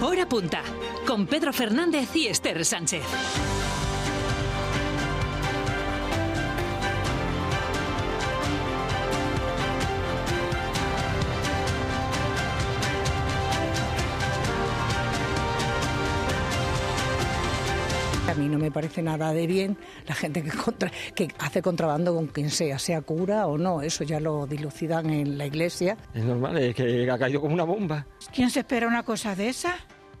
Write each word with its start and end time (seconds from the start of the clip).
Hora 0.00 0.28
punta, 0.28 0.62
con 1.08 1.26
Pedro 1.26 1.52
Fernández 1.52 2.14
y 2.14 2.28
Esther 2.28 2.64
Sánchez. 2.64 3.57
Mí 18.48 18.54
no 18.54 18.58
me 18.58 18.70
parece 18.70 19.02
nada 19.02 19.32
de 19.32 19.46
bien 19.46 19.76
la 20.06 20.14
gente 20.14 20.42
que, 20.42 20.50
contra- 20.50 20.90
que 21.14 21.28
hace 21.38 21.62
contrabando 21.62 22.14
con 22.14 22.26
quien 22.28 22.50
sea, 22.50 22.78
sea 22.78 23.00
cura 23.02 23.46
o 23.46 23.58
no. 23.58 23.82
Eso 23.82 24.04
ya 24.04 24.18
lo 24.20 24.46
dilucidan 24.46 25.10
en 25.10 25.38
la 25.38 25.46
iglesia. 25.46 25.96
Es 26.14 26.24
normal, 26.24 26.58
es 26.58 26.74
que 26.74 27.08
ha 27.10 27.18
caído 27.18 27.40
como 27.40 27.54
una 27.54 27.64
bomba. 27.64 28.06
¿Quién 28.34 28.50
se 28.50 28.60
espera 28.60 28.86
una 28.88 29.02
cosa 29.02 29.34
de 29.36 29.48
esa? 29.50 29.76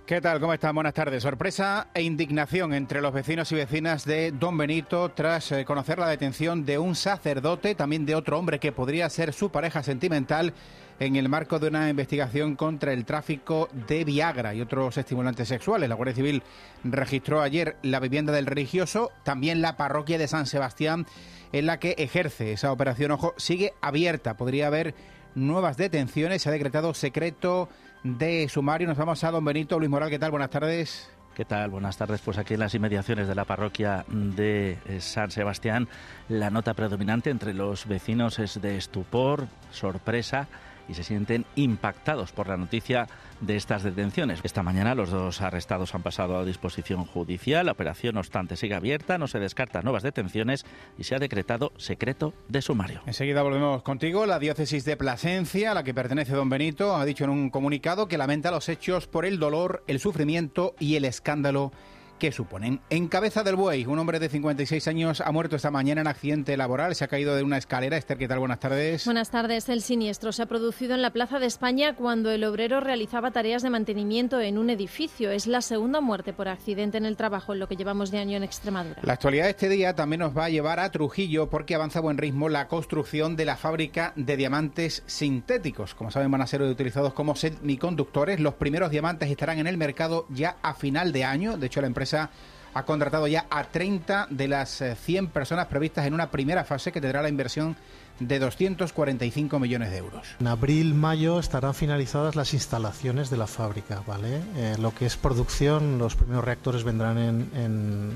¿Qué 0.06 0.22
tal? 0.22 0.40
¿Cómo 0.40 0.54
están? 0.54 0.74
Buenas 0.74 0.94
tardes. 0.94 1.22
Sorpresa 1.22 1.88
e 1.92 2.00
indignación 2.00 2.72
entre 2.72 3.02
los 3.02 3.12
vecinos 3.12 3.52
y 3.52 3.56
vecinas 3.56 4.06
de 4.06 4.32
Don 4.32 4.56
Benito 4.56 5.10
tras 5.10 5.52
eh, 5.52 5.66
conocer 5.66 5.98
la 5.98 6.08
detención 6.08 6.64
de 6.64 6.78
un 6.78 6.94
sacerdote, 6.94 7.74
también 7.74 8.06
de 8.06 8.14
otro 8.14 8.38
hombre 8.38 8.58
que 8.58 8.72
podría 8.72 9.10
ser 9.10 9.34
su 9.34 9.50
pareja 9.50 9.82
sentimental, 9.82 10.54
en 11.00 11.16
el 11.16 11.28
marco 11.28 11.58
de 11.58 11.68
una 11.68 11.88
investigación 11.88 12.56
contra 12.56 12.92
el 12.92 13.04
tráfico 13.04 13.68
de 13.86 14.04
Viagra 14.04 14.54
y 14.54 14.60
otros 14.60 14.96
estimulantes 14.98 15.48
sexuales. 15.48 15.88
La 15.88 15.94
Guardia 15.94 16.14
Civil 16.14 16.42
registró 16.84 17.40
ayer 17.40 17.76
la 17.82 18.00
vivienda 18.00 18.32
del 18.32 18.46
religioso, 18.46 19.12
también 19.22 19.62
la 19.62 19.76
parroquia 19.76 20.18
de 20.18 20.28
San 20.28 20.46
Sebastián, 20.46 21.06
en 21.52 21.66
la 21.66 21.78
que 21.78 21.94
ejerce 21.98 22.52
esa 22.52 22.72
operación. 22.72 23.12
Ojo, 23.12 23.34
sigue 23.36 23.74
abierta. 23.80 24.36
Podría 24.36 24.66
haber 24.66 24.94
nuevas 25.34 25.76
detenciones. 25.76 26.42
Se 26.42 26.48
ha 26.48 26.52
decretado 26.52 26.92
secreto 26.94 27.68
de 28.02 28.48
sumario. 28.48 28.88
Nos 28.88 28.98
vamos 28.98 29.22
a 29.22 29.30
Don 29.30 29.44
Benito. 29.44 29.78
Luis 29.78 29.90
Moral, 29.90 30.10
¿qué 30.10 30.18
tal? 30.18 30.32
Buenas 30.32 30.50
tardes. 30.50 31.10
¿Qué 31.36 31.44
tal? 31.44 31.70
Buenas 31.70 31.96
tardes. 31.96 32.20
Pues 32.20 32.36
aquí 32.36 32.54
en 32.54 32.60
las 32.60 32.74
inmediaciones 32.74 33.28
de 33.28 33.36
la 33.36 33.44
parroquia 33.44 34.04
de 34.08 34.76
eh, 34.88 35.00
San 35.00 35.30
Sebastián, 35.30 35.86
la 36.28 36.50
nota 36.50 36.74
predominante 36.74 37.30
entre 37.30 37.54
los 37.54 37.86
vecinos 37.86 38.40
es 38.40 38.60
de 38.60 38.76
estupor, 38.76 39.46
sorpresa 39.70 40.48
y 40.88 40.94
se 40.94 41.04
sienten 41.04 41.44
impactados 41.54 42.32
por 42.32 42.48
la 42.48 42.56
noticia 42.56 43.06
de 43.40 43.56
estas 43.56 43.82
detenciones. 43.82 44.40
Esta 44.42 44.62
mañana 44.62 44.94
los 44.94 45.10
dos 45.10 45.40
arrestados 45.40 45.94
han 45.94 46.02
pasado 46.02 46.38
a 46.38 46.44
disposición 46.44 47.04
judicial. 47.04 47.66
La 47.66 47.72
operación, 47.72 48.14
no 48.14 48.20
obstante, 48.20 48.56
sigue 48.56 48.74
abierta, 48.74 49.18
no 49.18 49.28
se 49.28 49.38
descartan 49.38 49.84
nuevas 49.84 50.02
detenciones 50.02 50.64
y 50.98 51.04
se 51.04 51.14
ha 51.14 51.18
decretado 51.18 51.72
secreto 51.76 52.34
de 52.48 52.62
sumario. 52.62 53.02
Enseguida 53.06 53.42
volvemos 53.42 53.82
contigo. 53.82 54.26
La 54.26 54.38
diócesis 54.38 54.84
de 54.84 54.96
Plasencia, 54.96 55.72
a 55.72 55.74
la 55.74 55.84
que 55.84 55.94
pertenece 55.94 56.32
Don 56.32 56.48
Benito, 56.48 56.96
ha 56.96 57.04
dicho 57.04 57.24
en 57.24 57.30
un 57.30 57.50
comunicado 57.50 58.08
que 58.08 58.18
lamenta 58.18 58.50
los 58.50 58.68
hechos 58.68 59.06
por 59.06 59.24
el 59.24 59.38
dolor, 59.38 59.84
el 59.86 60.00
sufrimiento 60.00 60.74
y 60.78 60.96
el 60.96 61.04
escándalo 61.04 61.72
que 62.18 62.32
suponen. 62.32 62.80
En 62.90 63.08
cabeza 63.08 63.42
del 63.42 63.56
buey, 63.56 63.86
un 63.86 63.98
hombre 63.98 64.18
de 64.18 64.28
56 64.28 64.88
años 64.88 65.20
ha 65.20 65.32
muerto 65.32 65.56
esta 65.56 65.70
mañana 65.70 66.00
en 66.00 66.06
accidente 66.06 66.56
laboral. 66.56 66.94
Se 66.94 67.04
ha 67.04 67.08
caído 67.08 67.36
de 67.36 67.42
una 67.42 67.58
escalera. 67.58 67.96
Esther, 67.96 68.18
¿qué 68.18 68.28
tal? 68.28 68.40
Buenas 68.40 68.60
tardes. 68.60 69.04
Buenas 69.04 69.30
tardes. 69.30 69.68
El 69.68 69.82
siniestro 69.82 70.32
se 70.32 70.42
ha 70.42 70.46
producido 70.46 70.94
en 70.94 71.02
la 71.02 71.10
Plaza 71.10 71.38
de 71.38 71.46
España 71.46 71.94
cuando 71.94 72.30
el 72.30 72.44
obrero 72.44 72.80
realizaba 72.80 73.30
tareas 73.30 73.62
de 73.62 73.70
mantenimiento 73.70 74.40
en 74.40 74.58
un 74.58 74.70
edificio. 74.70 75.30
Es 75.30 75.46
la 75.46 75.60
segunda 75.60 76.00
muerte 76.00 76.32
por 76.32 76.48
accidente 76.48 76.98
en 76.98 77.06
el 77.06 77.16
trabajo 77.16 77.52
en 77.52 77.60
lo 77.60 77.68
que 77.68 77.76
llevamos 77.76 78.10
de 78.10 78.18
año 78.18 78.36
en 78.36 78.42
Extremadura. 78.42 79.00
La 79.02 79.14
actualidad 79.14 79.44
de 79.44 79.50
este 79.50 79.68
día 79.68 79.94
también 79.94 80.20
nos 80.20 80.36
va 80.36 80.46
a 80.46 80.50
llevar 80.50 80.80
a 80.80 80.90
Trujillo 80.90 81.48
porque 81.48 81.74
avanza 81.74 82.00
a 82.00 82.02
buen 82.02 82.18
ritmo 82.18 82.48
la 82.48 82.68
construcción 82.68 83.36
de 83.36 83.44
la 83.44 83.56
fábrica 83.56 84.12
de 84.16 84.36
diamantes 84.36 85.02
sintéticos. 85.06 85.94
Como 85.94 86.10
saben, 86.10 86.30
van 86.30 86.42
a 86.42 86.46
ser 86.46 86.62
utilizados 86.62 87.12
como 87.12 87.36
semiconductores. 87.36 88.40
Los 88.40 88.54
primeros 88.54 88.90
diamantes 88.90 89.30
estarán 89.30 89.58
en 89.58 89.66
el 89.66 89.76
mercado 89.76 90.26
ya 90.30 90.56
a 90.62 90.74
final 90.74 91.12
de 91.12 91.24
año. 91.24 91.56
De 91.56 91.66
hecho, 91.66 91.80
la 91.80 91.86
empresa 91.86 92.07
ha 92.14 92.82
contratado 92.84 93.26
ya 93.26 93.46
a 93.50 93.64
30 93.64 94.28
de 94.30 94.46
las 94.48 94.80
eh, 94.82 94.94
100 94.94 95.28
personas 95.28 95.66
previstas 95.66 96.06
en 96.06 96.14
una 96.14 96.30
primera 96.30 96.64
fase 96.64 96.92
que 96.92 97.00
tendrá 97.00 97.22
la 97.22 97.28
inversión 97.28 97.76
de 98.20 98.38
245 98.40 99.58
millones 99.60 99.90
de 99.90 99.96
euros. 99.98 100.26
En 100.40 100.48
abril, 100.48 100.94
mayo 100.94 101.38
estarán 101.38 101.74
finalizadas 101.74 102.34
las 102.36 102.52
instalaciones 102.52 103.30
de 103.30 103.36
la 103.36 103.46
fábrica, 103.46 104.02
¿vale? 104.06 104.40
Eh, 104.56 104.76
lo 104.78 104.92
que 104.94 105.06
es 105.06 105.16
producción, 105.16 105.98
los 105.98 106.16
primeros 106.16 106.44
reactores 106.44 106.82
vendrán 106.84 107.18
en, 107.18 107.50
en- 107.54 108.12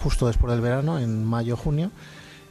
justo 0.00 0.26
después 0.26 0.52
del 0.52 0.60
verano, 0.60 0.98
en 0.98 1.24
mayo, 1.24 1.56
junio, 1.56 1.90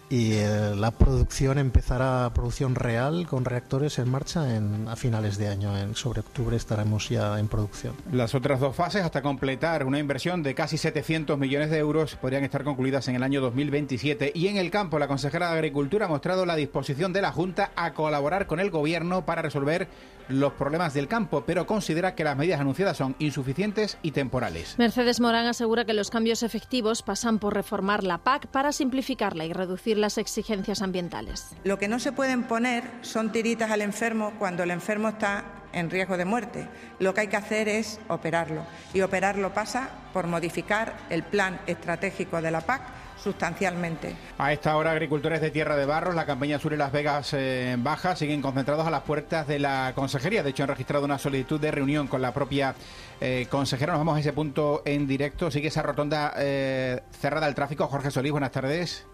y 0.09 0.33
eh, 0.33 0.75
la 0.75 0.91
producción 0.91 1.57
empezará, 1.57 2.31
producción 2.33 2.75
real 2.75 3.25
con 3.27 3.43
reactores 3.43 3.97
en 3.97 4.09
marcha 4.09 4.45
a 4.87 4.95
finales 4.95 5.37
de 5.37 5.47
año. 5.47 5.75
En, 5.77 5.95
sobre 5.95 6.19
octubre 6.19 6.55
estaremos 6.55 7.09
ya 7.09 7.39
en 7.39 7.47
producción. 7.47 7.95
Las 8.11 8.35
otras 8.35 8.59
dos 8.59 8.75
fases, 8.75 9.03
hasta 9.03 9.21
completar 9.21 9.83
una 9.85 9.99
inversión 9.99 10.43
de 10.43 10.53
casi 10.53 10.77
700 10.77 11.37
millones 11.39 11.71
de 11.71 11.77
euros, 11.77 12.15
podrían 12.15 12.43
estar 12.43 12.63
concluidas 12.63 13.07
en 13.07 13.15
el 13.15 13.23
año 13.23 13.41
2027. 13.41 14.31
Y 14.35 14.47
en 14.47 14.57
el 14.57 14.69
campo, 14.69 14.99
la 14.99 15.07
consejera 15.07 15.47
de 15.49 15.55
Agricultura 15.55 16.05
ha 16.05 16.09
mostrado 16.09 16.45
la 16.45 16.55
disposición 16.55 17.11
de 17.11 17.21
la 17.21 17.31
Junta 17.31 17.71
a 17.75 17.93
colaborar 17.93 18.45
con 18.45 18.59
el 18.59 18.69
Gobierno 18.69 19.25
para 19.25 19.41
resolver 19.41 19.87
los 20.29 20.53
problemas 20.53 20.93
del 20.93 21.07
campo, 21.07 21.43
pero 21.45 21.65
considera 21.65 22.15
que 22.15 22.23
las 22.23 22.37
medidas 22.37 22.59
anunciadas 22.59 22.97
son 22.97 23.15
insuficientes 23.19 23.97
y 24.01 24.11
temporales. 24.11 24.75
Mercedes 24.77 25.19
Morán 25.19 25.47
asegura 25.47 25.85
que 25.85 25.93
los 25.93 26.09
cambios 26.09 26.43
efectivos 26.43 27.01
pasan 27.01 27.39
por 27.39 27.53
reformar 27.53 28.03
la 28.03 28.19
PAC 28.19 28.47
para 28.47 28.71
simplificarla 28.71 29.45
y 29.45 29.53
reducir 29.53 29.97
las 29.97 30.17
exigencias 30.17 30.81
ambientales. 30.81 31.55
Lo 31.63 31.77
que 31.77 31.87
no 31.87 31.99
se 31.99 32.11
pueden 32.11 32.43
poner 32.43 32.83
son 33.01 33.31
tiritas 33.31 33.71
al 33.71 33.81
enfermo 33.81 34.33
cuando 34.39 34.63
el 34.63 34.71
enfermo 34.71 35.09
está 35.09 35.43
en 35.73 35.89
riesgo 35.89 36.17
de 36.17 36.25
muerte. 36.25 36.67
Lo 36.99 37.13
que 37.13 37.21
hay 37.21 37.27
que 37.27 37.35
hacer 37.35 37.67
es 37.67 37.99
operarlo. 38.07 38.65
Y 38.93 39.01
operarlo 39.01 39.53
pasa 39.53 39.89
por 40.13 40.25
modificar 40.27 40.95
el 41.09 41.23
plan 41.23 41.59
estratégico 41.67 42.41
de 42.41 42.51
la 42.51 42.61
PAC 42.61 42.81
sustancialmente. 43.25 44.15
A 44.37 44.53
esta 44.53 44.77
hora, 44.77 44.91
agricultores 44.91 45.41
de 45.41 45.49
Tierra 45.49 45.75
de 45.75 45.85
Barros, 45.85 46.13
la 46.13 46.27
campaña 46.27 46.59
Sur 46.59 46.73
y 46.73 46.77
Las 46.77 46.91
Vegas 46.91 47.33
eh, 47.33 47.71
en 47.71 47.83
Baja, 47.83 48.15
siguen 48.15 48.39
concentrados 48.39 48.85
a 48.85 48.91
las 48.91 49.01
puertas 49.01 49.47
de 49.47 49.57
la 49.57 49.93
consejería. 49.95 50.43
De 50.43 50.51
hecho, 50.51 50.61
han 50.61 50.69
registrado 50.69 51.05
una 51.05 51.17
solicitud 51.17 51.59
de 51.59 51.71
reunión 51.71 52.07
con 52.07 52.21
la 52.21 52.33
propia 52.35 52.75
eh, 53.19 53.47
consejera. 53.49 53.93
Nos 53.93 54.01
vamos 54.01 54.17
a 54.17 54.19
ese 54.19 54.31
punto 54.31 54.83
en 54.85 55.07
directo. 55.07 55.49
Sigue 55.49 55.69
esa 55.69 55.81
rotonda 55.81 56.33
eh, 56.37 57.01
cerrada 57.19 57.47
al 57.47 57.55
tráfico. 57.55 57.87
Jorge 57.87 58.11
Solís, 58.11 58.31
buenas 58.31 58.51
tardes. 58.51 59.07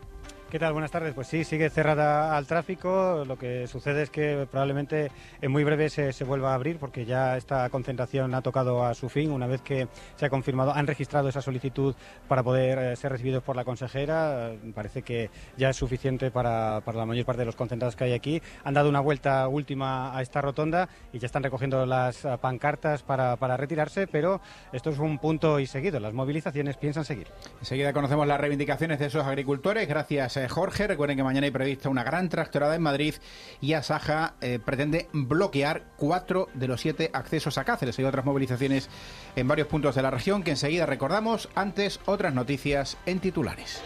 ¿Qué 0.51 0.59
tal? 0.59 0.73
Buenas 0.73 0.91
tardes. 0.91 1.13
Pues 1.13 1.27
sí, 1.27 1.45
sigue 1.45 1.69
cerrada 1.69 2.35
al 2.35 2.45
tráfico. 2.45 3.23
Lo 3.25 3.37
que 3.37 3.67
sucede 3.67 4.01
es 4.01 4.09
que 4.09 4.45
probablemente 4.51 5.09
en 5.41 5.49
muy 5.49 5.63
breve 5.63 5.89
se, 5.89 6.11
vuelva 6.25 6.51
a 6.51 6.55
abrir 6.55 6.77
porque 6.77 7.05
ya 7.05 7.37
esta 7.37 7.69
concentración 7.69 8.35
ha 8.35 8.41
tocado 8.41 8.83
a 8.83 8.93
su 8.93 9.07
fin 9.07 9.31
una 9.31 9.47
vez 9.47 9.61
que 9.61 9.87
se 10.17 10.25
ha 10.25 10.29
confirmado, 10.29 10.73
han 10.73 10.87
registrado 10.87 11.29
esa 11.29 11.41
solicitud 11.41 11.95
para 12.27 12.43
poder 12.43 12.79
eh, 12.79 12.95
ser 12.97 13.13
recibidos 13.13 13.43
por 13.43 13.55
la 13.55 13.63
consejera. 13.63 14.51
Parece 14.75 15.03
que 15.03 15.29
ya 15.55 15.69
es 15.69 15.77
suficiente 15.77 16.31
para, 16.31 16.81
para 16.83 16.97
la 16.97 17.05
mayor 17.05 17.25
parte 17.25 17.43
de 17.43 17.45
los 17.45 17.55
concentrados 17.55 17.95
que 17.95 18.03
hay 18.03 18.11
aquí. 18.11 18.41
Han 18.65 18.73
dado 18.73 18.89
una 18.89 18.99
vuelta 18.99 19.47
última 19.47 20.13
a 20.17 20.21
esta 20.21 20.41
rotonda 20.41 20.89
y 21.13 21.19
ya 21.19 21.27
están 21.27 21.43
recogiendo 21.43 21.85
las 21.85 22.25
eh, 22.25 22.37
pancartas 22.41 23.03
para, 23.03 23.37
para 23.37 23.55
retirarse, 23.55 24.05
pero 24.05 24.41
esto 24.73 24.89
es 24.89 24.99
un 24.99 25.17
punto 25.17 25.61
y 25.61 25.65
seguido. 25.65 26.01
Las 26.01 26.13
movilizaciones 26.13 26.75
piensan 26.75 27.05
seguir. 27.05 27.27
Enseguida 27.59 27.93
conocemos 27.93 28.27
las 28.27 28.41
reivindicaciones 28.41 28.99
de 28.99 29.05
esos 29.05 29.25
agricultores. 29.25 29.87
Gracias, 29.87 30.40
Jorge. 30.49 30.87
Recuerden 30.87 31.17
que 31.17 31.23
mañana 31.23 31.45
hay 31.45 31.51
prevista 31.51 31.89
una 31.89 32.03
gran 32.03 32.29
tractorada 32.29 32.75
en 32.75 32.81
Madrid 32.81 33.15
y 33.59 33.73
Asaja 33.73 34.35
eh, 34.41 34.59
pretende 34.63 35.07
bloquear 35.13 35.83
cuatro 35.97 36.49
de 36.53 36.67
los 36.67 36.81
siete 36.81 37.09
accesos 37.13 37.57
a 37.57 37.63
Cáceres. 37.63 37.97
Hay 37.99 38.05
otras 38.05 38.25
movilizaciones 38.25 38.89
en 39.35 39.47
varios 39.47 39.67
puntos 39.67 39.95
de 39.95 40.01
la 40.01 40.11
región 40.11 40.43
que 40.43 40.51
enseguida 40.51 40.85
recordamos. 40.85 41.49
Antes, 41.55 41.99
otras 42.05 42.33
noticias 42.33 42.97
en 43.05 43.19
titulares. 43.19 43.81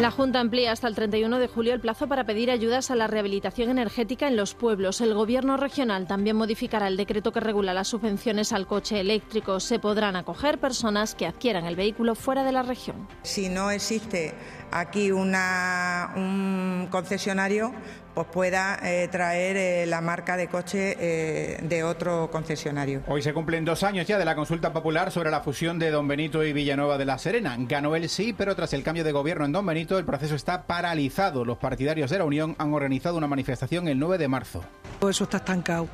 La 0.00 0.10
Junta 0.10 0.40
amplía 0.40 0.72
hasta 0.72 0.88
el 0.88 0.94
31 0.94 1.38
de 1.38 1.46
julio 1.46 1.74
el 1.74 1.80
plazo 1.80 2.08
para 2.08 2.24
pedir 2.24 2.50
ayudas 2.50 2.90
a 2.90 2.94
la 2.94 3.06
rehabilitación 3.06 3.68
energética 3.68 4.28
en 4.28 4.36
los 4.36 4.54
pueblos. 4.54 5.02
El 5.02 5.12
Gobierno 5.12 5.58
regional 5.58 6.06
también 6.06 6.36
modificará 6.36 6.88
el 6.88 6.96
decreto 6.96 7.32
que 7.32 7.40
regula 7.40 7.74
las 7.74 7.88
subvenciones 7.88 8.52
al 8.52 8.66
coche 8.66 8.98
eléctrico. 8.98 9.60
Se 9.60 9.78
podrán 9.78 10.16
acoger 10.16 10.58
personas 10.58 11.14
que 11.14 11.26
adquieran 11.26 11.66
el 11.66 11.76
vehículo 11.76 12.14
fuera 12.14 12.44
de 12.44 12.52
la 12.52 12.62
región. 12.62 13.08
Si 13.22 13.50
no 13.50 13.70
existe 13.70 14.32
aquí 14.70 15.10
una, 15.10 16.12
un 16.16 16.88
concesionario, 16.90 17.72
pues 18.14 18.26
pueda 18.28 18.78
eh, 18.82 19.08
traer 19.08 19.56
eh, 19.56 19.86
la 19.86 20.00
marca 20.00 20.36
de 20.36 20.48
coche 20.48 20.96
eh, 20.98 21.58
de 21.62 21.84
otro 21.84 22.30
concesionario. 22.30 23.02
Hoy 23.06 23.22
se 23.22 23.32
cumplen 23.32 23.64
dos 23.64 23.82
años 23.82 24.06
ya 24.06 24.18
de 24.18 24.24
la 24.24 24.34
consulta 24.34 24.72
popular 24.72 25.10
sobre 25.10 25.30
la 25.30 25.40
fusión 25.40 25.78
de 25.78 25.90
Don 25.90 26.08
Benito 26.08 26.44
y 26.44 26.52
Villanueva 26.52 26.98
de 26.98 27.04
la 27.04 27.18
Serena. 27.18 27.56
Ganó 27.58 27.96
el 27.96 28.08
sí, 28.08 28.34
pero 28.36 28.54
tras 28.56 28.72
el 28.72 28.82
cambio 28.82 29.04
de 29.04 29.12
gobierno 29.12 29.44
en 29.44 29.52
Don 29.52 29.66
Benito, 29.66 29.98
el 29.98 30.04
proceso 30.04 30.34
está 30.34 30.66
paralizado. 30.66 31.44
Los 31.44 31.58
partidarios 31.58 32.10
de 32.10 32.18
la 32.18 32.24
Unión 32.24 32.56
han 32.58 32.72
organizado 32.72 33.16
una 33.16 33.26
manifestación 33.26 33.88
el 33.88 33.98
9 33.98 34.18
de 34.18 34.28
marzo. 34.28 34.64
Eso 35.08 35.24
está 35.24 35.38
estancado, 35.38 35.88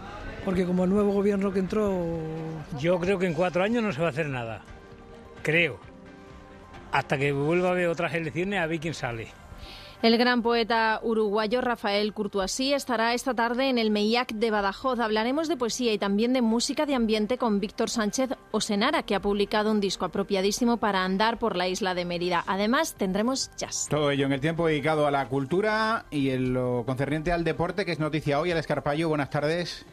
porque 0.45 0.65
como 0.65 0.85
el 0.85 0.91
nuevo 0.91 1.13
gobierno 1.13 1.53
que 1.53 1.61
entró... 1.61 2.19
Yo 2.79 2.99
creo 2.99 3.19
que 3.19 3.27
en 3.27 3.35
cuatro 3.35 3.63
años 3.63 3.83
no 3.83 3.93
se 3.93 4.01
va 4.01 4.09
a 4.09 4.11
hacer 4.11 4.27
nada. 4.29 4.63
Creo. 5.43 5.79
Hasta 6.97 7.19
que 7.19 7.31
vuelva 7.31 7.69
a 7.69 7.73
haber 7.73 7.89
otras 7.89 8.15
elecciones 8.15 8.59
a 8.59 8.67
ver 8.67 8.81
quién 8.81 8.95
sale. 8.95 9.29
El 10.01 10.17
gran 10.17 10.41
poeta 10.41 10.99
uruguayo 11.03 11.61
Rafael 11.61 12.15
Curtuasí 12.15 12.73
estará 12.73 13.13
esta 13.13 13.35
tarde 13.35 13.69
en 13.69 13.77
el 13.77 13.91
MEIAC 13.91 14.33
de 14.33 14.51
Badajoz. 14.51 14.99
Hablaremos 14.99 15.47
de 15.47 15.59
poesía 15.59 15.93
y 15.93 15.99
también 15.99 16.33
de 16.33 16.41
música 16.41 16.87
de 16.87 16.95
ambiente 16.95 17.37
con 17.37 17.61
Víctor 17.61 17.91
Sánchez 17.91 18.31
Osenara, 18.51 19.03
que 19.03 19.15
ha 19.15 19.21
publicado 19.21 19.73
un 19.73 19.81
disco 19.81 20.07
apropiadísimo 20.07 20.79
para 20.79 21.05
andar 21.05 21.39
por 21.39 21.55
la 21.55 21.69
isla 21.69 21.95
de 21.95 22.07
Mérida. 22.07 22.43
Además, 22.47 22.95
tendremos 22.95 23.51
jazz. 23.59 23.89
Todo 23.91 24.11
ello 24.11 24.25
en 24.25 24.33
el 24.33 24.41
tiempo 24.41 24.67
dedicado 24.67 25.07
a 25.07 25.11
la 25.11 25.29
cultura 25.29 26.07
y 26.11 26.31
en 26.31 26.55
lo 26.55 26.85
concerniente 26.87 27.31
al 27.31 27.45
deporte, 27.45 27.85
que 27.85 27.93
es 27.93 27.99
noticia 27.99 28.41
hoy. 28.41 28.53
Al 28.53 28.59
Escarpallo, 28.59 29.11
buenas 29.11 29.29
tardes. 29.29 29.85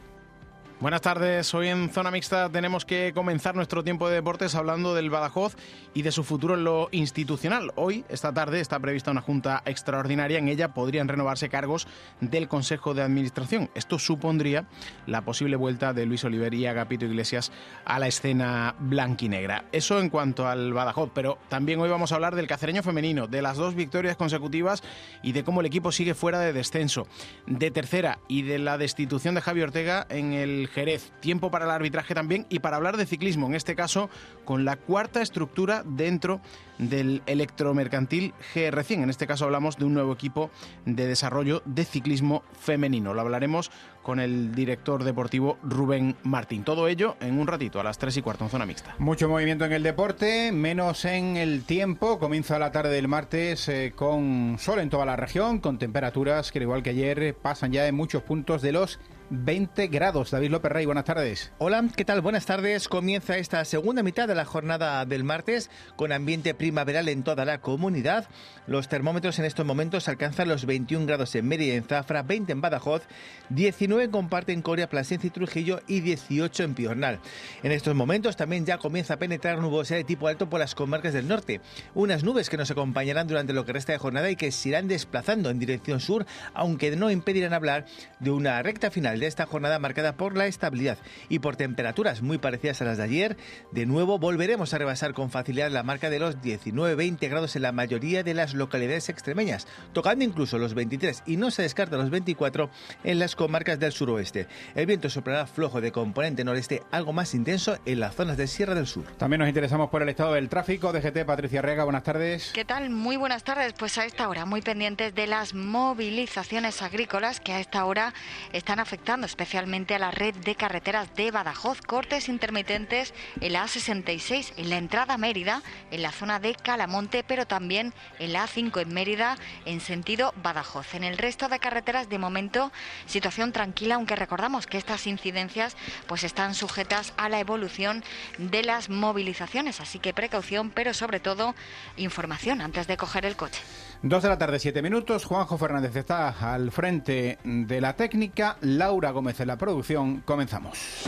Buenas 0.83 0.99
tardes, 0.99 1.53
hoy 1.53 1.69
en 1.69 1.89
Zona 1.89 2.11
Mixta 2.11 2.49
tenemos 2.49 2.83
que 2.83 3.13
comenzar 3.15 3.55
nuestro 3.55 3.85
tiempo 3.85 4.09
de 4.09 4.15
deportes 4.15 4.53
hablando 4.53 4.93
del 4.93 5.09
Badajoz 5.09 5.55
y 5.93 6.01
de 6.01 6.11
su 6.11 6.25
futuro 6.25 6.55
en 6.55 6.65
lo 6.65 6.89
institucional. 6.91 7.71
Hoy, 7.75 8.03
esta 8.09 8.33
tarde, 8.33 8.59
está 8.59 8.81
prevista 8.81 9.09
una 9.09 9.21
junta 9.21 9.63
extraordinaria, 9.65 10.39
en 10.39 10.49
ella 10.49 10.73
podrían 10.73 11.07
renovarse 11.07 11.47
cargos 11.47 11.87
del 12.19 12.49
Consejo 12.49 12.93
de 12.93 13.01
Administración. 13.01 13.69
Esto 13.75 13.97
supondría 13.97 14.67
la 15.07 15.21
posible 15.21 15.55
vuelta 15.55 15.93
de 15.93 16.05
Luis 16.05 16.25
Oliver 16.25 16.53
y 16.53 16.65
Agapito 16.65 17.05
Iglesias 17.05 17.53
a 17.85 17.97
la 17.97 18.07
escena 18.07 18.75
blanquinegra. 18.77 19.63
Eso 19.71 20.01
en 20.01 20.09
cuanto 20.09 20.49
al 20.49 20.73
Badajoz, 20.73 21.11
pero 21.13 21.37
también 21.47 21.79
hoy 21.79 21.87
vamos 21.87 22.11
a 22.11 22.15
hablar 22.15 22.35
del 22.35 22.47
cacereño 22.47 22.83
femenino, 22.83 23.27
de 23.27 23.41
las 23.41 23.55
dos 23.55 23.73
victorias 23.73 24.17
consecutivas 24.17 24.83
y 25.21 25.31
de 25.31 25.45
cómo 25.45 25.61
el 25.61 25.67
equipo 25.67 25.93
sigue 25.93 26.13
fuera 26.13 26.41
de 26.41 26.51
descenso, 26.51 27.07
de 27.47 27.71
tercera 27.71 28.19
y 28.27 28.41
de 28.41 28.59
la 28.59 28.77
destitución 28.77 29.33
de 29.35 29.39
Javi 29.39 29.61
Ortega 29.61 30.05
en 30.09 30.33
el 30.33 30.67
Jerez. 30.73 31.11
Tiempo 31.19 31.51
para 31.51 31.65
el 31.65 31.71
arbitraje 31.71 32.13
también 32.13 32.45
y 32.49 32.59
para 32.59 32.77
hablar 32.77 32.97
de 32.97 33.05
ciclismo, 33.05 33.47
en 33.47 33.55
este 33.55 33.75
caso 33.75 34.09
con 34.45 34.65
la 34.65 34.75
cuarta 34.75 35.21
estructura 35.21 35.83
dentro 35.85 36.41
del 36.77 37.21
electromercantil 37.25 38.33
GR100. 38.53 39.03
En 39.03 39.09
este 39.09 39.27
caso 39.27 39.45
hablamos 39.45 39.77
de 39.77 39.85
un 39.85 39.93
nuevo 39.93 40.13
equipo 40.13 40.49
de 40.85 41.07
desarrollo 41.07 41.61
de 41.65 41.85
ciclismo 41.85 42.43
femenino. 42.59 43.13
Lo 43.13 43.21
hablaremos 43.21 43.71
con 44.01 44.19
el 44.19 44.53
director 44.53 45.03
deportivo 45.03 45.57
Rubén 45.63 46.15
Martín. 46.23 46.63
Todo 46.63 46.87
ello 46.87 47.15
en 47.21 47.39
un 47.39 47.47
ratito, 47.47 47.79
a 47.79 47.83
las 47.83 47.97
3 47.97 48.17
y 48.17 48.21
cuarto 48.21 48.43
en 48.43 48.49
zona 48.49 48.65
mixta. 48.65 48.95
Mucho 48.99 49.29
movimiento 49.29 49.65
en 49.65 49.71
el 49.71 49.83
deporte, 49.83 50.51
menos 50.51 51.05
en 51.05 51.37
el 51.37 51.63
tiempo. 51.63 52.19
Comienza 52.19 52.59
la 52.59 52.71
tarde 52.71 52.95
del 52.95 53.07
martes 53.07 53.69
eh, 53.69 53.93
con 53.95 54.57
sol 54.59 54.79
en 54.79 54.89
toda 54.89 55.05
la 55.05 55.15
región, 55.15 55.59
con 55.59 55.77
temperaturas 55.77 56.51
que, 56.51 56.59
al 56.59 56.63
igual 56.63 56.83
que 56.83 56.89
ayer, 56.89 57.35
pasan 57.35 57.71
ya 57.71 57.87
en 57.87 57.95
muchos 57.95 58.23
puntos 58.23 58.61
de 58.61 58.73
los 58.73 58.99
20 59.35 59.87
grados. 59.87 60.29
David 60.29 60.51
López 60.51 60.71
Rey, 60.71 60.85
buenas 60.85 61.05
tardes. 61.05 61.51
Hola, 61.57 61.83
¿qué 61.95 62.05
tal? 62.05 62.21
Buenas 62.21 62.45
tardes. 62.45 62.87
Comienza 62.87 63.35
esta 63.37 63.65
segunda 63.65 64.03
mitad 64.03 64.27
de 64.27 64.35
la 64.35 64.45
jornada 64.45 65.05
del 65.05 65.23
martes 65.23 65.71
con 65.95 66.11
ambiente 66.11 66.53
primaveral 66.53 67.09
en 67.09 67.23
toda 67.23 67.43
la 67.43 67.59
comunidad. 67.59 68.27
Los 68.67 68.89
termómetros 68.89 69.39
en 69.39 69.45
estos 69.45 69.65
momentos 69.65 70.07
alcanzan 70.07 70.49
los 70.49 70.67
21 70.67 71.07
grados 71.07 71.33
en 71.33 71.47
Mérida 71.47 71.73
en 71.73 71.83
Zafra, 71.83 72.21
20 72.21 72.51
en 72.51 72.61
Badajoz, 72.61 73.01
19 73.49 74.11
comparten 74.11 74.61
Coria, 74.61 74.87
Plasencia 74.87 75.27
y 75.27 75.31
Trujillo 75.31 75.81
y 75.87 76.01
18 76.01 76.63
en 76.63 76.75
Piornal. 76.75 77.19
En 77.63 77.71
estos 77.71 77.95
momentos 77.95 78.37
también 78.37 78.67
ya 78.67 78.77
comienza 78.77 79.15
a 79.15 79.17
penetrar 79.17 79.57
nubosidad 79.57 79.97
de 79.97 80.03
tipo 80.03 80.27
alto 80.27 80.47
por 80.47 80.59
las 80.59 80.75
comarcas 80.75 81.13
del 81.13 81.27
norte. 81.27 81.59
Unas 81.95 82.23
nubes 82.23 82.51
que 82.51 82.57
nos 82.57 82.69
acompañarán 82.69 83.27
durante 83.27 83.53
lo 83.53 83.65
que 83.65 83.73
resta 83.73 83.93
de 83.93 83.97
jornada 83.97 84.29
y 84.29 84.35
que 84.35 84.51
se 84.51 84.69
irán 84.69 84.87
desplazando 84.87 85.49
en 85.49 85.57
dirección 85.57 85.99
sur, 85.99 86.27
aunque 86.53 86.95
no 86.95 87.09
impedirán 87.09 87.53
hablar 87.53 87.85
de 88.19 88.29
una 88.29 88.61
recta 88.61 88.91
final 88.91 89.22
de 89.23 89.29
esta 89.29 89.45
jornada 89.45 89.79
marcada 89.79 90.17
por 90.17 90.35
la 90.35 90.47
estabilidad 90.47 90.97
y 91.29 91.39
por 91.39 91.55
temperaturas 91.55 92.21
muy 92.21 92.37
parecidas 92.37 92.81
a 92.81 92.85
las 92.85 92.97
de 92.97 93.03
ayer. 93.03 93.37
De 93.71 93.85
nuevo 93.85 94.19
volveremos 94.19 94.73
a 94.73 94.77
rebasar 94.77 95.13
con 95.13 95.31
facilidad 95.31 95.71
la 95.71 95.81
marca 95.81 96.09
de 96.09 96.19
los 96.19 96.39
19-20 96.39 97.29
grados 97.29 97.55
en 97.55 97.61
la 97.61 97.71
mayoría 97.71 98.23
de 98.23 98.33
las 98.33 98.53
localidades 98.53 99.07
extremeñas, 99.07 99.65
tocando 99.93 100.25
incluso 100.25 100.57
los 100.57 100.73
23 100.73 101.23
y 101.25 101.37
no 101.37 101.51
se 101.51 101.61
descarta 101.61 101.95
los 101.95 102.09
24 102.09 102.69
en 103.05 103.19
las 103.19 103.37
comarcas 103.37 103.79
del 103.79 103.93
suroeste. 103.93 104.47
El 104.75 104.87
viento 104.87 105.09
soplará 105.09 105.47
flojo 105.47 105.79
de 105.79 105.93
componente 105.93 106.43
noreste, 106.43 106.83
algo 106.91 107.13
más 107.13 107.33
intenso 107.33 107.77
en 107.85 108.01
las 108.01 108.15
zonas 108.15 108.35
de 108.35 108.47
Sierra 108.47 108.75
del 108.75 108.87
Sur. 108.87 109.05
También 109.17 109.39
nos 109.39 109.47
interesamos 109.47 109.89
por 109.89 110.01
el 110.01 110.09
estado 110.09 110.33
del 110.33 110.49
tráfico. 110.49 110.91
DGT 110.91 111.25
Patricia 111.25 111.61
Rega, 111.61 111.85
buenas 111.85 112.03
tardes. 112.03 112.51
¿Qué 112.53 112.65
tal? 112.65 112.89
Muy 112.89 113.15
buenas 113.15 113.45
tardes. 113.45 113.71
Pues 113.71 113.97
a 113.97 114.05
esta 114.05 114.27
hora 114.27 114.45
muy 114.45 114.61
pendientes 114.61 115.15
de 115.15 115.27
las 115.27 115.53
movilizaciones 115.53 116.81
agrícolas 116.81 117.39
que 117.39 117.53
a 117.53 117.61
esta 117.61 117.85
hora 117.85 118.13
están 118.51 118.81
afectando 118.81 119.12
especialmente 119.21 119.93
a 119.93 119.99
la 119.99 120.09
red 120.09 120.33
de 120.33 120.55
carreteras 120.55 121.13
de 121.13 121.29
Badajoz. 121.29 121.81
Cortes 121.81 122.29
intermitentes 122.29 123.13
en 123.39 123.53
la 123.53 123.65
A66, 123.65 124.53
en 124.57 124.71
la 124.71 124.77
entrada 124.77 125.13
a 125.13 125.17
Mérida, 125.19 125.61
en 125.91 126.01
la 126.01 126.11
zona 126.11 126.39
de 126.39 126.55
Calamonte, 126.55 127.23
pero 127.23 127.45
también 127.45 127.93
en 128.17 128.33
la 128.33 128.45
A5 128.47 128.81
en 128.81 128.93
Mérida, 128.93 129.37
en 129.65 129.81
sentido 129.81 130.33
Badajoz. 130.41 130.95
En 130.95 131.03
el 131.03 131.19
resto 131.19 131.47
de 131.47 131.59
carreteras, 131.59 132.09
de 132.09 132.17
momento, 132.17 132.71
situación 133.05 133.51
tranquila, 133.51 133.95
aunque 133.95 134.15
recordamos 134.15 134.65
que 134.65 134.79
estas 134.79 135.05
incidencias 135.05 135.77
pues 136.07 136.23
están 136.23 136.55
sujetas 136.55 137.13
a 137.15 137.29
la 137.29 137.39
evolución 137.39 138.03
de 138.39 138.63
las 138.63 138.89
movilizaciones. 138.89 139.79
Así 139.79 139.99
que 139.99 140.13
precaución, 140.13 140.71
pero 140.71 140.95
sobre 140.95 141.19
todo 141.19 141.53
información 141.97 142.61
antes 142.61 142.87
de 142.87 142.97
coger 142.97 143.25
el 143.25 143.35
coche. 143.35 143.61
Dos 144.01 144.21
de 144.23 144.29
la 144.29 144.37
tarde, 144.37 144.59
siete 144.59 144.81
minutos. 144.81 145.23
Juanjo 145.23 145.57
Fernández 145.57 145.95
está 145.95 146.53
al 146.53 146.71
frente 146.71 147.37
de 147.43 147.79
la 147.79 147.95
técnica. 147.95 148.57
Laura 148.61 148.92
Gómez 149.11 149.39
en 149.39 149.47
la 149.47 149.57
producción. 149.57 150.21
Comenzamos. 150.21 151.05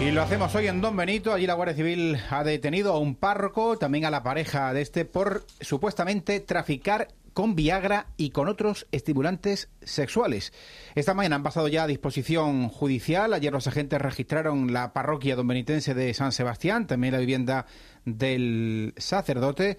Y 0.00 0.12
lo 0.12 0.22
hacemos 0.22 0.54
hoy 0.54 0.66
en 0.66 0.80
Don 0.80 0.96
Benito. 0.96 1.32
Allí 1.32 1.46
la 1.46 1.54
Guardia 1.54 1.74
Civil 1.74 2.18
ha 2.30 2.42
detenido 2.42 2.94
a 2.94 2.98
un 2.98 3.14
párroco, 3.14 3.76
también 3.76 4.06
a 4.06 4.10
la 4.10 4.22
pareja 4.22 4.72
de 4.72 4.80
este, 4.80 5.04
por 5.04 5.44
supuestamente 5.60 6.40
traficar 6.40 7.08
con 7.34 7.54
Viagra 7.54 8.06
y 8.16 8.30
con 8.30 8.48
otros 8.48 8.86
estimulantes 8.92 9.68
sexuales. 9.82 10.52
Esta 10.94 11.14
mañana 11.14 11.36
han 11.36 11.42
pasado 11.42 11.68
ya 11.68 11.84
a 11.84 11.86
disposición 11.86 12.68
judicial. 12.68 13.34
Ayer 13.34 13.52
los 13.52 13.66
agentes 13.66 14.00
registraron 14.00 14.72
la 14.72 14.92
parroquia 14.92 15.36
don 15.36 15.46
benitense 15.46 15.94
de 15.94 16.14
San 16.14 16.32
Sebastián, 16.32 16.86
también 16.86 17.12
la 17.12 17.20
vivienda 17.20 17.66
del 18.04 18.94
sacerdote. 18.96 19.78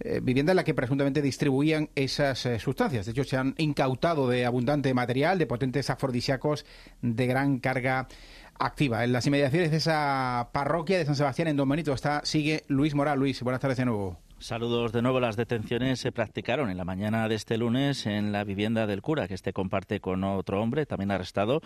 Eh, 0.00 0.20
vivienda 0.20 0.52
en 0.52 0.56
la 0.56 0.64
que 0.64 0.74
presuntamente 0.74 1.22
distribuían 1.22 1.88
esas 1.94 2.44
eh, 2.46 2.58
sustancias. 2.58 3.06
De 3.06 3.12
hecho, 3.12 3.24
se 3.24 3.36
han 3.36 3.54
incautado 3.58 4.28
de 4.28 4.44
abundante 4.44 4.92
material, 4.92 5.38
de 5.38 5.46
potentes 5.46 5.88
afrodisíacos 5.88 6.66
de 7.00 7.26
gran 7.26 7.58
carga 7.60 8.08
activa. 8.58 9.04
En 9.04 9.12
las 9.12 9.26
inmediaciones 9.26 9.70
de 9.70 9.76
esa 9.76 10.50
parroquia 10.52 10.98
de 10.98 11.06
San 11.06 11.16
Sebastián 11.16 11.48
en 11.48 11.56
Don 11.56 11.68
Benito 11.68 11.92
está, 11.92 12.22
sigue 12.24 12.64
Luis 12.66 12.94
Moral. 12.94 13.18
Luis, 13.18 13.40
buenas 13.42 13.60
tardes 13.60 13.78
de 13.78 13.84
nuevo. 13.84 14.18
Saludos 14.38 14.92
de 14.92 15.00
nuevo. 15.00 15.20
Las 15.20 15.36
detenciones 15.36 16.00
se 16.00 16.12
practicaron 16.12 16.68
en 16.68 16.76
la 16.76 16.84
mañana 16.84 17.28
de 17.28 17.34
este 17.34 17.56
lunes 17.56 18.04
en 18.04 18.30
la 18.30 18.44
vivienda 18.44 18.86
del 18.86 19.00
cura, 19.00 19.26
que 19.26 19.34
este 19.34 19.52
comparte 19.52 20.00
con 20.00 20.22
otro 20.22 20.60
hombre, 20.60 20.86
también 20.86 21.12
arrestado, 21.12 21.62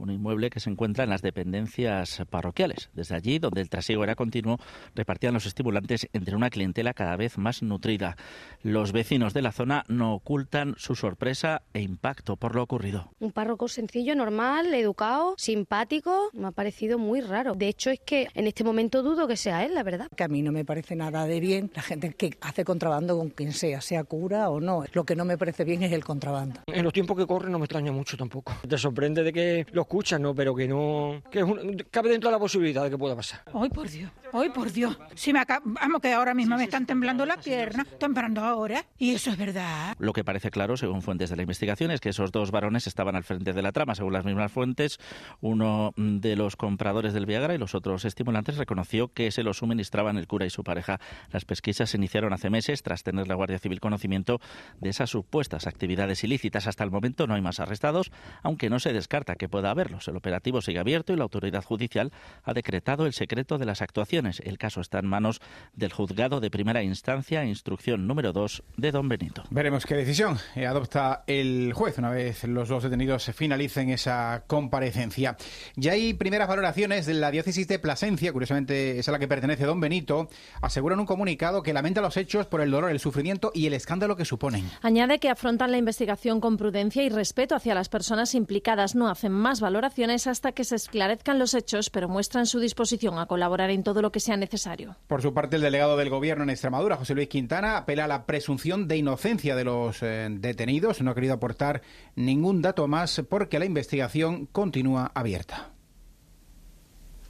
un 0.00 0.10
inmueble 0.10 0.50
que 0.50 0.60
se 0.60 0.70
encuentra 0.70 1.04
en 1.04 1.10
las 1.10 1.22
dependencias 1.22 2.22
parroquiales. 2.30 2.90
Desde 2.94 3.14
allí, 3.14 3.38
donde 3.38 3.60
el 3.60 3.68
trasiego 3.68 4.04
era 4.04 4.14
continuo, 4.14 4.58
repartían 4.94 5.34
los 5.34 5.46
estimulantes 5.46 6.08
entre 6.12 6.36
una 6.36 6.50
clientela 6.50 6.94
cada 6.94 7.16
vez 7.16 7.38
más 7.38 7.62
nutrida. 7.62 8.16
Los 8.62 8.92
vecinos 8.92 9.34
de 9.34 9.42
la 9.42 9.52
zona 9.52 9.84
no 9.88 10.14
ocultan 10.14 10.74
su 10.78 10.94
sorpresa 10.94 11.62
e 11.72 11.82
impacto 11.82 12.36
por 12.36 12.54
lo 12.54 12.62
ocurrido. 12.62 13.10
Un 13.20 13.32
párroco 13.32 13.68
sencillo, 13.68 14.14
normal, 14.14 14.72
educado, 14.74 15.34
simpático, 15.36 16.30
me 16.32 16.48
ha 16.48 16.52
parecido 16.52 16.98
muy 16.98 17.20
raro. 17.20 17.54
De 17.54 17.68
hecho, 17.68 17.90
es 17.90 18.00
que 18.00 18.28
en 18.34 18.46
este 18.46 18.64
momento 18.64 19.02
dudo 19.02 19.28
que 19.28 19.36
sea 19.36 19.64
él, 19.64 19.74
la 19.74 19.82
verdad. 19.82 20.08
Que 20.16 20.24
a 20.24 20.28
mí 20.28 20.42
no 20.42 20.52
me 20.52 20.64
parece 20.64 20.96
nada 20.96 21.26
de 21.26 21.40
bien 21.40 21.70
la 21.74 21.82
gente 21.82 22.12
que 22.14 22.36
hace 22.40 22.64
contrabando 22.64 23.16
con 23.18 23.30
quien 23.30 23.52
sea, 23.52 23.80
sea 23.80 24.04
cura 24.04 24.48
o 24.50 24.60
no. 24.60 24.84
Lo 24.92 25.04
que 25.04 25.16
no 25.16 25.24
me 25.24 25.36
parece 25.36 25.64
bien 25.64 25.82
es 25.82 25.92
el 25.92 26.04
contrabando. 26.04 26.60
En 26.66 26.84
los 26.84 26.92
tiempos 26.92 27.16
que 27.16 27.26
corren 27.26 27.52
no 27.52 27.58
me 27.58 27.64
extraña 27.64 27.92
mucho 27.92 28.16
tampoco. 28.16 28.52
Te 28.66 28.78
sorprende 28.78 29.22
de 29.22 29.32
que 29.32 29.66
lo 29.72 29.84
escuchan, 29.90 30.22
¿no? 30.22 30.36
Pero 30.36 30.54
que 30.54 30.68
no... 30.68 31.20
que 31.32 31.40
es 31.40 31.44
un- 31.44 31.84
cabe 31.90 32.10
dentro 32.10 32.30
de 32.30 32.36
la 32.36 32.38
posibilidad 32.38 32.84
de 32.84 32.90
que 32.90 32.96
pueda 32.96 33.16
pasar. 33.16 33.42
Ay, 33.52 33.70
por 33.70 33.90
Dios, 33.90 34.08
ay, 34.32 34.48
por 34.50 34.70
Dios. 34.70 34.96
Si 35.16 35.32
me 35.32 35.40
acá, 35.40 35.60
vamos, 35.64 36.00
que 36.00 36.12
ahora 36.12 36.32
mismo 36.32 36.56
me 36.56 36.62
están 36.62 36.86
temblando 36.86 37.26
las 37.26 37.38
piernas, 37.44 37.88
temblando 37.98 38.40
ahora. 38.44 38.84
Y 38.98 39.10
eso 39.10 39.30
es 39.32 39.36
verdad. 39.36 39.96
Lo 39.98 40.12
que 40.12 40.22
parece 40.22 40.52
claro, 40.52 40.76
según 40.76 41.02
fuentes 41.02 41.28
de 41.28 41.34
la 41.34 41.42
investigación, 41.42 41.90
es 41.90 42.00
que 42.00 42.10
esos 42.10 42.30
dos 42.30 42.52
varones 42.52 42.86
estaban 42.86 43.16
al 43.16 43.24
frente 43.24 43.52
de 43.52 43.62
la 43.62 43.72
trama. 43.72 43.96
Según 43.96 44.12
las 44.12 44.24
mismas 44.24 44.52
fuentes, 44.52 44.98
uno 45.40 45.92
de 45.96 46.36
los 46.36 46.54
compradores 46.54 47.12
del 47.12 47.26
Viagra 47.26 47.56
y 47.56 47.58
los 47.58 47.74
otros 47.74 48.04
estimulantes 48.04 48.58
reconoció 48.58 49.12
que 49.12 49.32
se 49.32 49.42
los 49.42 49.56
suministraban 49.58 50.16
el 50.18 50.28
cura 50.28 50.46
y 50.46 50.50
su 50.50 50.62
pareja. 50.62 51.00
Las 51.32 51.44
pesquisas 51.44 51.90
se 51.90 51.96
iniciaron 51.96 52.32
hace 52.32 52.48
meses 52.48 52.84
tras 52.84 53.02
tener 53.02 53.26
la 53.26 53.34
Guardia 53.34 53.58
Civil 53.58 53.80
conocimiento 53.80 54.38
de 54.78 54.90
esas 54.90 55.10
supuestas 55.10 55.66
actividades 55.66 56.22
ilícitas. 56.22 56.68
Hasta 56.68 56.84
el 56.84 56.92
momento 56.92 57.26
no 57.26 57.34
hay 57.34 57.42
más 57.42 57.58
arrestados, 57.58 58.12
aunque 58.44 58.70
no 58.70 58.78
se 58.78 58.92
descarta 58.92 59.34
que 59.34 59.48
pueda 59.48 59.72
haberlos. 59.80 60.08
El 60.08 60.16
operativo 60.16 60.62
sigue 60.62 60.78
abierto 60.78 61.12
y 61.12 61.16
la 61.16 61.24
autoridad 61.24 61.64
judicial 61.64 62.12
ha 62.44 62.54
decretado 62.54 63.06
el 63.06 63.12
secreto 63.12 63.58
de 63.58 63.66
las 63.66 63.82
actuaciones. 63.82 64.40
El 64.40 64.58
caso 64.58 64.80
está 64.80 65.00
en 65.00 65.06
manos 65.06 65.40
del 65.74 65.92
juzgado 65.92 66.40
de 66.40 66.50
primera 66.50 66.82
instancia, 66.82 67.44
instrucción 67.44 68.06
número 68.06 68.32
2 68.32 68.62
de 68.76 68.92
Don 68.92 69.08
Benito. 69.08 69.42
Veremos 69.50 69.84
qué 69.84 69.96
decisión 69.96 70.38
eh, 70.54 70.66
adopta 70.66 71.24
el 71.26 71.72
juez 71.74 71.98
una 71.98 72.10
vez 72.10 72.44
los 72.44 72.68
dos 72.68 72.84
detenidos 72.84 73.30
finalicen 73.34 73.90
esa 73.90 74.44
comparecencia. 74.46 75.36
Ya 75.76 75.92
hay 75.92 76.14
primeras 76.14 76.48
valoraciones 76.48 77.06
de 77.06 77.14
la 77.14 77.30
diócesis 77.30 77.66
de 77.66 77.78
Plasencia, 77.78 78.32
curiosamente 78.32 78.98
es 78.98 79.08
a 79.08 79.12
la 79.12 79.18
que 79.18 79.28
pertenece 79.28 79.64
Don 79.64 79.80
Benito, 79.80 80.28
aseguran 80.62 81.00
un 81.00 81.06
comunicado 81.06 81.62
que 81.62 81.72
lamenta 81.72 81.80
lamenta 81.80 82.02
los 82.02 82.18
hechos 82.18 82.46
por 82.46 82.60
el 82.60 82.70
dolor, 82.70 82.90
el 82.90 83.00
sufrimiento 83.00 83.52
y 83.54 83.66
el 83.66 83.72
escándalo 83.72 84.14
que 84.14 84.26
suponen. 84.26 84.70
Añade 84.82 85.18
que 85.18 85.30
afrontan 85.30 85.70
la 85.70 85.78
investigación 85.78 86.38
con 86.38 86.58
prudencia 86.58 87.02
y 87.02 87.08
respeto 87.08 87.54
hacia 87.54 87.74
las 87.74 87.88
personas 87.88 88.34
implicadas. 88.34 88.94
No 88.94 89.08
hacen 89.08 89.32
más 89.32 89.59
valoraciones 89.60 90.26
hasta 90.26 90.52
que 90.52 90.64
se 90.64 90.76
esclarezcan 90.76 91.38
los 91.38 91.54
hechos, 91.54 91.90
pero 91.90 92.08
muestran 92.08 92.46
su 92.46 92.60
disposición 92.60 93.18
a 93.18 93.26
colaborar 93.26 93.70
en 93.70 93.82
todo 93.82 94.02
lo 94.02 94.12
que 94.12 94.20
sea 94.20 94.36
necesario. 94.36 94.96
Por 95.06 95.22
su 95.22 95.34
parte, 95.34 95.56
el 95.56 95.62
delegado 95.62 95.96
del 95.96 96.10
Gobierno 96.10 96.44
en 96.44 96.50
Extremadura, 96.50 96.96
José 96.96 97.14
Luis 97.14 97.28
Quintana, 97.28 97.76
apela 97.76 98.04
a 98.04 98.08
la 98.08 98.26
presunción 98.26 98.88
de 98.88 98.96
inocencia 98.96 99.56
de 99.56 99.64
los 99.64 100.02
eh, 100.02 100.28
detenidos. 100.30 101.00
No 101.00 101.10
ha 101.10 101.14
querido 101.14 101.34
aportar 101.34 101.82
ningún 102.16 102.62
dato 102.62 102.86
más 102.88 103.22
porque 103.28 103.58
la 103.58 103.64
investigación 103.64 104.46
continúa 104.46 105.10
abierta. 105.14 105.70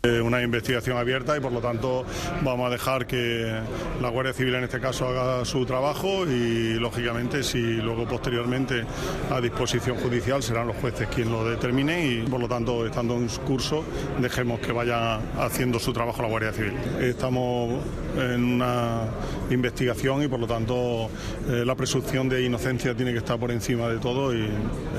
Eh, 0.02 0.19
una 0.19 0.40
investigación 0.40 0.97
abierta 0.97 1.37
y 1.37 1.40
por 1.40 1.52
lo 1.52 1.61
tanto 1.61 2.07
vamos 2.42 2.69
a 2.69 2.71
dejar 2.71 3.07
que 3.07 3.61
la 4.00 4.09
Guardia 4.09 4.33
Civil 4.33 4.54
en 4.54 4.64
este 4.64 4.80
caso 4.80 5.07
haga 5.07 5.45
su 5.45 5.66
trabajo 5.66 6.25
y 6.25 6.78
lógicamente 6.78 7.42
si 7.42 7.59
luego 7.59 8.09
posteriormente 8.09 8.87
a 9.30 9.42
disposición 9.42 9.99
judicial 9.99 10.42
serán 10.42 10.69
los 10.69 10.76
jueces 10.76 11.07
quienes 11.09 11.30
lo 11.30 11.45
determinen 11.45 12.25
y 12.25 12.30
por 12.30 12.40
lo 12.40 12.49
tanto 12.49 12.87
estando 12.87 13.14
en 13.14 13.28
curso 13.47 13.85
dejemos 14.19 14.61
que 14.61 14.73
vaya 14.73 15.16
haciendo 15.38 15.78
su 15.78 15.92
trabajo 15.92 16.23
la 16.23 16.28
Guardia 16.28 16.54
Civil. 16.54 16.73
Estamos 16.99 17.85
en 18.16 18.42
una 18.42 19.02
investigación 19.50 20.23
y 20.23 20.28
por 20.28 20.40
lo 20.40 20.47
tanto 20.47 21.11
eh, 21.47 21.62
la 21.66 21.75
presunción 21.75 22.26
de 22.26 22.42
inocencia 22.42 22.95
tiene 22.95 23.12
que 23.12 23.19
estar 23.19 23.38
por 23.38 23.50
encima 23.50 23.87
de 23.88 23.99
todo 23.99 24.35
y 24.35 24.49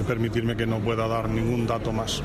permitirme 0.08 0.56
que 0.56 0.68
no 0.68 0.78
pueda 0.78 1.08
dar 1.08 1.28
ningún 1.28 1.66
dato 1.66 1.92
más. 1.92 2.22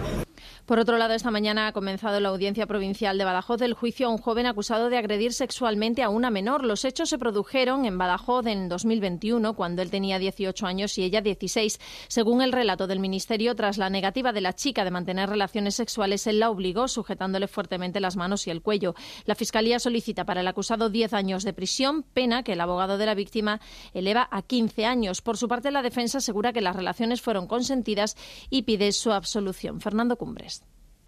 Por 0.67 0.81
otro 0.81 0.99
lado, 0.99 1.15
esta 1.15 1.31
mañana 1.31 1.69
ha 1.69 1.73
comenzado 1.73 2.19
la 2.19 2.31
audiencia 2.31 2.67
provincial 2.67 3.17
de 3.17 3.25
Badajoz 3.25 3.63
el 3.63 3.73
juicio 3.73 4.09
a 4.09 4.11
un 4.11 4.19
joven 4.19 4.47
acusado 4.47 4.91
de 4.91 4.99
agredir 4.99 5.33
sexualmente 5.33 6.03
a 6.03 6.09
una 6.09 6.29
menor. 6.29 6.65
Los 6.65 6.85
hechos 6.85 7.09
se 7.09 7.19
produjeron 7.19 7.85
en 7.85 7.97
Badajoz 7.97 8.47
en 8.49 8.69
2021, 8.69 9.55
cuando 9.55 9.81
él 9.81 9.93
tenía 9.93 10.19
18 10.19 10.67
años 10.67 10.99
y 10.99 11.05
ella 11.05 11.21
16. 11.21 11.79
Según 12.09 12.43
el 12.43 12.51
relato 12.51 12.89
del 12.89 12.99
Ministerio, 12.99 13.55
tras 13.55 13.79
la 13.79 13.91
negativa 13.91 14.33
de 14.33 14.41
la 14.41 14.55
chica 14.55 14.83
de 14.83 14.91
mantener 14.91 15.29
relaciones 15.29 15.77
sexuales, 15.77 16.27
él 16.27 16.41
la 16.41 16.51
obligó, 16.51 16.89
sujetándole 16.89 17.47
fuertemente 17.47 18.01
las 18.01 18.17
manos 18.17 18.49
y 18.49 18.51
el 18.51 18.61
cuello. 18.61 18.97
La 19.25 19.37
Fiscalía 19.37 19.79
solicita 19.79 20.25
para 20.25 20.41
el 20.41 20.49
acusado 20.49 20.91
10 20.91 21.13
años 21.13 21.45
de 21.45 21.53
prisión, 21.53 22.03
pena 22.03 22.43
que 22.43 22.55
el 22.55 22.61
abogado 22.61 22.99
de 22.99 23.07
la 23.07 23.15
víctima 23.15 23.61
eleva 23.95 24.29
a 24.33 24.43
15 24.43 24.85
años. 24.85 25.23
Por 25.23 25.37
su 25.37 25.47
parte, 25.47 25.71
la 25.71 25.83
defensa 25.83 26.19
asegura 26.19 26.53
que 26.53 26.61
las 26.61 26.75
relaciones 26.75 27.23
fueron 27.23 27.47
consentidas 27.47 28.17
y 28.51 28.63
pide 28.63 28.91
su 28.91 29.13
absolución. 29.13 29.81
Fernando 29.81 30.17
Cumbres. 30.17 30.56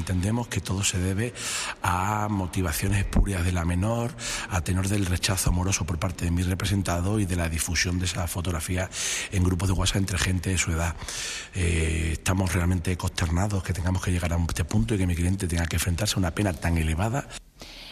Entendemos 0.09 0.49
que 0.49 0.63
todo 0.63 0.83
se 0.85 0.99
debe 0.99 1.35
a 1.83 2.29
motivaciones 2.31 3.01
espurias 3.01 3.45
de 3.45 3.53
la 3.53 3.67
menor, 3.67 4.11
a 4.49 4.63
tenor 4.63 4.89
del 4.89 5.05
rechazo 5.05 5.51
amoroso 5.51 5.85
por 5.85 5.99
parte 5.99 6.25
de 6.25 6.31
mi 6.31 6.43
representado 6.43 7.21
y 7.21 7.27
de 7.27 7.37
la 7.37 7.51
difusión 7.51 7.99
de 7.99 8.07
esa 8.07 8.27
fotografía 8.27 8.89
en 9.33 9.45
grupos 9.45 9.69
de 9.69 9.75
WhatsApp 9.75 9.99
entre 9.99 10.17
gente 10.17 10.49
de 10.49 10.57
su 10.57 10.73
edad. 10.73 10.97
Eh, 11.55 12.13
estamos 12.15 12.55
realmente 12.55 12.97
consternados 12.97 13.63
que 13.63 13.75
tengamos 13.75 14.03
que 14.03 14.11
llegar 14.11 14.33
a 14.33 14.39
este 14.49 14.65
punto 14.65 14.95
y 14.95 14.99
que 14.99 15.07
mi 15.07 15.15
cliente 15.15 15.47
tenga 15.47 15.67
que 15.67 15.77
enfrentarse 15.77 16.15
a 16.15 16.21
una 16.21 16.35
pena 16.35 16.55
tan 16.55 16.79
elevada. 16.79 17.29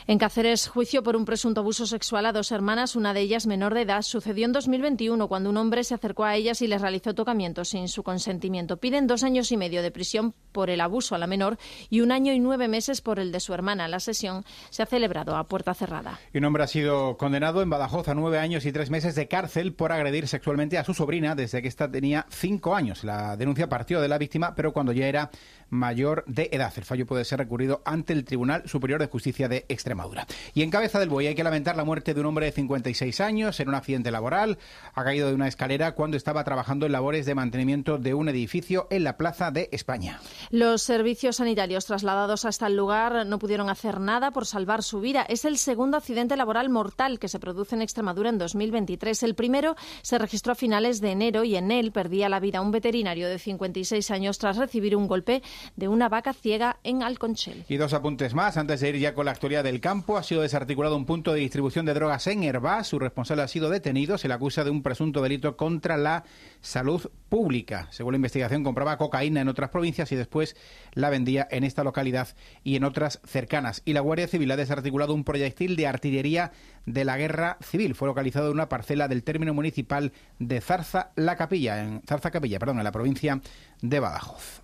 En 0.08 0.18
Cáceres, 0.18 0.68
juicio 0.68 1.02
por 1.02 1.16
un 1.16 1.24
presunto 1.24 1.62
abuso 1.62 1.84
sexual 1.84 2.26
a 2.26 2.32
dos 2.32 2.52
hermanas, 2.52 2.94
una 2.94 3.12
de 3.12 3.22
ellas 3.22 3.48
menor 3.48 3.74
de 3.74 3.82
edad, 3.82 4.02
sucedió 4.02 4.46
en 4.46 4.52
2021 4.52 5.26
cuando 5.26 5.50
un 5.50 5.56
hombre 5.56 5.82
se 5.82 5.94
acercó 5.94 6.22
a 6.22 6.36
ellas 6.36 6.62
y 6.62 6.68
les 6.68 6.80
realizó 6.80 7.12
tocamientos 7.12 7.70
sin 7.70 7.88
su 7.88 8.04
consentimiento. 8.04 8.76
Piden 8.76 9.08
dos 9.08 9.24
años 9.24 9.50
y 9.50 9.56
medio 9.56 9.82
de 9.82 9.90
prisión 9.90 10.32
por 10.52 10.70
el 10.70 10.80
abuso 10.80 11.16
a 11.16 11.18
la 11.18 11.26
menor 11.26 11.58
y 11.90 12.02
un 12.02 12.12
año 12.12 12.32
y 12.32 12.38
nueve 12.38 12.68
meses 12.68 13.00
por 13.00 13.18
el 13.18 13.32
de 13.32 13.40
su 13.40 13.52
hermana. 13.52 13.88
La 13.88 13.98
sesión 13.98 14.44
se 14.70 14.84
ha 14.84 14.86
celebrado 14.86 15.34
a 15.34 15.48
puerta 15.48 15.74
cerrada. 15.74 16.20
Y 16.32 16.38
un 16.38 16.44
hombre 16.44 16.62
ha 16.62 16.68
sido 16.68 17.16
condenado 17.16 17.60
en 17.60 17.68
Badajoz 17.68 18.06
a 18.06 18.14
nueve 18.14 18.38
años 18.38 18.64
y 18.64 18.70
tres 18.70 18.90
meses 18.90 19.16
de 19.16 19.26
cárcel 19.26 19.72
por 19.72 19.90
agredir 19.90 20.28
sexualmente 20.28 20.78
a 20.78 20.84
su 20.84 20.94
sobrina 20.94 21.34
desde 21.34 21.62
que 21.62 21.68
ésta 21.68 21.90
tenía 21.90 22.26
cinco 22.30 22.76
años. 22.76 23.02
La 23.02 23.36
denuncia 23.36 23.68
partió 23.68 24.00
de 24.00 24.06
la 24.06 24.18
víctima, 24.18 24.54
pero 24.54 24.72
cuando 24.72 24.92
ya 24.92 25.08
era 25.08 25.32
mayor 25.70 26.24
de 26.26 26.48
edad. 26.52 26.72
El 26.76 26.84
fallo 26.84 27.06
puede 27.06 27.24
ser 27.24 27.38
recurrido 27.38 27.82
ante 27.84 28.12
el 28.12 28.24
Tribunal 28.24 28.68
Superior 28.68 29.00
de 29.00 29.06
Justicia 29.06 29.48
de 29.48 29.66
Extremadura. 29.68 30.26
Y 30.54 30.62
en 30.62 30.70
cabeza 30.70 30.98
del 30.98 31.08
buey 31.08 31.26
hay 31.26 31.34
que 31.34 31.44
lamentar 31.44 31.76
la 31.76 31.84
muerte 31.84 32.14
de 32.14 32.20
un 32.20 32.26
hombre 32.26 32.46
de 32.46 32.52
56 32.52 33.20
años 33.20 33.60
en 33.60 33.68
un 33.68 33.74
accidente 33.74 34.10
laboral. 34.10 34.58
Ha 34.94 35.04
caído 35.04 35.28
de 35.28 35.34
una 35.34 35.48
escalera 35.48 35.92
cuando 35.92 36.16
estaba 36.16 36.44
trabajando 36.44 36.86
en 36.86 36.92
labores 36.92 37.26
de 37.26 37.34
mantenimiento 37.34 37.98
de 37.98 38.14
un 38.14 38.28
edificio 38.28 38.86
en 38.90 39.04
la 39.04 39.16
Plaza 39.16 39.50
de 39.50 39.68
España. 39.72 40.20
Los 40.50 40.82
servicios 40.82 41.36
sanitarios 41.36 41.86
trasladados 41.86 42.44
hasta 42.44 42.66
el 42.66 42.76
lugar 42.76 43.26
no 43.26 43.38
pudieron 43.38 43.68
hacer 43.68 44.00
nada 44.00 44.30
por 44.30 44.46
salvar 44.46 44.82
su 44.82 45.00
vida. 45.00 45.22
Es 45.28 45.44
el 45.44 45.58
segundo 45.58 45.96
accidente 45.96 46.36
laboral 46.36 46.68
mortal 46.68 47.18
que 47.18 47.28
se 47.28 47.40
produce 47.40 47.74
en 47.74 47.82
Extremadura 47.82 48.30
en 48.30 48.38
2023. 48.38 49.22
El 49.22 49.34
primero 49.34 49.76
se 50.02 50.18
registró 50.18 50.52
a 50.52 50.56
finales 50.56 51.00
de 51.00 51.10
enero 51.10 51.44
y 51.44 51.56
en 51.56 51.70
él 51.70 51.92
perdía 51.92 52.28
la 52.28 52.40
vida 52.40 52.60
un 52.60 52.70
veterinario 52.70 53.28
de 53.28 53.38
56 53.38 54.10
años 54.10 54.38
tras 54.38 54.56
recibir 54.56 54.96
un 54.96 55.06
golpe 55.06 55.42
de 55.76 55.88
una 55.88 56.08
vaca 56.08 56.32
ciega 56.32 56.78
en 56.84 57.02
Alconchel. 57.02 57.64
Y 57.68 57.76
dos 57.76 57.92
apuntes 57.92 58.34
más 58.34 58.56
antes 58.56 58.80
de 58.80 58.88
ir 58.90 58.98
ya 58.98 59.14
con 59.14 59.26
la 59.26 59.32
actualidad 59.32 59.64
del 59.64 59.80
campo. 59.80 60.16
Ha 60.16 60.22
sido 60.22 60.42
desarticulado 60.42 60.96
un 60.96 61.06
punto 61.06 61.32
de 61.32 61.40
distribución 61.40 61.86
de 61.86 61.94
drogas 61.94 62.26
en 62.26 62.42
Herbás. 62.42 62.88
Su 62.88 62.98
responsable 62.98 63.42
ha 63.42 63.48
sido 63.48 63.70
detenido. 63.70 64.18
Se 64.18 64.28
le 64.28 64.34
acusa 64.34 64.64
de 64.64 64.70
un 64.70 64.82
presunto 64.82 65.22
delito 65.22 65.56
contra 65.56 65.96
la 65.96 66.24
salud 66.60 67.10
pública. 67.28 67.88
Según 67.90 68.12
la 68.12 68.16
investigación, 68.16 68.64
compraba 68.64 68.98
cocaína 68.98 69.40
en 69.40 69.48
otras 69.48 69.70
provincias 69.70 70.10
y 70.12 70.16
después 70.16 70.56
la 70.92 71.10
vendía 71.10 71.46
en 71.50 71.64
esta 71.64 71.84
localidad 71.84 72.28
y 72.64 72.76
en 72.76 72.84
otras 72.84 73.20
cercanas. 73.24 73.82
Y 73.84 73.92
la 73.92 74.00
Guardia 74.00 74.28
Civil 74.28 74.50
ha 74.50 74.56
desarticulado 74.56 75.14
un 75.14 75.24
proyectil 75.24 75.76
de 75.76 75.86
artillería 75.86 76.52
de 76.86 77.04
la 77.04 77.16
Guerra 77.16 77.58
Civil. 77.60 77.94
Fue 77.94 78.08
localizado 78.08 78.46
en 78.46 78.54
una 78.54 78.68
parcela 78.68 79.08
del 79.08 79.24
término 79.24 79.54
municipal 79.54 80.12
de 80.38 80.60
Zarza 80.60 81.10
la 81.16 81.36
Capilla, 81.36 81.82
en 81.82 82.02
Zarza 82.06 82.30
Capilla, 82.30 82.58
perdón, 82.58 82.78
en 82.78 82.84
la 82.84 82.92
provincia 82.92 83.40
de 83.82 84.00
Badajoz. 84.00 84.62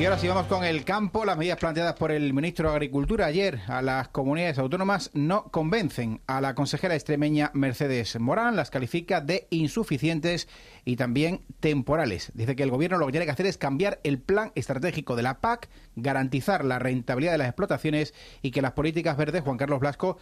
Y 0.00 0.06
ahora 0.06 0.18
sí 0.18 0.28
vamos 0.28 0.46
con 0.46 0.64
el 0.64 0.82
campo. 0.86 1.26
Las 1.26 1.36
medidas 1.36 1.58
planteadas 1.58 1.92
por 1.92 2.10
el 2.10 2.32
ministro 2.32 2.70
de 2.70 2.74
Agricultura 2.74 3.26
ayer 3.26 3.60
a 3.66 3.82
las 3.82 4.08
comunidades 4.08 4.58
autónomas 4.58 5.10
no 5.12 5.44
convencen 5.50 6.22
a 6.26 6.40
la 6.40 6.54
consejera 6.54 6.94
extremeña 6.94 7.50
Mercedes 7.52 8.18
Morán. 8.18 8.56
Las 8.56 8.70
califica 8.70 9.20
de 9.20 9.46
insuficientes 9.50 10.48
y 10.86 10.96
también 10.96 11.42
temporales. 11.60 12.32
Dice 12.32 12.56
que 12.56 12.62
el 12.62 12.70
gobierno 12.70 12.96
lo 12.96 13.04
que 13.04 13.12
tiene 13.12 13.26
que 13.26 13.32
hacer 13.32 13.44
es 13.44 13.58
cambiar 13.58 14.00
el 14.02 14.18
plan 14.18 14.52
estratégico 14.54 15.16
de 15.16 15.22
la 15.22 15.40
PAC, 15.40 15.68
garantizar 15.96 16.64
la 16.64 16.78
rentabilidad 16.78 17.32
de 17.32 17.38
las 17.38 17.48
explotaciones 17.48 18.14
y 18.40 18.52
que 18.52 18.62
las 18.62 18.72
políticas 18.72 19.18
verdes, 19.18 19.42
Juan 19.42 19.58
Carlos 19.58 19.80
Blasco, 19.80 20.16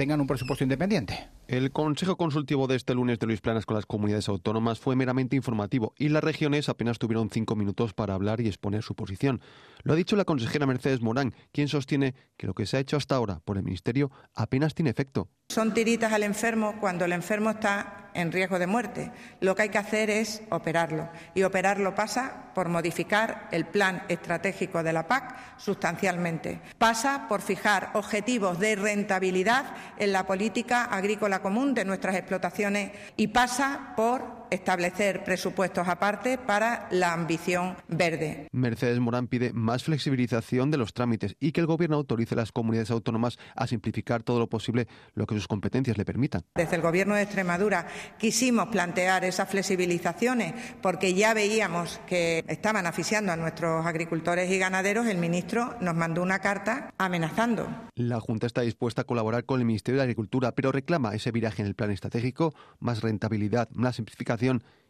tengan 0.00 0.18
un 0.18 0.26
presupuesto 0.26 0.64
independiente. 0.64 1.28
El 1.46 1.72
Consejo 1.72 2.16
Consultivo 2.16 2.66
de 2.66 2.74
este 2.74 2.94
lunes 2.94 3.18
de 3.18 3.26
Luis 3.26 3.42
Planas 3.42 3.66
con 3.66 3.74
las 3.74 3.84
comunidades 3.84 4.30
autónomas 4.30 4.80
fue 4.80 4.96
meramente 4.96 5.36
informativo 5.36 5.92
y 5.98 6.08
las 6.08 6.24
regiones 6.24 6.70
apenas 6.70 6.98
tuvieron 6.98 7.28
cinco 7.28 7.54
minutos 7.54 7.92
para 7.92 8.14
hablar 8.14 8.40
y 8.40 8.46
exponer 8.46 8.82
su 8.82 8.94
posición. 8.94 9.42
Lo 9.82 9.92
ha 9.92 9.96
dicho 9.96 10.16
la 10.16 10.24
consejera 10.24 10.64
Mercedes 10.64 11.02
Morán, 11.02 11.34
quien 11.52 11.68
sostiene 11.68 12.14
que 12.38 12.46
lo 12.46 12.54
que 12.54 12.64
se 12.64 12.78
ha 12.78 12.80
hecho 12.80 12.96
hasta 12.96 13.14
ahora 13.14 13.40
por 13.44 13.58
el 13.58 13.62
Ministerio 13.62 14.10
apenas 14.34 14.74
tiene 14.74 14.88
efecto. 14.88 15.28
Son 15.50 15.74
tiritas 15.74 16.14
al 16.14 16.22
enfermo 16.22 16.76
cuando 16.80 17.04
el 17.04 17.12
enfermo 17.12 17.50
está 17.50 18.09
en 18.14 18.32
riesgo 18.32 18.58
de 18.58 18.66
muerte. 18.66 19.10
Lo 19.40 19.54
que 19.54 19.62
hay 19.62 19.68
que 19.68 19.78
hacer 19.78 20.10
es 20.10 20.42
operarlo. 20.50 21.08
Y 21.34 21.42
operarlo 21.42 21.94
pasa 21.94 22.50
por 22.54 22.68
modificar 22.68 23.48
el 23.50 23.66
plan 23.66 24.02
estratégico 24.08 24.82
de 24.82 24.92
la 24.92 25.06
PAC 25.06 25.58
sustancialmente. 25.58 26.60
Pasa 26.78 27.26
por 27.28 27.42
fijar 27.42 27.90
objetivos 27.94 28.58
de 28.58 28.76
rentabilidad 28.76 29.64
en 29.98 30.12
la 30.12 30.26
política 30.26 30.84
agrícola 30.84 31.40
común 31.40 31.74
de 31.74 31.84
nuestras 31.84 32.16
explotaciones 32.16 32.92
y 33.16 33.28
pasa 33.28 33.92
por 33.96 34.39
establecer 34.50 35.24
presupuestos 35.24 35.86
aparte 35.86 36.38
para 36.38 36.88
la 36.90 37.12
ambición 37.12 37.76
verde. 37.88 38.48
Mercedes 38.52 38.98
Morán 38.98 39.28
pide 39.28 39.52
más 39.52 39.84
flexibilización 39.84 40.70
de 40.70 40.78
los 40.78 40.92
trámites 40.92 41.36
y 41.40 41.52
que 41.52 41.60
el 41.60 41.66
Gobierno 41.66 41.96
autorice 41.96 42.34
a 42.34 42.38
las 42.38 42.52
comunidades 42.52 42.90
autónomas 42.90 43.38
a 43.54 43.66
simplificar 43.66 44.22
todo 44.22 44.38
lo 44.38 44.48
posible 44.48 44.88
lo 45.14 45.26
que 45.26 45.34
sus 45.34 45.46
competencias 45.46 45.96
le 45.98 46.04
permitan. 46.04 46.42
Desde 46.54 46.76
el 46.76 46.82
Gobierno 46.82 47.14
de 47.14 47.22
Extremadura 47.22 47.86
quisimos 48.18 48.68
plantear 48.68 49.24
esas 49.24 49.48
flexibilizaciones 49.48 50.54
porque 50.82 51.14
ya 51.14 51.34
veíamos 51.34 52.00
que 52.06 52.44
estaban 52.48 52.86
asfixiando 52.86 53.32
a 53.32 53.36
nuestros 53.36 53.86
agricultores 53.86 54.50
y 54.50 54.58
ganaderos. 54.58 55.06
El 55.06 55.18
ministro 55.18 55.76
nos 55.80 55.94
mandó 55.94 56.22
una 56.22 56.40
carta 56.40 56.92
amenazando. 56.98 57.68
La 57.94 58.20
Junta 58.20 58.46
está 58.46 58.62
dispuesta 58.62 59.02
a 59.02 59.04
colaborar 59.04 59.44
con 59.44 59.60
el 59.60 59.66
Ministerio 59.66 59.98
de 59.98 60.04
Agricultura, 60.04 60.52
pero 60.52 60.72
reclama 60.72 61.14
ese 61.14 61.30
viraje 61.30 61.62
en 61.62 61.68
el 61.68 61.74
plan 61.74 61.90
estratégico, 61.90 62.54
más 62.78 63.02
rentabilidad, 63.02 63.68
más 63.72 63.96
simplificación 63.96 64.39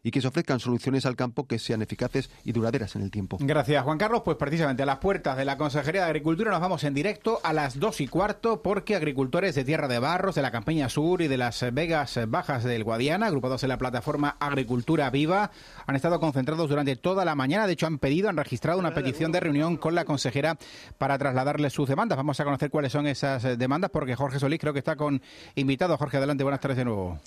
y 0.02 0.10
que 0.10 0.20
se 0.20 0.28
ofrezcan 0.28 0.60
soluciones 0.60 1.06
al 1.06 1.16
campo 1.16 1.46
que 1.46 1.58
sean 1.58 1.82
eficaces 1.82 2.30
y 2.44 2.52
duraderas 2.52 2.96
en 2.96 3.02
el 3.02 3.10
tiempo. 3.10 3.38
Gracias, 3.40 3.84
Juan 3.84 3.98
Carlos. 3.98 4.22
Pues 4.24 4.36
precisamente 4.36 4.82
a 4.82 4.86
las 4.86 4.98
puertas 4.98 5.36
de 5.36 5.44
la 5.44 5.56
Consejería 5.56 6.02
de 6.02 6.06
Agricultura 6.06 6.50
nos 6.50 6.60
vamos 6.60 6.84
en 6.84 6.94
directo 6.94 7.40
a 7.42 7.52
las 7.52 7.78
dos 7.78 8.00
y 8.00 8.08
cuarto 8.08 8.62
porque 8.62 8.96
agricultores 8.96 9.54
de 9.54 9.64
Tierra 9.64 9.88
de 9.88 9.98
Barros, 9.98 10.34
de 10.34 10.42
la 10.42 10.50
Campiña 10.50 10.88
Sur 10.88 11.22
y 11.22 11.28
de 11.28 11.36
las 11.36 11.64
Vegas 11.72 12.18
Bajas 12.28 12.64
del 12.64 12.84
Guadiana, 12.84 13.26
agrupados 13.26 13.62
en 13.62 13.68
la 13.68 13.78
plataforma 13.78 14.36
Agricultura 14.40 15.10
Viva, 15.10 15.50
han 15.86 15.96
estado 15.96 16.20
concentrados 16.20 16.68
durante 16.68 16.96
toda 16.96 17.24
la 17.24 17.34
mañana. 17.34 17.66
De 17.66 17.74
hecho, 17.74 17.86
han 17.86 17.98
pedido, 17.98 18.28
han 18.28 18.36
registrado 18.36 18.78
una 18.78 18.94
petición 18.94 19.32
de 19.32 19.40
reunión 19.40 19.76
con 19.76 19.94
la 19.94 20.04
consejera 20.04 20.56
para 20.98 21.18
trasladarles 21.18 21.72
sus 21.72 21.88
demandas. 21.88 22.16
Vamos 22.16 22.40
a 22.40 22.44
conocer 22.44 22.70
cuáles 22.70 22.92
son 22.92 23.06
esas 23.06 23.58
demandas 23.58 23.90
porque 23.90 24.16
Jorge 24.16 24.38
Solís 24.38 24.60
creo 24.60 24.72
que 24.72 24.78
está 24.78 24.96
con 24.96 25.20
invitado. 25.54 25.96
Jorge, 25.96 26.16
adelante, 26.16 26.42
buenas 26.42 26.60
tardes 26.60 26.78
de 26.78 26.84
nuevo. 26.84 27.20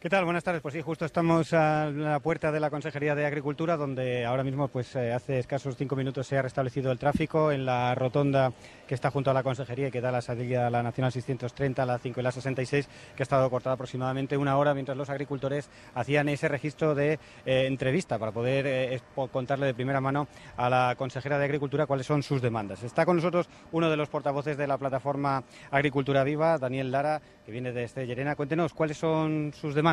¿Qué 0.00 0.08
tal? 0.08 0.24
Buenas 0.24 0.44
tardes. 0.44 0.62
Pues 0.62 0.72
sí, 0.72 0.80
justo 0.80 1.04
estamos 1.04 1.52
a 1.52 1.90
la 1.90 2.20
puerta 2.20 2.50
de 2.50 2.58
la 2.58 2.70
Consejería 2.70 3.14
de 3.14 3.26
Agricultura, 3.26 3.76
donde 3.76 4.24
ahora 4.24 4.42
mismo, 4.42 4.68
pues 4.68 4.96
eh, 4.96 5.12
hace 5.12 5.38
escasos 5.38 5.76
cinco 5.76 5.94
minutos 5.94 6.26
se 6.26 6.38
ha 6.38 6.42
restablecido 6.42 6.90
el 6.90 6.98
tráfico 6.98 7.52
en 7.52 7.66
la 7.66 7.94
rotonda 7.94 8.50
que 8.88 8.94
está 8.94 9.10
junto 9.10 9.30
a 9.30 9.34
la 9.34 9.42
Consejería 9.42 9.88
y 9.88 9.90
que 9.90 10.00
da 10.00 10.10
la 10.10 10.22
salida 10.22 10.68
a 10.68 10.70
la 10.70 10.82
Nacional 10.82 11.12
630, 11.12 11.84
la 11.84 11.98
5 11.98 12.18
y 12.18 12.22
la 12.22 12.32
66, 12.32 12.88
que 13.14 13.22
ha 13.22 13.24
estado 13.24 13.50
cortada 13.50 13.74
aproximadamente 13.74 14.38
una 14.38 14.56
hora 14.56 14.72
mientras 14.72 14.96
los 14.96 15.10
agricultores 15.10 15.68
hacían 15.94 16.30
ese 16.30 16.48
registro 16.48 16.94
de 16.94 17.18
eh, 17.44 17.66
entrevista 17.66 18.18
para 18.18 18.32
poder 18.32 18.66
eh, 18.66 19.02
contarle 19.30 19.66
de 19.66 19.74
primera 19.74 20.00
mano 20.00 20.28
a 20.56 20.70
la 20.70 20.94
consejera 20.96 21.38
de 21.38 21.44
Agricultura 21.44 21.84
cuáles 21.84 22.06
son 22.06 22.22
sus 22.22 22.40
demandas. 22.40 22.82
Está 22.84 23.04
con 23.04 23.16
nosotros 23.16 23.50
uno 23.70 23.90
de 23.90 23.98
los 23.98 24.08
portavoces 24.08 24.56
de 24.56 24.66
la 24.66 24.78
plataforma 24.78 25.44
Agricultura 25.70 26.24
Viva, 26.24 26.56
Daniel 26.56 26.90
Lara, 26.90 27.20
que 27.44 27.52
viene 27.52 27.70
desde 27.72 28.06
Llerena. 28.06 28.34
Cuéntenos 28.34 28.72
cuáles 28.72 28.96
son 28.96 29.52
sus 29.52 29.74
demandas. 29.74 29.89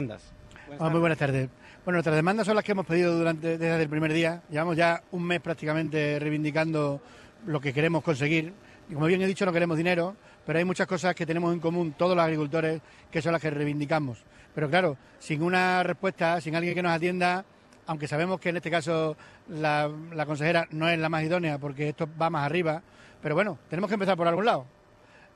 Muy 0.92 1.00
buenas 1.00 1.18
tardes. 1.18 1.50
Bueno, 1.84 1.98
nuestras 1.98 2.16
demandas 2.16 2.46
son 2.46 2.56
las 2.56 2.63
que 2.63 2.74
hemos 2.74 2.86
pedido 2.86 3.18
durante, 3.18 3.58
desde 3.58 3.82
el 3.82 3.89
primer 3.89 4.13
día. 4.13 4.42
Llevamos 4.50 4.75
ya 4.75 5.01
un 5.12 5.24
mes 5.24 5.39
prácticamente 5.39 6.20
reivindicando 6.20 7.01
lo 7.46 7.62
que 7.62 7.74
queremos 7.74 8.04
conseguir. 8.04 8.54
Y 8.89 8.94
como 8.94 9.06
bien 9.08 9.22
he 9.22 9.27
dicho, 9.27 9.46
no 9.46 9.54
queremos 9.54 9.77
dinero, 9.77 10.16
pero 10.46 10.60
hay 10.60 10.66
muchas 10.66 10.86
cosas 10.86 11.16
que 11.16 11.25
tenemos 11.25 11.54
en 11.54 11.60
común 11.60 11.94
todos 11.98 12.16
los 12.16 12.24
agricultores 12.24 12.82
que 13.10 13.22
son 13.22 13.32
las 13.32 13.42
que 13.42 13.50
reivindicamos. 13.50 14.24
Pero 14.54 14.70
claro, 14.70 14.98
sin 15.20 15.42
una 15.42 15.82
respuesta, 15.84 16.39
sin 16.42 16.56
alguien 16.56 16.75
que 16.75 16.84
nos 16.84 16.92
atienda, 16.92 17.46
aunque 17.86 18.08
sabemos 18.08 18.39
que 18.39 18.50
en 18.50 18.58
este 18.58 18.70
caso 18.70 19.18
la, 19.50 19.89
la 20.13 20.25
consejera 20.25 20.68
no 20.72 20.89
es 20.89 21.00
la 21.00 21.10
más 21.10 21.24
idónea 21.24 21.58
porque 21.58 21.89
esto 21.89 22.08
va 22.22 22.30
más 22.30 22.46
arriba, 22.46 22.82
pero 23.22 23.36
bueno, 23.36 23.58
tenemos 23.70 23.88
que 23.88 23.96
empezar 23.96 24.18
por 24.18 24.27
algún 24.27 24.46
lado. 24.46 24.66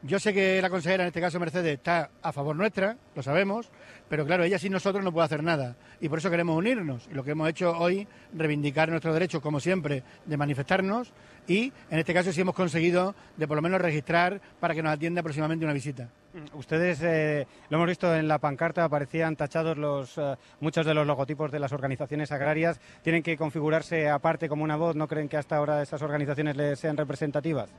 Yo 0.04 0.20
sé 0.20 0.34
que 0.34 0.60
la 0.64 0.70
consejera, 0.72 1.04
en 1.04 1.08
este 1.08 1.22
caso 1.22 1.40
Mercedes, 1.40 1.74
está 1.74 2.10
a 2.24 2.32
favor 2.32 2.56
nuestra, 2.56 2.98
lo 3.16 3.22
sabemos, 3.22 3.70
pero 4.10 4.26
claro, 4.26 4.44
ella 4.44 4.58
sin 4.58 4.74
nosotros 4.74 5.04
no 5.04 5.14
puede 5.14 5.26
hacer 5.26 5.44
nada. 5.44 5.76
Y 6.00 6.10
por 6.10 6.18
eso 6.18 6.32
queremos 6.32 6.58
unirnos. 6.58 7.08
Y 7.12 7.14
lo 7.14 7.24
que 7.24 7.32
hemos 7.32 7.48
hecho 7.48 7.78
hoy, 7.78 8.08
reivindicar 8.34 8.90
nuestros 8.90 9.14
derechos, 9.14 9.42
como 9.44 9.60
siempre, 9.60 10.02
de 10.26 10.38
manifestarnos. 10.38 11.14
Y 11.48 11.72
en 11.92 12.00
este 12.00 12.16
caso 12.16 12.34
sí 12.34 12.42
hemos 12.42 12.56
conseguido 12.56 13.14
de 13.38 13.48
por 13.48 13.56
lo 13.56 13.62
menos 13.62 13.80
registrar 13.80 14.42
para 14.60 14.74
que 14.74 14.82
nos 14.82 14.92
atienda 14.92 15.22
próximamente 15.22 15.66
una 15.66 15.74
visita. 15.74 16.10
Mm, 16.34 16.58
ustedes, 16.58 17.00
eh, 17.04 17.46
lo 17.70 17.78
hemos 17.78 17.88
visto 17.88 18.16
en 18.16 18.28
la 18.28 18.40
pancarta, 18.40 18.84
aparecían 18.84 19.36
tachados 19.36 19.78
los, 19.78 20.18
eh, 20.18 20.36
muchos 20.62 20.84
de 20.84 20.96
los 20.96 21.06
logotipos 21.06 21.52
de 21.52 21.60
las 21.60 21.74
organizaciones 21.74 22.32
agrarias. 22.32 22.80
¿Tienen 23.04 23.22
que 23.22 23.38
configurarse 23.38 24.10
aparte 24.10 24.50
como 24.50 24.64
una 24.64 24.78
voz? 24.78 24.96
¿No 24.96 25.08
creen 25.08 25.30
que 25.30 25.38
hasta 25.38 25.58
ahora 25.58 25.84
esas 25.84 26.02
organizaciones 26.02 26.58
les 26.58 26.80
sean 26.80 26.98
representativas? 26.98 27.70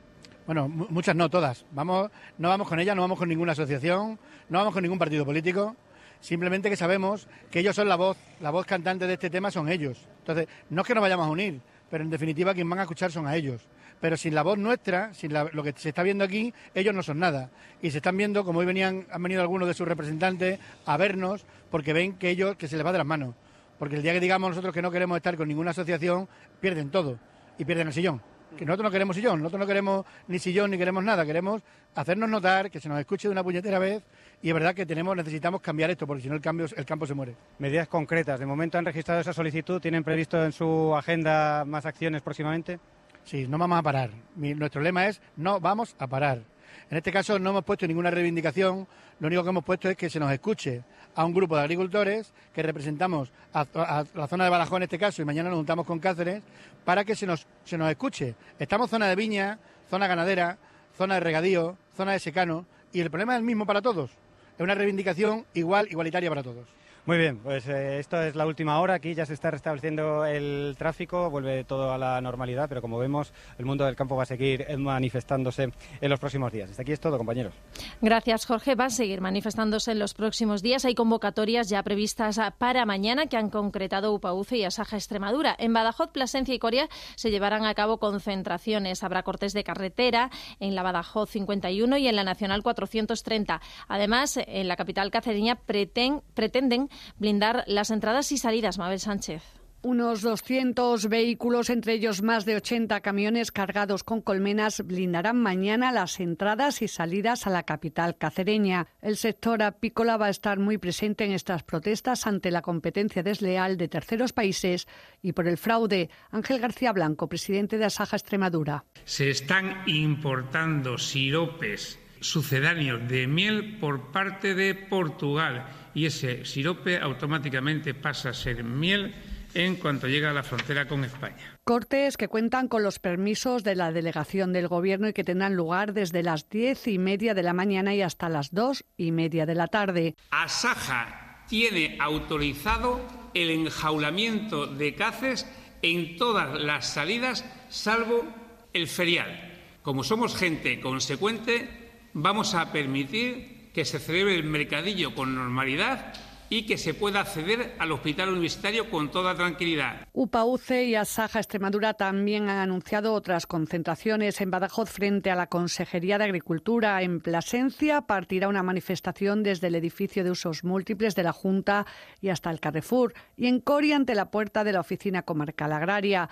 Bueno, 0.45 0.67
muchas 0.67 1.15
no, 1.15 1.29
todas. 1.29 1.65
Vamos, 1.71 2.11
no 2.37 2.49
vamos 2.49 2.67
con 2.67 2.77
ellas, 2.77 2.95
no 2.97 3.01
vamos 3.01 3.17
con 3.17 3.29
ninguna 3.29 3.53
asociación, 3.53 4.19
no 4.49 4.57
vamos 4.57 4.73
con 4.73 4.83
ningún 4.83 4.99
partido 4.99 5.23
político. 5.23 5.75
Simplemente 6.19 6.69
que 6.69 6.75
sabemos 6.75 7.27
que 7.49 7.59
ellos 7.59 7.75
son 7.75 7.87
la 7.87 7.95
voz, 7.95 8.17
la 8.41 8.49
voz 8.49 8.65
cantante 8.65 9.07
de 9.07 9.13
este 9.13 9.29
tema 9.29 9.51
son 9.51 9.69
ellos. 9.69 10.05
Entonces, 10.19 10.47
no 10.69 10.81
es 10.81 10.87
que 10.87 10.93
nos 10.95 11.01
vayamos 11.01 11.27
a 11.27 11.29
unir, 11.29 11.61
pero 11.89 12.03
en 12.03 12.09
definitiva 12.09 12.53
quien 12.53 12.69
van 12.69 12.79
a 12.79 12.81
escuchar 12.81 13.09
son 13.09 13.25
a 13.25 13.37
ellos. 13.37 13.61
Pero 14.01 14.17
sin 14.17 14.35
la 14.35 14.41
voz 14.41 14.57
nuestra, 14.57 15.13
sin 15.13 15.31
lo 15.31 15.63
que 15.63 15.73
se 15.77 15.89
está 15.89 16.03
viendo 16.03 16.25
aquí, 16.25 16.53
ellos 16.75 16.93
no 16.93 17.03
son 17.03 17.19
nada. 17.19 17.49
Y 17.81 17.91
se 17.91 17.97
están 17.97 18.17
viendo, 18.17 18.43
como 18.43 18.59
hoy 18.59 18.65
venían, 18.65 19.07
han 19.11 19.23
venido 19.23 19.41
algunos 19.41 19.65
de 19.69 19.73
sus 19.73 19.87
representantes 19.87 20.59
a 20.85 20.97
vernos, 20.97 21.45
porque 21.71 21.93
ven 21.93 22.17
que 22.17 22.29
ellos, 22.29 22.57
que 22.57 22.67
se 22.67 22.75
les 22.75 22.85
va 22.85 22.91
de 22.91 22.97
las 22.97 23.07
manos. 23.07 23.33
Porque 23.79 23.95
el 23.95 24.03
día 24.03 24.11
que 24.11 24.19
digamos 24.19 24.49
nosotros 24.49 24.73
que 24.73 24.81
no 24.81 24.91
queremos 24.91 25.15
estar 25.15 25.37
con 25.37 25.47
ninguna 25.47 25.71
asociación, 25.71 26.27
pierden 26.59 26.89
todo 26.89 27.17
y 27.57 27.63
pierden 27.63 27.87
el 27.87 27.93
sillón 27.93 28.32
que 28.57 28.65
nosotros 28.65 28.85
no 28.85 28.91
queremos 28.91 29.15
sillón, 29.15 29.39
nosotros 29.39 29.59
no 29.59 29.67
queremos 29.67 30.05
ni 30.27 30.39
sillón 30.39 30.71
ni 30.71 30.77
queremos 30.77 31.03
nada, 31.03 31.25
queremos 31.25 31.61
hacernos 31.95 32.29
notar, 32.29 32.69
que 32.69 32.79
se 32.79 32.89
nos 32.89 32.99
escuche 32.99 33.27
de 33.27 33.31
una 33.31 33.43
puñetera 33.43 33.79
vez 33.79 34.03
y 34.41 34.49
es 34.49 34.53
verdad 34.53 34.73
que 34.75 34.85
tenemos, 34.85 35.15
necesitamos 35.15 35.61
cambiar 35.61 35.89
esto 35.91 36.07
porque 36.07 36.23
si 36.23 36.29
no 36.29 36.35
el, 36.35 36.41
cambio, 36.41 36.65
el 36.75 36.85
campo 36.85 37.05
se 37.05 37.13
muere. 37.13 37.35
Medidas 37.59 37.87
concretas, 37.87 38.39
de 38.39 38.45
momento 38.45 38.77
han 38.77 38.85
registrado 38.85 39.21
esa 39.21 39.33
solicitud, 39.33 39.81
¿tienen 39.81 40.03
previsto 40.03 40.43
en 40.43 40.51
su 40.51 40.95
agenda 40.95 41.65
más 41.65 41.85
acciones 41.85 42.21
próximamente? 42.21 42.79
Sí, 43.23 43.47
no 43.47 43.57
vamos 43.57 43.79
a 43.79 43.83
parar. 43.83 44.09
nuestro 44.35 44.81
lema 44.81 45.07
es 45.07 45.21
no 45.37 45.59
vamos 45.59 45.95
a 45.99 46.07
parar. 46.07 46.41
En 46.89 46.97
este 46.97 47.11
caso 47.11 47.39
no 47.39 47.51
hemos 47.51 47.63
puesto 47.63 47.87
ninguna 47.87 48.11
reivindicación, 48.11 48.87
lo 49.19 49.27
único 49.27 49.43
que 49.43 49.49
hemos 49.49 49.63
puesto 49.63 49.89
es 49.89 49.97
que 49.97 50.09
se 50.09 50.19
nos 50.19 50.31
escuche 50.31 50.83
a 51.15 51.25
un 51.25 51.33
grupo 51.33 51.55
de 51.55 51.61
agricultores 51.61 52.33
que 52.53 52.63
representamos 52.63 53.31
a, 53.53 54.05
la 54.13 54.27
zona 54.27 54.43
de 54.45 54.49
Badajoz 54.49 54.77
en 54.77 54.83
este 54.83 54.99
caso 54.99 55.21
y 55.21 55.25
mañana 55.25 55.49
nos 55.49 55.57
juntamos 55.57 55.85
con 55.85 55.99
Cáceres 55.99 56.41
para 56.83 57.05
que 57.05 57.15
se 57.15 57.25
nos, 57.25 57.47
se 57.63 57.77
nos 57.77 57.89
escuche. 57.89 58.35
Estamos 58.59 58.89
zona 58.89 59.07
de 59.07 59.15
viña, 59.15 59.59
zona 59.89 60.07
ganadera, 60.07 60.57
zona 60.97 61.15
de 61.15 61.19
regadío, 61.21 61.77
zona 61.95 62.13
de 62.13 62.19
secano 62.19 62.65
y 62.91 63.01
el 63.01 63.09
problema 63.09 63.33
es 63.33 63.39
el 63.39 63.45
mismo 63.45 63.65
para 63.65 63.81
todos. 63.81 64.11
Es 64.11 64.61
una 64.61 64.75
reivindicación 64.75 65.45
igual, 65.53 65.87
igualitaria 65.89 66.29
para 66.29 66.43
todos. 66.43 66.67
Muy 67.05 67.17
bien, 67.17 67.39
pues 67.39 67.67
eh, 67.67 67.99
esto 67.99 68.21
es 68.21 68.33
la 68.33 68.45
última 68.45 68.79
hora. 68.79 68.93
Aquí 68.93 69.13
ya 69.13 69.25
se 69.25 69.33
está 69.33 69.51
restableciendo 69.51 70.25
el 70.25 70.73
tráfico, 70.77 71.29
vuelve 71.29 71.65
todo 71.65 71.91
a 71.91 71.97
la 71.97 72.21
normalidad, 72.21 72.69
pero 72.69 72.81
como 72.81 72.97
vemos, 72.97 73.33
el 73.57 73.65
mundo 73.65 73.83
del 73.83 73.97
campo 73.97 74.15
va 74.15 74.23
a 74.23 74.25
seguir 74.25 74.65
manifestándose 74.77 75.73
en 75.99 76.09
los 76.09 76.17
próximos 76.17 76.53
días. 76.53 76.69
Hasta 76.69 76.83
aquí 76.83 76.93
es 76.93 77.01
todo, 77.01 77.17
compañeros. 77.17 77.53
Gracias, 77.99 78.45
Jorge. 78.45 78.75
Va 78.75 78.85
a 78.85 78.89
seguir 78.89 79.19
manifestándose 79.19 79.91
en 79.91 79.99
los 79.99 80.13
próximos 80.13 80.61
días. 80.61 80.85
Hay 80.85 80.95
convocatorias 80.95 81.67
ya 81.67 81.83
previstas 81.83 82.39
para 82.57 82.85
mañana 82.85 83.25
que 83.25 83.35
han 83.35 83.49
concretado 83.49 84.13
UPAUCE 84.13 84.59
y 84.59 84.63
Asaja 84.63 84.95
Extremadura. 84.95 85.57
En 85.59 85.73
Badajoz, 85.73 86.09
Plasencia 86.11 86.55
y 86.55 86.59
Coria 86.59 86.87
se 87.15 87.31
llevarán 87.31 87.65
a 87.65 87.73
cabo 87.73 87.97
concentraciones. 87.97 89.03
Habrá 89.03 89.23
cortes 89.23 89.51
de 89.51 89.65
carretera 89.65 90.29
en 90.61 90.73
la 90.73 90.83
Badajoz 90.83 91.29
51 91.31 91.97
y 91.97 92.07
en 92.07 92.15
la 92.15 92.23
Nacional 92.23 92.63
430. 92.63 93.59
Además, 93.89 94.37
en 94.37 94.69
la 94.69 94.77
capital 94.77 95.11
cacereña 95.11 95.55
pretenden 95.65 96.92
blindar 97.17 97.63
las 97.67 97.91
entradas 97.91 98.31
y 98.31 98.37
salidas, 98.37 98.77
Mabel 98.77 98.99
Sánchez. 98.99 99.43
Unos 99.85 100.21
200 100.21 101.09
vehículos, 101.09 101.69
entre 101.69 101.95
ellos 101.95 102.21
más 102.21 102.45
de 102.45 102.55
80 102.55 103.01
camiones 103.01 103.51
cargados 103.51 104.05
con 104.05 104.21
colmenas, 104.21 104.81
blindarán 104.87 105.41
mañana 105.41 105.91
las 105.91 106.21
entradas 106.21 106.81
y 106.81 106.87
salidas 106.87 107.47
a 107.47 107.49
la 107.49 107.63
capital 107.63 108.17
cacereña. 108.17 108.87
El 109.01 109.17
sector 109.17 109.61
apícola 109.61 110.15
va 110.15 110.27
a 110.27 110.29
estar 110.29 110.57
muy 110.57 110.77
presente 110.77 111.25
en 111.25 111.33
estas 111.33 111.63
protestas 111.63 112.27
ante 112.27 112.49
la 112.49 112.61
competencia 112.61 113.23
desleal 113.23 113.75
de 113.75 113.89
terceros 113.89 114.31
países 114.31 114.87
y 115.21 115.33
por 115.33 115.49
el 115.49 115.57
fraude. 115.57 116.09
Ángel 116.31 116.61
García 116.61 116.93
Blanco, 116.93 117.27
presidente 117.27 117.77
de 117.77 117.83
Asaja 117.83 118.15
Extremadura. 118.15 118.85
Se 119.03 119.29
están 119.29 119.83
importando 119.85 120.97
siropes 120.97 121.99
sucedáneos 122.23 123.07
de 123.07 123.27
miel 123.27 123.77
por 123.79 124.11
parte 124.11 124.55
de 124.55 124.73
Portugal 124.75 125.65
y 125.93 126.05
ese 126.05 126.45
sirope 126.45 126.97
automáticamente 126.97 127.93
pasa 127.93 128.29
a 128.29 128.33
ser 128.33 128.63
miel 128.63 129.13
en 129.53 129.75
cuanto 129.75 130.07
llega 130.07 130.31
a 130.31 130.33
la 130.33 130.41
frontera 130.41 130.87
con 130.87 131.03
España. 131.03 131.59
Cortes 131.63 132.17
que 132.17 132.27
cuentan 132.27 132.67
con 132.67 132.81
los 132.81 132.99
permisos 132.99 133.63
de 133.63 133.75
la 133.75 133.91
delegación 133.91 134.51
del 134.53 134.67
Gobierno 134.67 135.07
y 135.07 135.13
que 135.13 135.23
tendrán 135.23 135.55
lugar 135.55 135.93
desde 135.93 136.23
las 136.23 136.49
diez 136.49 136.87
y 136.87 136.97
media 136.97 137.33
de 137.33 137.43
la 137.43 137.53
mañana 137.53 137.93
y 137.93 138.01
hasta 138.01 138.29
las 138.29 138.51
dos 138.51 138.83
y 138.97 139.11
media 139.11 139.45
de 139.45 139.55
la 139.55 139.67
tarde. 139.67 140.15
Asaja 140.31 141.43
tiene 141.47 141.97
autorizado 141.99 143.01
el 143.33 143.51
enjaulamiento 143.51 144.65
de 144.65 144.95
caces 144.95 145.47
en 145.81 146.17
todas 146.17 146.59
las 146.59 146.87
salidas, 146.87 147.45
salvo 147.69 148.25
el 148.73 148.87
ferial. 148.87 149.51
Como 149.83 150.03
somos 150.03 150.35
gente 150.35 150.79
consecuente, 150.79 151.82
vamos 152.13 152.53
a 152.55 152.71
permitir 152.71 153.71
que 153.73 153.85
se 153.85 153.99
celebre 153.99 154.35
el 154.35 154.43
mercadillo 154.43 155.15
con 155.15 155.35
normalidad 155.35 156.13
y 156.49 156.67
que 156.67 156.77
se 156.77 156.93
pueda 156.93 157.21
acceder 157.21 157.73
al 157.79 157.91
hospital 157.91 158.29
universitario 158.29 158.91
con 158.91 159.09
toda 159.09 159.33
tranquilidad. 159.33 160.07
UPAUCE 160.13 160.83
y 160.83 160.93
Asaja 160.93 161.39
Extremadura 161.39 161.95
también 161.95 162.47
han 162.47 162.59
anunciado 162.59 163.13
otras 163.13 163.47
concentraciones 163.47 164.39
en 164.39 164.51
Badajoz 164.51 164.91
frente 164.91 165.31
a 165.31 165.35
la 165.35 165.47
Consejería 165.47 166.19
de 166.19 166.25
Agricultura. 166.25 167.01
En 167.01 167.21
Plasencia 167.21 168.01
partirá 168.01 168.49
una 168.49 168.61
manifestación 168.61 169.41
desde 169.41 169.67
el 169.67 169.75
edificio 169.75 170.23
de 170.23 170.29
usos 170.29 170.63
múltiples 170.63 171.15
de 171.15 171.23
la 171.23 171.33
Junta 171.33 171.87
y 172.21 172.29
hasta 172.29 172.51
el 172.51 172.59
Carrefour 172.59 173.15
y 173.35 173.47
en 173.47 173.59
Coria 173.59 173.95
ante 173.95 174.13
la 174.13 174.29
puerta 174.29 174.63
de 174.63 174.73
la 174.73 174.81
Oficina 174.81 175.23
Comarcal 175.23 175.73
Agraria. 175.73 176.29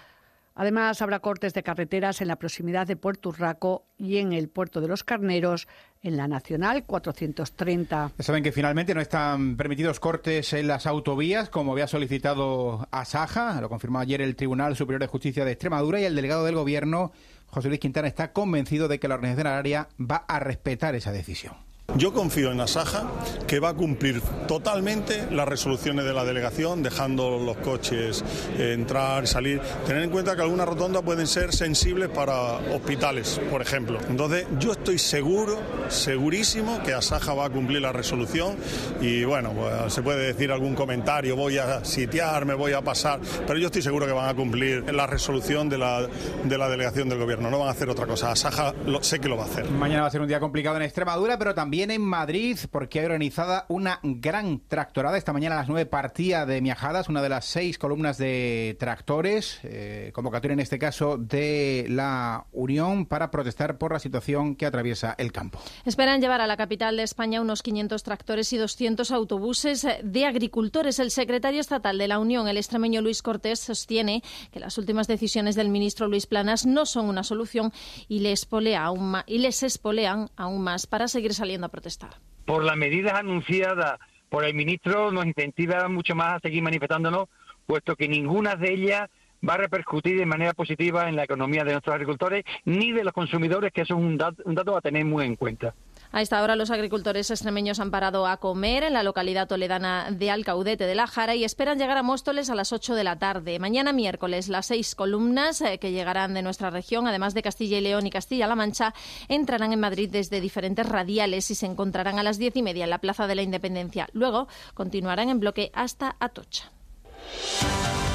Además, 0.56 1.02
habrá 1.02 1.20
cortes 1.20 1.54
de 1.54 1.64
carreteras 1.64 2.22
en 2.22 2.28
la 2.28 2.36
proximidad 2.36 2.86
de 2.86 2.96
Puerto 2.96 3.30
Urraco 3.30 3.86
y 3.98 4.18
en 4.18 4.34
el 4.34 4.50
puerto 4.50 4.82
de 4.82 4.88
los 4.88 5.04
Carneros, 5.04 5.68
en 6.02 6.18
la 6.18 6.28
Nacional 6.28 6.86
430. 6.86 8.12
Saben 8.20 8.44
que 8.44 8.52
finalmente 8.52 8.94
no 8.94 9.02
están 9.02 9.56
permitidos 9.56 10.00
cortes 10.00 10.52
en 10.54 10.68
las 10.68 10.86
autovías, 10.88 11.50
como 11.50 11.72
había 11.72 11.88
solicitado 11.88 12.88
Asaja, 12.92 13.62
lo 13.62 13.70
confirmó 13.70 14.00
ayer 14.00 14.22
el 14.22 14.36
Tribunal 14.36 14.76
Superior 14.76 15.02
de 15.02 15.08
Justicia 15.08 15.46
de 15.46 15.52
Extremadura 15.52 16.02
y 16.02 16.06
el 16.06 16.16
delegado 16.16 16.44
del 16.44 16.56
Gobierno, 16.56 17.12
José 17.48 17.70
Luis 17.70 17.80
Quintana, 17.80 18.08
está 18.08 18.34
convencido 18.34 18.88
de 18.88 19.00
que 19.00 19.08
la 19.08 19.16
organización 19.16 19.48
agraria 19.48 19.90
va 20.00 20.26
a 20.28 20.40
respetar 20.40 20.96
esa 20.96 21.12
decisión. 21.12 21.71
Yo 21.98 22.14
confío 22.14 22.52
en 22.52 22.62
Asaja 22.62 23.04
que 23.48 23.60
va 23.60 23.70
a 23.70 23.74
cumplir 23.74 24.22
totalmente 24.48 25.28
las 25.32 25.48
resoluciones 25.48 26.06
de 26.06 26.14
la 26.14 26.24
delegación, 26.24 26.84
dejando 26.84 27.38
los 27.38 27.58
coches 27.58 28.24
entrar 28.58 29.24
y 29.24 29.28
salir. 29.28 29.62
Tener 29.86 30.04
en 30.04 30.10
cuenta 30.10 30.36
que 30.36 30.42
algunas 30.42 30.68
rotondas 30.68 31.02
pueden 31.04 31.28
ser 31.28 31.54
sensibles 31.54 32.10
para 32.10 32.54
hospitales, 32.74 33.42
por 33.50 33.62
ejemplo. 33.62 34.00
Entonces, 34.10 34.48
yo 34.60 34.72
estoy 34.72 35.00
seguro, 35.00 35.60
segurísimo 35.90 36.82
que 36.84 36.94
Asaja 36.94 37.34
va 37.34 37.46
a 37.46 37.50
cumplir 37.50 37.82
la 37.82 37.92
resolución 37.92 38.56
y 39.02 39.24
bueno, 39.26 39.52
pues, 39.52 39.94
se 39.94 40.02
puede 40.02 40.28
decir 40.28 40.52
algún 40.52 40.76
comentario, 40.76 41.36
voy 41.36 41.58
a 41.58 41.84
sitiar, 41.84 42.46
me 42.46 42.54
voy 42.54 42.74
a 42.74 42.82
pasar, 42.82 43.20
pero 43.46 43.60
yo 43.60 43.68
estoy 43.68 43.82
seguro 43.82 44.06
que 44.06 44.14
van 44.14 44.30
a 44.30 44.34
cumplir 44.34 44.94
la 44.94 45.08
resolución 45.08 45.68
de 45.70 45.78
la, 45.78 46.08
de 46.44 46.58
la 46.58 46.70
delegación 46.70 47.10
del 47.10 47.20
gobierno, 47.20 47.50
no 47.50 47.60
van 47.60 47.68
a 47.68 47.72
hacer 47.72 47.90
otra 47.90 48.06
cosa. 48.06 48.32
Asaja 48.32 48.74
sé 49.02 49.20
que 49.20 49.28
lo 49.28 49.36
va 49.36 49.44
a 49.44 49.48
hacer. 49.48 49.70
Mañana 49.70 50.02
va 50.02 50.08
a 50.08 50.12
ser 50.12 50.22
un 50.22 50.28
día 50.28 50.40
complicado 50.40 50.78
en 50.78 50.84
Extremadura, 50.84 51.38
pero 51.38 51.54
también 51.54 51.81
en 51.90 52.02
Madrid 52.02 52.60
porque 52.70 53.00
hay 53.00 53.06
organizada 53.06 53.66
una 53.70 54.00
gran 54.04 54.60
tractorada. 54.68 55.18
Esta 55.18 55.34
mañana 55.34 55.56
a 55.56 55.60
las 55.60 55.70
nueve 55.70 55.88
partía 55.88 56.46
de 56.46 56.62
Miajadas, 56.62 57.10
una 57.10 57.22
de 57.22 57.30
las 57.30 57.46
seis 57.46 57.80
columnas 57.80 58.18
de 58.18 58.76
tractores, 58.80 59.60
eh, 59.64 60.12
convocatoria 60.14 60.54
en 60.54 60.60
este 60.60 60.78
caso 60.78 61.18
de 61.18 61.88
la 61.90 62.46
Unión 62.52 63.06
para 63.06 63.32
protestar 63.32 63.78
por 63.78 63.94
la 63.94 64.00
situación 64.00 64.56
que 64.56 64.66
atraviesa 64.66 65.16
el 65.18 65.32
campo. 65.32 65.60
Esperan 65.86 66.22
llevar 66.22 66.42
a 66.42 66.48
la 66.48 66.58
capital 66.58 66.98
de 66.98 67.04
España 67.04 67.42
unos 67.42 67.64
500 67.64 68.04
tractores 68.04 68.54
y 68.54 68.58
200 68.58 69.10
autobuses 69.12 69.88
de 70.04 70.26
agricultores. 70.26 71.00
El 71.00 71.10
secretario 71.10 71.62
estatal 71.62 71.98
de 71.98 72.08
la 72.08 72.20
Unión, 72.20 72.48
el 72.48 72.58
extremeño 72.58 73.02
Luis 73.02 73.22
Cortés, 73.22 73.60
sostiene 73.60 74.22
que 74.52 74.60
las 74.60 74.78
últimas 74.78 75.08
decisiones 75.08 75.56
del 75.56 75.70
ministro 75.70 76.08
Luis 76.08 76.28
Planas 76.28 76.66
no 76.66 76.86
son 76.86 77.08
una 77.08 77.24
solución 77.24 77.72
y 78.08 78.20
les, 78.20 78.48
aún 78.78 79.16
y 79.26 79.40
les 79.40 79.64
espolean 79.64 80.30
aún 80.36 80.62
más 80.62 80.88
para 80.88 81.08
seguir 81.08 81.34
saliendo 81.34 81.68
a 81.68 81.71
protestar. 81.72 82.12
Por 82.46 82.64
las 82.64 82.78
medidas 82.78 83.14
anunciadas 83.14 84.00
por 84.30 84.46
el 84.46 84.54
ministro 84.54 85.12
nos 85.12 85.26
incentiva 85.26 85.88
mucho 85.90 86.16
más 86.16 86.36
a 86.36 86.40
seguir 86.40 86.64
manifestándonos, 86.64 87.28
puesto 87.66 87.96
que 87.96 88.08
ninguna 88.08 88.56
de 88.56 88.74
ellas 88.74 89.10
va 89.48 89.56
a 89.56 89.58
repercutir 89.58 90.18
de 90.18 90.26
manera 90.26 90.54
positiva 90.54 91.10
en 91.10 91.16
la 91.16 91.24
economía 91.24 91.64
de 91.64 91.72
nuestros 91.72 91.94
agricultores 91.94 92.46
ni 92.64 92.92
de 92.92 93.04
los 93.04 93.14
consumidores, 93.14 93.74
que 93.74 93.82
eso 93.82 93.96
es 93.96 94.00
un 94.00 94.18
dato, 94.18 94.78
a 94.78 94.82
tener 94.82 95.04
muy 95.06 95.26
en 95.26 95.36
cuenta. 95.36 95.74
A 96.14 96.22
esta 96.22 96.42
hora 96.44 96.58
los 96.58 96.72
agricultores 96.72 97.32
extremeños 97.32 97.80
han 97.80 97.90
parado 97.90 98.28
a 98.28 98.38
comer 98.38 98.84
en 98.84 98.94
la 98.94 99.04
localidad 99.04 99.48
toledana 99.48 100.10
de 100.12 100.30
Alcaudete 100.30 100.86
de 100.86 100.96
la 100.96 101.08
Jara 101.08 101.36
y 101.36 101.46
esperan 101.46 101.80
llegar 101.80 101.98
a 101.98 102.04
Móstoles 102.04 102.50
a 102.50 102.56
las 102.56 102.74
8 102.74 102.96
de 102.96 103.04
la 103.06 103.18
tarde. 103.18 103.60
Mañana 103.60 103.94
miércoles 103.94 104.50
las 104.50 104.66
seis 104.66 104.94
columnas 104.94 105.62
eh, 105.62 105.78
que 105.80 105.92
llegarán 105.92 106.34
de 106.34 106.42
nuestra 106.42 106.70
región, 106.70 107.08
además 107.08 107.34
de 107.34 107.42
Castilla 107.42 107.78
y 107.78 107.82
León 107.82 108.06
y 108.08 108.10
Castilla-La 108.10 108.56
Mancha, 108.56 108.94
entrarán 109.30 109.72
en 109.72 109.80
Madrid 109.80 110.10
desde 110.12 110.42
diferentes 110.42 110.86
radiales 110.86 111.50
y 111.50 111.56
se 111.56 111.66
encontrarán 111.66 112.20
a 112.20 112.24
las 112.24 112.38
diez 112.38 112.56
y 112.58 112.62
media 112.62 112.84
en 112.84 112.90
la 112.90 113.00
Plaza 113.00 113.28
de 113.28 113.36
la 113.36 113.44
Independencia. 113.44 114.10
Luego 114.12 114.50
continuarán 114.74 115.30
en 115.30 115.40
bloque 115.40 115.72
hasta 115.74 116.18
Atocha. 116.20 116.72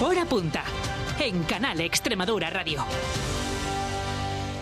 Hora 0.03 0.27
punta 0.27 0.65
en 1.19 1.45
Canal 1.45 1.81
Extremadura 1.81 2.51
Radio. 2.51 2.85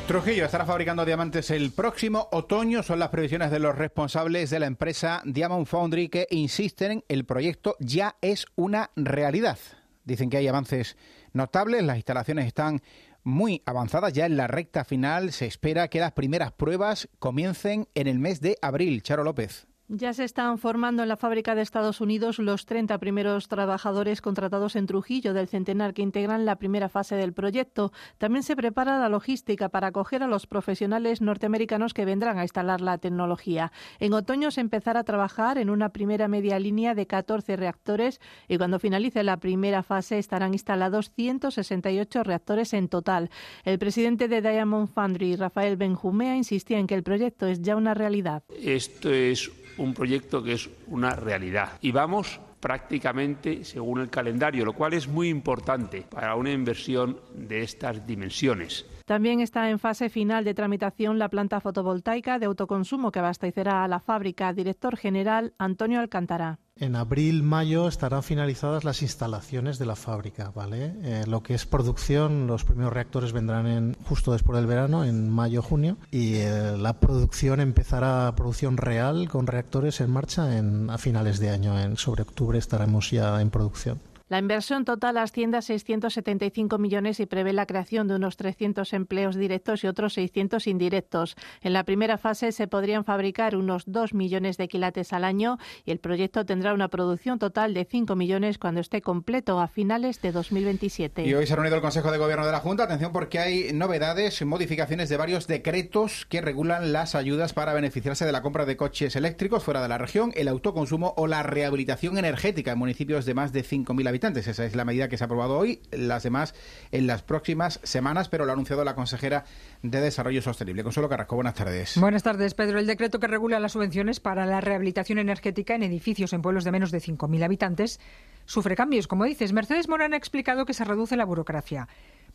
Trujillo 0.06 0.44
estará 0.44 0.66
fabricando 0.66 1.06
diamantes 1.06 1.50
el 1.50 1.72
próximo 1.72 2.28
otoño. 2.30 2.82
Son 2.82 2.98
las 2.98 3.08
previsiones 3.08 3.50
de 3.50 3.58
los 3.58 3.74
responsables 3.74 4.50
de 4.50 4.60
la 4.60 4.66
empresa 4.66 5.22
Diamond 5.24 5.64
Foundry 5.64 6.10
que 6.10 6.26
insisten 6.30 6.92
en 6.92 7.04
el 7.08 7.24
proyecto 7.24 7.74
ya 7.80 8.16
es 8.20 8.44
una 8.54 8.90
realidad. 8.96 9.58
Dicen 10.04 10.28
que 10.28 10.36
hay 10.36 10.46
avances 10.46 10.98
notables, 11.32 11.82
las 11.84 11.96
instalaciones 11.96 12.46
están 12.46 12.82
muy 13.22 13.62
avanzadas, 13.64 14.12
ya 14.12 14.26
en 14.26 14.36
la 14.36 14.46
recta 14.46 14.84
final 14.84 15.32
se 15.32 15.46
espera 15.46 15.88
que 15.88 16.00
las 16.00 16.12
primeras 16.12 16.52
pruebas 16.52 17.08
comiencen 17.18 17.88
en 17.94 18.06
el 18.06 18.18
mes 18.18 18.42
de 18.42 18.58
abril. 18.60 19.02
Charo 19.02 19.24
López. 19.24 19.66
Ya 19.88 20.14
se 20.14 20.24
están 20.24 20.56
formando 20.56 21.02
en 21.02 21.10
la 21.10 21.18
fábrica 21.18 21.54
de 21.54 21.60
Estados 21.60 22.00
Unidos 22.00 22.38
los 22.38 22.64
30 22.64 22.96
primeros 22.96 23.48
trabajadores 23.48 24.22
contratados 24.22 24.76
en 24.76 24.86
Trujillo 24.86 25.34
del 25.34 25.46
Centenar 25.46 25.92
que 25.92 26.00
integran 26.00 26.46
la 26.46 26.56
primera 26.56 26.88
fase 26.88 27.16
del 27.16 27.34
proyecto. 27.34 27.92
También 28.16 28.42
se 28.44 28.56
prepara 28.56 28.98
la 28.98 29.10
logística 29.10 29.68
para 29.68 29.88
acoger 29.88 30.22
a 30.22 30.26
los 30.26 30.46
profesionales 30.46 31.20
norteamericanos 31.20 31.92
que 31.92 32.06
vendrán 32.06 32.38
a 32.38 32.44
instalar 32.44 32.80
la 32.80 32.96
tecnología. 32.96 33.72
En 34.00 34.14
otoño 34.14 34.50
se 34.50 34.62
empezará 34.62 35.00
a 35.00 35.04
trabajar 35.04 35.58
en 35.58 35.68
una 35.68 35.90
primera 35.90 36.28
media 36.28 36.58
línea 36.58 36.94
de 36.94 37.06
14 37.06 37.54
reactores 37.56 38.22
y 38.48 38.56
cuando 38.56 38.78
finalice 38.78 39.22
la 39.22 39.36
primera 39.36 39.82
fase 39.82 40.18
estarán 40.18 40.54
instalados 40.54 41.10
168 41.10 42.22
reactores 42.22 42.72
en 42.72 42.88
total. 42.88 43.28
El 43.64 43.78
presidente 43.78 44.28
de 44.28 44.40
Diamond 44.40 44.88
Foundry, 44.88 45.36
Rafael 45.36 45.76
Benjumea, 45.76 46.36
insistía 46.36 46.78
en 46.78 46.86
que 46.86 46.94
el 46.94 47.02
proyecto 47.02 47.46
es 47.46 47.60
ya 47.60 47.76
una 47.76 47.92
realidad. 47.92 48.44
Esto 48.48 49.10
es 49.10 49.50
un 49.78 49.94
proyecto 49.94 50.42
que 50.42 50.54
es 50.54 50.70
una 50.86 51.10
realidad. 51.16 51.78
Y 51.80 51.92
vamos 51.92 52.40
prácticamente 52.60 53.62
según 53.64 54.00
el 54.00 54.08
calendario, 54.08 54.64
lo 54.64 54.72
cual 54.72 54.94
es 54.94 55.06
muy 55.06 55.28
importante 55.28 56.06
para 56.10 56.34
una 56.34 56.50
inversión 56.50 57.18
de 57.34 57.62
estas 57.62 58.06
dimensiones. 58.06 58.86
También 59.04 59.40
está 59.40 59.68
en 59.68 59.78
fase 59.78 60.08
final 60.08 60.44
de 60.44 60.54
tramitación 60.54 61.18
la 61.18 61.28
planta 61.28 61.60
fotovoltaica 61.60 62.38
de 62.38 62.46
autoconsumo 62.46 63.12
que 63.12 63.18
abastecerá 63.18 63.84
a 63.84 63.88
la 63.88 64.00
fábrica. 64.00 64.54
Director 64.54 64.96
general 64.96 65.52
Antonio 65.58 66.00
Alcántara. 66.00 66.58
En 66.76 66.96
abril, 66.96 67.44
mayo 67.44 67.86
estarán 67.86 68.24
finalizadas 68.24 68.82
las 68.82 69.00
instalaciones 69.02 69.78
de 69.78 69.86
la 69.86 69.94
fábrica, 69.94 70.50
¿vale? 70.52 70.92
Eh, 71.04 71.24
lo 71.24 71.40
que 71.40 71.54
es 71.54 71.66
producción, 71.66 72.48
los 72.48 72.64
primeros 72.64 72.92
reactores 72.92 73.32
vendrán 73.32 73.68
en, 73.68 73.96
justo 74.02 74.32
después 74.32 74.56
del 74.56 74.66
verano, 74.66 75.04
en 75.04 75.30
mayo, 75.30 75.62
junio, 75.62 75.98
y 76.10 76.34
eh, 76.34 76.76
la 76.76 76.94
producción 76.94 77.60
empezará, 77.60 78.34
producción 78.34 78.76
real 78.76 79.28
con 79.28 79.46
reactores 79.46 80.00
en 80.00 80.10
marcha 80.10 80.58
en, 80.58 80.90
a 80.90 80.98
finales 80.98 81.38
de 81.38 81.50
año, 81.50 81.78
en 81.78 81.96
sobre 81.96 82.22
octubre 82.22 82.58
estaremos 82.58 83.08
ya 83.08 83.40
en 83.40 83.50
producción. 83.50 84.00
La 84.34 84.40
inversión 84.40 84.84
total 84.84 85.16
asciende 85.18 85.58
a 85.58 85.62
675 85.62 86.76
millones 86.78 87.20
y 87.20 87.26
prevé 87.26 87.52
la 87.52 87.66
creación 87.66 88.08
de 88.08 88.16
unos 88.16 88.36
300 88.36 88.92
empleos 88.92 89.36
directos 89.36 89.84
y 89.84 89.86
otros 89.86 90.14
600 90.14 90.66
indirectos. 90.66 91.36
En 91.60 91.72
la 91.72 91.84
primera 91.84 92.18
fase 92.18 92.50
se 92.50 92.66
podrían 92.66 93.04
fabricar 93.04 93.54
unos 93.54 93.84
2 93.86 94.12
millones 94.12 94.56
de 94.56 94.66
quilates 94.66 95.12
al 95.12 95.22
año 95.22 95.58
y 95.84 95.92
el 95.92 96.00
proyecto 96.00 96.44
tendrá 96.44 96.74
una 96.74 96.88
producción 96.88 97.38
total 97.38 97.74
de 97.74 97.84
5 97.84 98.16
millones 98.16 98.58
cuando 98.58 98.80
esté 98.80 99.02
completo 99.02 99.60
a 99.60 99.68
finales 99.68 100.20
de 100.20 100.32
2027. 100.32 101.24
Y 101.24 101.34
hoy 101.34 101.46
se 101.46 101.52
ha 101.52 101.54
reunido 101.54 101.76
el 101.76 101.82
Consejo 101.82 102.10
de 102.10 102.18
Gobierno 102.18 102.44
de 102.44 102.50
la 102.50 102.58
Junta. 102.58 102.82
Atención 102.82 103.12
porque 103.12 103.38
hay 103.38 103.72
novedades, 103.72 104.44
modificaciones 104.44 105.08
de 105.10 105.16
varios 105.16 105.46
decretos 105.46 106.26
que 106.28 106.40
regulan 106.40 106.92
las 106.92 107.14
ayudas 107.14 107.52
para 107.52 107.72
beneficiarse 107.72 108.26
de 108.26 108.32
la 108.32 108.42
compra 108.42 108.66
de 108.66 108.76
coches 108.76 109.14
eléctricos 109.14 109.62
fuera 109.62 109.80
de 109.80 109.88
la 109.88 109.98
región, 109.98 110.32
el 110.34 110.48
autoconsumo 110.48 111.14
o 111.16 111.28
la 111.28 111.44
rehabilitación 111.44 112.18
energética 112.18 112.72
en 112.72 112.78
municipios 112.78 113.26
de 113.26 113.34
más 113.34 113.52
de 113.52 113.62
5.000 113.62 114.08
habitantes. 114.08 114.23
Esa 114.24 114.64
es 114.64 114.74
la 114.74 114.86
medida 114.86 115.10
que 115.10 115.18
se 115.18 115.24
ha 115.24 115.26
aprobado 115.26 115.58
hoy, 115.58 115.82
las 115.90 116.22
demás 116.22 116.54
en 116.92 117.06
las 117.06 117.22
próximas 117.22 117.78
semanas, 117.82 118.30
pero 118.30 118.46
lo 118.46 118.52
ha 118.52 118.54
anunciado 118.54 118.82
la 118.82 118.94
consejera 118.94 119.44
de 119.82 120.00
Desarrollo 120.00 120.40
Sostenible. 120.40 120.82
Consuelo 120.82 121.10
Carrasco, 121.10 121.34
buenas 121.34 121.52
tardes. 121.52 121.98
Buenas 121.98 122.22
tardes, 122.22 122.54
Pedro. 122.54 122.78
El 122.78 122.86
decreto 122.86 123.20
que 123.20 123.26
regula 123.26 123.60
las 123.60 123.72
subvenciones 123.72 124.20
para 124.20 124.46
la 124.46 124.62
rehabilitación 124.62 125.18
energética 125.18 125.74
en 125.74 125.82
edificios 125.82 126.32
en 126.32 126.40
pueblos 126.40 126.64
de 126.64 126.72
menos 126.72 126.90
de 126.90 127.02
5.000 127.02 127.44
habitantes 127.44 128.00
sufre 128.46 128.76
cambios. 128.76 129.08
Como 129.08 129.24
dices, 129.24 129.52
Mercedes 129.52 129.90
Morán 129.90 130.14
ha 130.14 130.16
explicado 130.16 130.64
que 130.64 130.72
se 130.72 130.84
reduce 130.84 131.18
la 131.18 131.26
burocracia. 131.26 131.86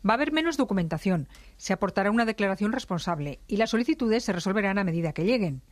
Va 0.08 0.12
a 0.12 0.14
haber 0.14 0.30
menos 0.30 0.56
documentación, 0.56 1.26
se 1.56 1.72
aportará 1.72 2.12
una 2.12 2.24
declaración 2.24 2.70
responsable 2.70 3.40
y 3.48 3.56
las 3.56 3.70
solicitudes 3.70 4.22
se 4.22 4.32
resolverán 4.32 4.78
a 4.78 4.84
medida 4.84 5.12
que 5.12 5.24
lleguen. 5.24 5.62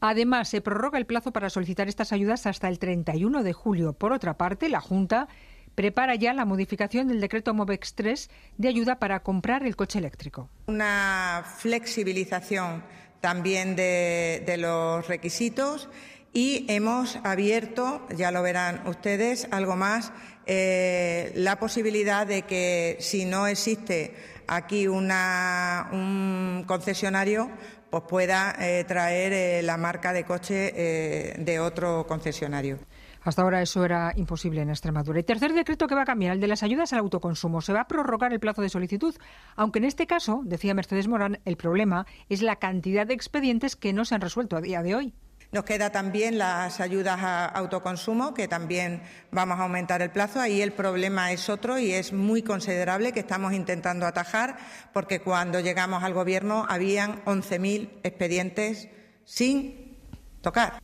Además, 0.00 0.48
se 0.48 0.60
prorroga 0.60 0.98
el 0.98 1.06
plazo 1.06 1.32
para 1.32 1.48
solicitar 1.48 1.88
estas 1.88 2.12
ayudas 2.12 2.46
hasta 2.46 2.68
el 2.68 2.78
31 2.78 3.42
de 3.42 3.52
julio. 3.54 3.94
Por 3.94 4.12
otra 4.12 4.36
parte, 4.36 4.68
la 4.68 4.82
Junta 4.82 5.28
prepara 5.74 6.14
ya 6.14 6.32
la 6.32 6.44
modificación 6.44 7.08
del 7.08 7.20
decreto 7.20 7.54
MOVEX 7.54 7.94
3 7.94 8.30
de 8.58 8.68
ayuda 8.68 8.98
para 8.98 9.20
comprar 9.20 9.64
el 9.64 9.76
coche 9.76 9.98
eléctrico. 9.98 10.48
Una 10.66 11.44
flexibilización 11.58 12.82
también 13.20 13.74
de, 13.74 14.56
los 14.58 15.06
requisitos 15.08 15.88
y 16.32 16.66
hemos 16.68 17.16
abierto, 17.24 18.06
ya 18.14 18.30
lo 18.30 18.42
verán 18.42 18.86
ustedes, 18.86 19.48
algo 19.50 19.76
más, 19.76 20.12
eh, 20.46 21.32
la 21.34 21.58
posibilidad 21.58 22.26
de 22.26 22.42
que 22.42 22.98
si 23.00 23.24
no 23.24 23.46
existe 23.46 24.14
aquí 24.46 24.88
un 24.88 26.64
concesionario, 26.66 27.50
pues 27.88 28.02
pueda 28.08 28.54
eh, 28.58 28.84
traer 28.84 29.32
eh, 29.32 29.62
la 29.62 29.78
marca 29.78 30.12
de 30.12 30.24
coche 30.24 31.34
de 31.38 31.60
otro 31.60 32.06
concesionario. 32.06 32.78
Hasta 33.24 33.42
ahora 33.42 33.62
eso 33.62 33.84
era 33.84 34.12
imposible 34.16 34.60
en 34.60 34.68
Extremadura. 34.68 35.18
Y 35.18 35.22
tercer 35.22 35.54
decreto 35.54 35.86
que 35.86 35.94
va 35.94 36.02
a 36.02 36.06
cambiar, 36.06 36.34
el 36.34 36.40
de 36.40 36.46
las 36.46 36.62
ayudas 36.62 36.92
al 36.92 37.00
autoconsumo. 37.00 37.62
Se 37.62 37.72
va 37.72 37.80
a 37.80 37.88
prorrogar 37.88 38.32
el 38.32 38.40
plazo 38.40 38.60
de 38.62 38.68
solicitud, 38.68 39.14
aunque 39.56 39.78
en 39.78 39.86
este 39.86 40.06
caso, 40.06 40.42
decía 40.44 40.74
Mercedes 40.74 41.08
Morán, 41.08 41.40
el 41.46 41.56
problema 41.56 42.06
es 42.28 42.42
la 42.42 42.56
cantidad 42.56 43.06
de 43.06 43.14
expedientes 43.14 43.76
que 43.76 43.94
no 43.94 44.04
se 44.04 44.14
han 44.14 44.20
resuelto 44.20 44.56
a 44.56 44.60
día 44.60 44.82
de 44.82 44.94
hoy. 44.94 45.14
Nos 45.52 45.64
queda 45.64 45.90
también 45.90 46.36
las 46.36 46.80
ayudas 46.80 47.20
a 47.22 47.46
autoconsumo, 47.46 48.34
que 48.34 48.48
también 48.48 49.02
vamos 49.30 49.58
a 49.58 49.62
aumentar 49.62 50.02
el 50.02 50.10
plazo. 50.10 50.40
Ahí 50.40 50.60
el 50.60 50.72
problema 50.72 51.30
es 51.30 51.48
otro 51.48 51.78
y 51.78 51.92
es 51.92 52.12
muy 52.12 52.42
considerable 52.42 53.12
que 53.12 53.20
estamos 53.20 53.52
intentando 53.52 54.04
atajar, 54.04 54.56
porque 54.92 55.20
cuando 55.20 55.60
llegamos 55.60 56.02
al 56.02 56.12
Gobierno 56.12 56.66
habían 56.68 57.24
11.000 57.24 58.00
expedientes 58.02 58.88
sin 59.24 59.96
tocar. 60.40 60.80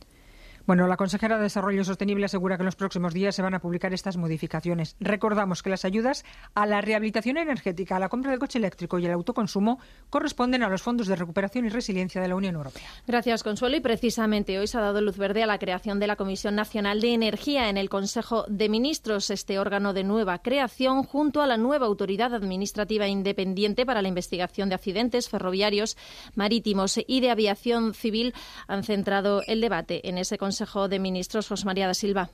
Bueno, 0.71 0.87
la 0.87 0.95
consejera 0.95 1.35
de 1.35 1.43
Desarrollo 1.43 1.83
Sostenible 1.83 2.27
asegura 2.27 2.55
que 2.55 2.61
en 2.61 2.67
los 2.67 2.77
próximos 2.77 3.13
días 3.13 3.35
se 3.35 3.41
van 3.41 3.53
a 3.53 3.59
publicar 3.59 3.93
estas 3.93 4.15
modificaciones. 4.15 4.95
Recordamos 5.01 5.63
que 5.63 5.69
las 5.69 5.83
ayudas 5.83 6.23
a 6.53 6.65
la 6.65 6.79
rehabilitación 6.79 7.35
energética, 7.35 7.97
a 7.97 7.99
la 7.99 8.07
compra 8.07 8.31
del 8.31 8.39
coche 8.39 8.57
eléctrico 8.57 8.97
y 8.97 9.05
al 9.05 9.11
autoconsumo 9.11 9.81
corresponden 10.09 10.63
a 10.63 10.69
los 10.69 10.81
fondos 10.81 11.07
de 11.07 11.17
recuperación 11.17 11.65
y 11.65 11.69
resiliencia 11.69 12.21
de 12.21 12.29
la 12.29 12.37
Unión 12.37 12.55
Europea. 12.55 12.87
Gracias, 13.05 13.43
Consuelo. 13.43 13.75
Y 13.75 13.81
precisamente 13.81 14.57
hoy 14.59 14.67
se 14.67 14.77
ha 14.77 14.81
dado 14.81 15.01
luz 15.01 15.17
verde 15.17 15.43
a 15.43 15.45
la 15.45 15.59
creación 15.59 15.99
de 15.99 16.07
la 16.07 16.15
Comisión 16.15 16.55
Nacional 16.55 17.01
de 17.01 17.15
Energía 17.15 17.67
en 17.67 17.75
el 17.75 17.89
Consejo 17.89 18.45
de 18.47 18.69
Ministros, 18.69 19.29
este 19.29 19.59
órgano 19.59 19.91
de 19.91 20.05
nueva 20.05 20.37
creación, 20.39 21.03
junto 21.03 21.41
a 21.41 21.47
la 21.47 21.57
nueva 21.57 21.87
Autoridad 21.87 22.33
Administrativa 22.33 23.09
Independiente 23.09 23.85
para 23.85 24.01
la 24.01 24.07
Investigación 24.07 24.69
de 24.69 24.75
Accidentes 24.75 25.27
Ferroviarios, 25.27 25.97
Marítimos 26.35 26.97
y 27.05 27.19
de 27.19 27.29
Aviación 27.29 27.93
Civil, 27.93 28.33
han 28.69 28.85
centrado 28.85 29.41
el 29.47 29.59
debate 29.59 30.07
en 30.07 30.17
ese 30.17 30.37
Consejo 30.37 30.60
Consejo 30.61 30.87
de 30.87 30.99
Ministros, 30.99 31.47
José 31.47 31.65
María 31.65 31.87
da 31.87 31.95
Silva. 31.95 32.29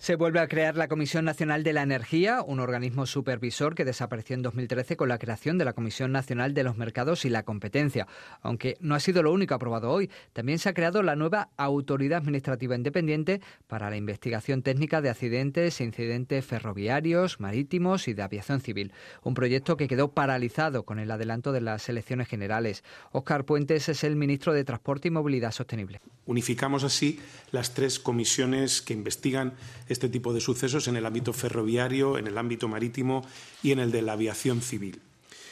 Se 0.00 0.16
vuelve 0.16 0.40
a 0.40 0.48
crear 0.48 0.78
la 0.78 0.88
Comisión 0.88 1.26
Nacional 1.26 1.62
de 1.62 1.74
la 1.74 1.82
Energía, 1.82 2.40
un 2.40 2.58
organismo 2.58 3.04
supervisor 3.04 3.74
que 3.74 3.84
desapareció 3.84 4.32
en 4.32 4.40
2013 4.40 4.96
con 4.96 5.10
la 5.10 5.18
creación 5.18 5.58
de 5.58 5.66
la 5.66 5.74
Comisión 5.74 6.10
Nacional 6.10 6.54
de 6.54 6.62
los 6.62 6.78
Mercados 6.78 7.26
y 7.26 7.28
la 7.28 7.42
Competencia. 7.42 8.06
Aunque 8.40 8.78
no 8.80 8.94
ha 8.94 9.00
sido 9.00 9.22
lo 9.22 9.30
único 9.30 9.52
aprobado 9.52 9.90
hoy, 9.90 10.08
también 10.32 10.58
se 10.58 10.70
ha 10.70 10.72
creado 10.72 11.02
la 11.02 11.16
nueva 11.16 11.50
Autoridad 11.58 12.20
Administrativa 12.20 12.74
Independiente 12.74 13.42
para 13.66 13.90
la 13.90 13.98
investigación 13.98 14.62
técnica 14.62 15.02
de 15.02 15.10
accidentes 15.10 15.78
e 15.82 15.84
incidentes 15.84 16.46
ferroviarios, 16.46 17.38
marítimos 17.38 18.08
y 18.08 18.14
de 18.14 18.22
aviación 18.22 18.62
civil. 18.62 18.94
Un 19.22 19.34
proyecto 19.34 19.76
que 19.76 19.86
quedó 19.86 20.12
paralizado 20.12 20.84
con 20.84 20.98
el 20.98 21.10
adelanto 21.10 21.52
de 21.52 21.60
las 21.60 21.90
elecciones 21.90 22.26
generales. 22.26 22.84
Óscar 23.12 23.44
Puentes 23.44 23.90
es 23.90 24.02
el 24.02 24.16
ministro 24.16 24.54
de 24.54 24.64
Transporte 24.64 25.08
y 25.08 25.10
Movilidad 25.10 25.52
Sostenible. 25.52 26.00
Unificamos 26.24 26.84
así 26.84 27.20
las 27.52 27.74
tres 27.74 27.98
comisiones 27.98 28.80
que 28.80 28.94
investigan 28.94 29.52
este 29.90 30.08
tipo 30.08 30.32
de 30.32 30.40
sucesos 30.40 30.88
en 30.88 30.96
el 30.96 31.04
ámbito 31.04 31.32
ferroviario, 31.32 32.16
en 32.16 32.26
el 32.26 32.38
ámbito 32.38 32.68
marítimo 32.68 33.26
y 33.62 33.72
en 33.72 33.80
el 33.80 33.90
de 33.90 34.02
la 34.02 34.12
aviación 34.12 34.62
civil. 34.62 35.02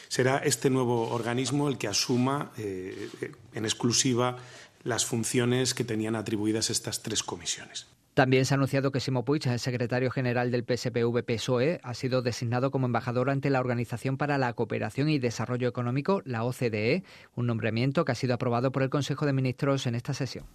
Será 0.09 0.39
este 0.39 0.71
nuevo 0.71 1.11
organismo 1.11 1.69
el 1.69 1.77
que 1.77 1.89
asuma 1.89 2.53
eh, 2.57 3.11
en 3.53 3.65
exclusiva 3.65 4.37
las 4.85 5.05
funciones 5.05 5.75
que 5.75 5.85
tenían 5.85 6.17
atribuidas 6.17 6.71
estas 6.71 7.03
tres 7.03 7.23
comisiones. 7.23 7.87
También 8.15 8.45
se 8.45 8.55
ha 8.55 8.57
anunciado 8.57 8.91
que 8.91 8.99
Simo 8.99 9.25
Puig, 9.25 9.47
el 9.47 9.61
secretario 9.61 10.11
general 10.11 10.51
del 10.51 10.67
PSPV-PSOE, 10.67 11.79
ha 11.85 11.95
sido 11.95 12.21
designado 12.21 12.73
como 12.73 12.87
embajador 12.87 13.31
ante 13.31 13.49
la 13.49 13.61
Organización 13.61 14.17
para 14.17 14.39
la 14.39 14.53
Cooperación 14.55 15.09
y 15.09 15.21
Desarrollo 15.21 15.69
Económico, 15.69 16.21
la 16.25 16.43
OCDE, 16.43 17.05
un 17.37 17.47
nombramiento 17.47 18.05
que 18.05 18.11
ha 18.11 18.17
sido 18.17 18.35
aprobado 18.35 18.73
por 18.73 18.83
el 18.83 18.91
Consejo 18.91 19.25
de 19.25 19.35
Ministros 19.35 19.87
en 19.87 19.95
esta 19.95 20.15
sesión. 20.15 20.47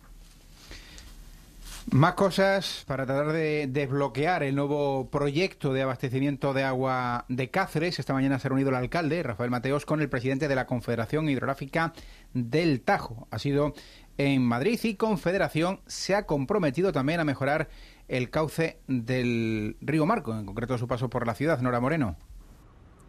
Más 1.92 2.14
cosas 2.14 2.86
para 2.88 3.06
tratar 3.06 3.34
de 3.34 3.68
desbloquear 3.68 4.42
el 4.42 4.56
nuevo 4.56 5.10
proyecto 5.12 5.74
de 5.74 5.82
abastecimiento 5.82 6.54
de 6.54 6.64
agua 6.64 7.26
de 7.28 7.50
Cáceres. 7.52 8.00
Esta 8.00 8.14
mañana 8.14 8.40
se 8.40 8.48
ha 8.48 8.50
reunido 8.50 8.70
el 8.70 8.76
alcalde, 8.76 9.22
Rafael 9.22 9.52
Mateos, 9.52 9.86
con 9.86 10.02
el 10.02 10.10
presidente 10.10 10.48
de 10.48 10.56
la 10.56 10.66
Confederación 10.66 11.30
Hidrográfica 11.30 11.94
del 12.34 12.82
Tajo. 12.82 13.28
Ha 13.32 13.38
sido 13.38 13.74
en 14.18 14.44
Madrid 14.44 14.80
y 14.84 14.96
Confederación 14.96 15.82
se 15.86 16.16
ha 16.16 16.26
comprometido 16.26 16.94
también 16.94 17.20
a 17.20 17.26
mejorar 17.26 17.70
el 18.08 18.30
cauce 18.30 18.80
del 18.88 19.76
río 19.82 20.06
Marco, 20.06 20.34
en 20.34 20.46
concreto 20.46 20.78
su 20.78 20.88
paso 20.88 21.10
por 21.10 21.28
la 21.28 21.36
ciudad. 21.36 21.60
Nora 21.60 21.82
Moreno. 21.82 22.16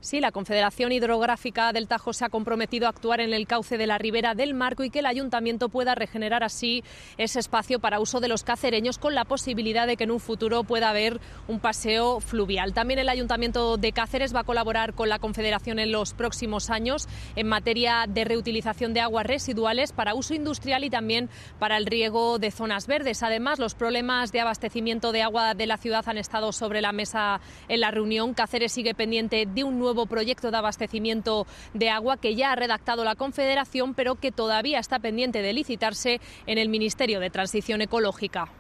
Sí, 0.05 0.21
la 0.21 0.33
Confederación 0.33 0.93
Hidrográfica 0.93 1.73
del 1.73 1.89
Tajo 1.89 2.13
se 2.13 2.27
ha 2.27 2.29
comprometido 2.29 2.85
a 2.85 2.91
actuar 2.91 3.23
en 3.23 3.33
el 3.33 3.47
cauce 3.47 3.79
de 3.79 3.87
la 3.87 3.97
ribera 3.97 4.35
del 4.35 4.53
Marco 4.53 4.85
y 4.85 4.91
que 4.91 4.99
el 4.99 5.07
ayuntamiento 5.07 5.71
pueda 5.71 5.95
regenerar 5.95 6.45
así 6.45 6.85
ese 7.17 7.41
espacio 7.41 7.79
para 7.79 8.01
uso 8.01 8.21
de 8.21 8.29
los 8.29 8.45
cacereños 8.45 8.99
con 8.99 9.15
la 9.15 9.25
posibilidad 9.25 9.87
de 9.87 9.97
que 9.97 10.05
en 10.05 10.11
un 10.11 10.21
futuro 10.21 10.63
pueda 10.63 10.91
haber 10.91 11.23
un 11.49 11.59
paseo 11.59 12.21
fluvial. 12.21 12.75
También 12.75 12.99
el 12.99 13.09
ayuntamiento 13.09 13.79
de 13.79 13.93
Cáceres 13.93 14.35
va 14.35 14.41
a 14.41 14.45
colaborar 14.45 14.93
con 14.93 15.09
la 15.09 15.19
Confederación 15.19 15.79
en 15.79 15.91
los 15.91 16.13
próximos 16.13 16.69
años 16.69 17.09
en 17.35 17.49
materia 17.49 18.05
de 18.07 18.25
reutilización 18.25 18.93
de 18.93 19.01
aguas 19.01 19.25
residuales 19.25 19.93
para 19.93 20.15
uso 20.15 20.35
industrial 20.35 20.85
y 20.85 20.91
también 20.91 21.31
para 21.59 21.79
el 21.79 21.87
riego 21.87 22.39
de 22.39 22.51
zonas 22.51 22.87
verdes. 22.87 23.23
Además, 23.23 23.59
los 23.59 23.75
problemas 23.75 24.33
de 24.33 24.41
abastecimiento 24.41 25.13
de 25.13 25.23
agua 25.23 25.55
de 25.55 25.67
la 25.67 25.79
ciudad 25.79 26.07
han 26.07 26.19
estado 26.19 26.53
sobre 26.53 26.83
la 26.83 26.93
mesa 26.93 27.41
en 27.69 27.81
la 27.81 27.91
reunión. 27.91 28.35
Cáceres 28.35 28.71
sigue 28.71 28.95
pendiente 28.95 29.47
de 29.47 29.65
un 29.65 29.79
nuevo 29.79 29.94
proyecto 30.07 30.51
de 30.51 30.57
abastecimiento 30.57 31.47
de 31.73 31.91
agua 31.91 32.17
que 32.17 32.35
ya 32.35 32.53
ha 32.53 32.57
redactado 32.57 33.05
la 33.05 33.15
Confederación, 33.15 33.95
pero 33.95 34.17
que 34.17 34.33
todavía 34.33 34.79
está 34.79 34.99
pendiente 34.99 35.43
de 35.43 35.53
licitarse 35.53 36.21
en 36.47 36.59
el 36.59 36.69
Ministerio 36.69 37.21
de 37.21 37.31
Transición 37.31 37.81
Ecológica. 37.81 38.51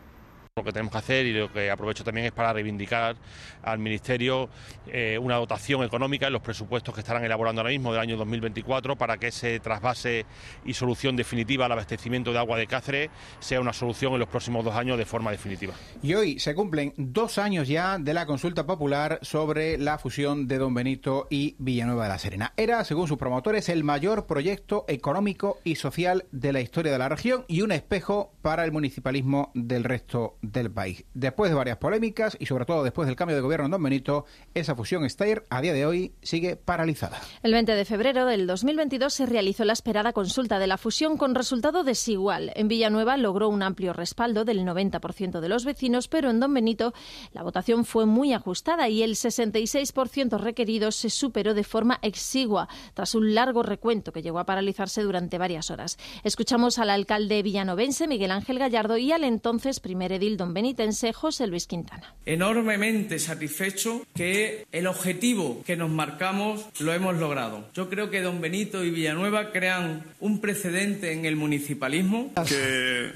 Lo 0.57 0.62
que 0.62 0.73
tenemos 0.73 0.93
que 0.93 0.99
hacer 0.99 1.27
y 1.27 1.33
lo 1.33 1.53
que 1.53 1.69
aprovecho 1.69 2.05
también 2.05 2.29
es 2.29 2.33
para 2.33 2.53
reivindicar 2.53 3.17
al 3.61 3.81
Ministerio 3.81 4.49
eh, 4.87 5.19
una 5.21 5.35
dotación 5.35 5.83
económica 5.83 6.29
en 6.29 6.33
los 6.33 6.43
presupuestos 6.43 6.95
que 6.95 7.01
estarán 7.01 7.25
elaborando 7.25 7.61
ahora 7.61 7.71
mismo 7.71 7.93
del 7.93 8.01
año 8.01 8.17
2024 8.17 8.95
para 8.95 9.17
que 9.17 9.27
ese 9.27 9.59
trasvase 9.59 10.27
y 10.64 10.73
solución 10.75 11.17
definitiva 11.17 11.67
al 11.67 11.73
abastecimiento 11.73 12.33
de 12.33 12.38
agua 12.38 12.57
de 12.57 12.69
Cáceres 12.69 13.11
sea 13.40 13.61
una 13.61 13.73
solución 13.73 14.12
en 14.12 14.21
los 14.21 14.29
próximos 14.29 14.64
dos 14.64 14.77
años 14.77 14.97
de 14.97 15.05
forma 15.05 15.33
definitiva. 15.33 15.75
Y 16.05 16.14
hoy 16.14 16.38
se 16.38 16.55
cumplen 16.55 16.95
dos 16.97 17.38
años 17.38 17.67
ya 17.67 17.99
de 17.99 18.14
la 18.14 18.25
consulta 18.25 18.64
popular 18.64 19.19
sobre 19.23 19.77
la 19.77 19.99
fusión 19.99 20.47
de 20.47 20.59
Don 20.59 20.73
Benito 20.73 21.27
y 21.31 21.57
Villanueva 21.59 22.05
de 22.05 22.11
la 22.11 22.19
Serena. 22.21 22.53
Era, 22.57 22.85
según 22.85 23.09
sus 23.09 23.19
promotores, 23.19 23.69
el 23.71 23.83
mayor 23.83 24.29
proyecto 24.29 24.85
económico 24.87 25.59
y 25.64 25.75
social 25.75 26.27
de 26.31 26.53
la 26.53 26.61
historia 26.61 26.93
de 26.93 26.99
la 26.99 27.09
región 27.09 27.45
y 27.49 27.62
un 27.62 27.73
espejo 27.73 28.31
para 28.40 28.64
el 28.64 28.71
municipalismo 28.71 29.51
del 29.55 29.83
resto 29.83 30.37
del 30.52 30.70
país. 30.70 31.04
Después 31.14 31.50
de 31.50 31.57
varias 31.57 31.78
polémicas 31.78 32.37
y 32.38 32.46
sobre 32.46 32.64
todo 32.64 32.85
después 32.85 33.07
del 33.07 33.16
cambio 33.16 33.37
de 33.37 33.42
gobierno 33.42 33.66
en 33.66 33.72
Don 33.72 33.83
Benito, 33.83 34.24
esa 34.54 34.74
fusión 34.74 35.09
Steyr 35.09 35.44
a 35.50 35.61
día 35.61 35.72
de 35.72 35.87
hoy 35.87 36.12
sigue 36.22 36.57
paralizada. 36.57 37.20
El 37.42 37.52
20 37.52 37.74
de 37.74 37.85
febrero 37.85 38.26
del 38.26 38.46
2022 38.46 39.12
se 39.12 39.26
realizó 39.26 39.64
la 39.64 39.72
esperada 39.72 40.12
consulta 40.12 40.59
de 40.59 40.66
la 40.66 40.78
fusión 40.78 41.16
con 41.16 41.35
resultado 41.35 41.85
desigual. 41.85 42.52
En 42.54 42.68
Villanueva 42.68 43.16
logró 43.16 43.48
un 43.48 43.62
amplio 43.62 43.92
respaldo 43.92 44.44
del 44.44 44.64
90% 44.64 45.40
de 45.40 45.48
los 45.48 45.64
vecinos, 45.64 46.09
pero 46.09 46.30
en 46.30 46.40
Don 46.40 46.52
Benito 46.54 46.92
la 47.33 47.42
votación 47.42 47.85
fue 47.85 48.07
muy 48.07 48.33
ajustada 48.33 48.88
y 48.88 49.02
el 49.02 49.14
66% 49.14 50.38
requerido 50.38 50.92
se 50.92 51.11
superó 51.11 51.54
de 51.54 51.64
forma 51.64 51.98
exigua 52.02 52.68
tras 52.94 53.14
un 53.14 53.35
largo 53.35 53.62
recuento 53.62 54.12
que 54.12 54.22
llegó 54.22 54.38
a 54.38 54.46
paralizarse 54.46 55.02
durante 55.02 55.38
varias 55.38 55.70
horas. 55.70 55.98
Escuchamos 56.22 56.78
al 56.78 56.90
alcalde 56.90 57.42
villanovense 57.42 58.07
Miguel 58.07 58.30
Ángel 58.30 58.59
Gallardo 58.59 58.96
y 58.96 59.12
al 59.12 59.24
entonces 59.24 59.80
primer 59.80 60.12
edil 60.12 60.34
don 60.37 60.55
benitense 60.55 61.12
José 61.12 61.47
Luis 61.47 61.66
Quintana. 61.66 62.14
Enormemente 62.27 63.18
satisfecho 63.18 64.07
que 64.14 64.66
el 64.73 64.87
objetivo 64.87 65.62
que 65.64 65.77
nos 65.77 65.90
marcamos 65.90 66.66
lo 66.81 66.92
hemos 66.92 67.16
logrado. 67.16 67.68
Yo 67.75 67.88
creo 67.88 68.11
que 68.11 68.20
don 68.20 68.40
Benito 68.40 68.85
y 68.85 68.90
Villanueva 68.90 69.51
crean 69.51 70.05
un 70.20 70.40
precedente 70.40 71.12
en 71.12 71.25
el 71.25 71.37
municipalismo. 71.37 72.33
Que 72.47 73.12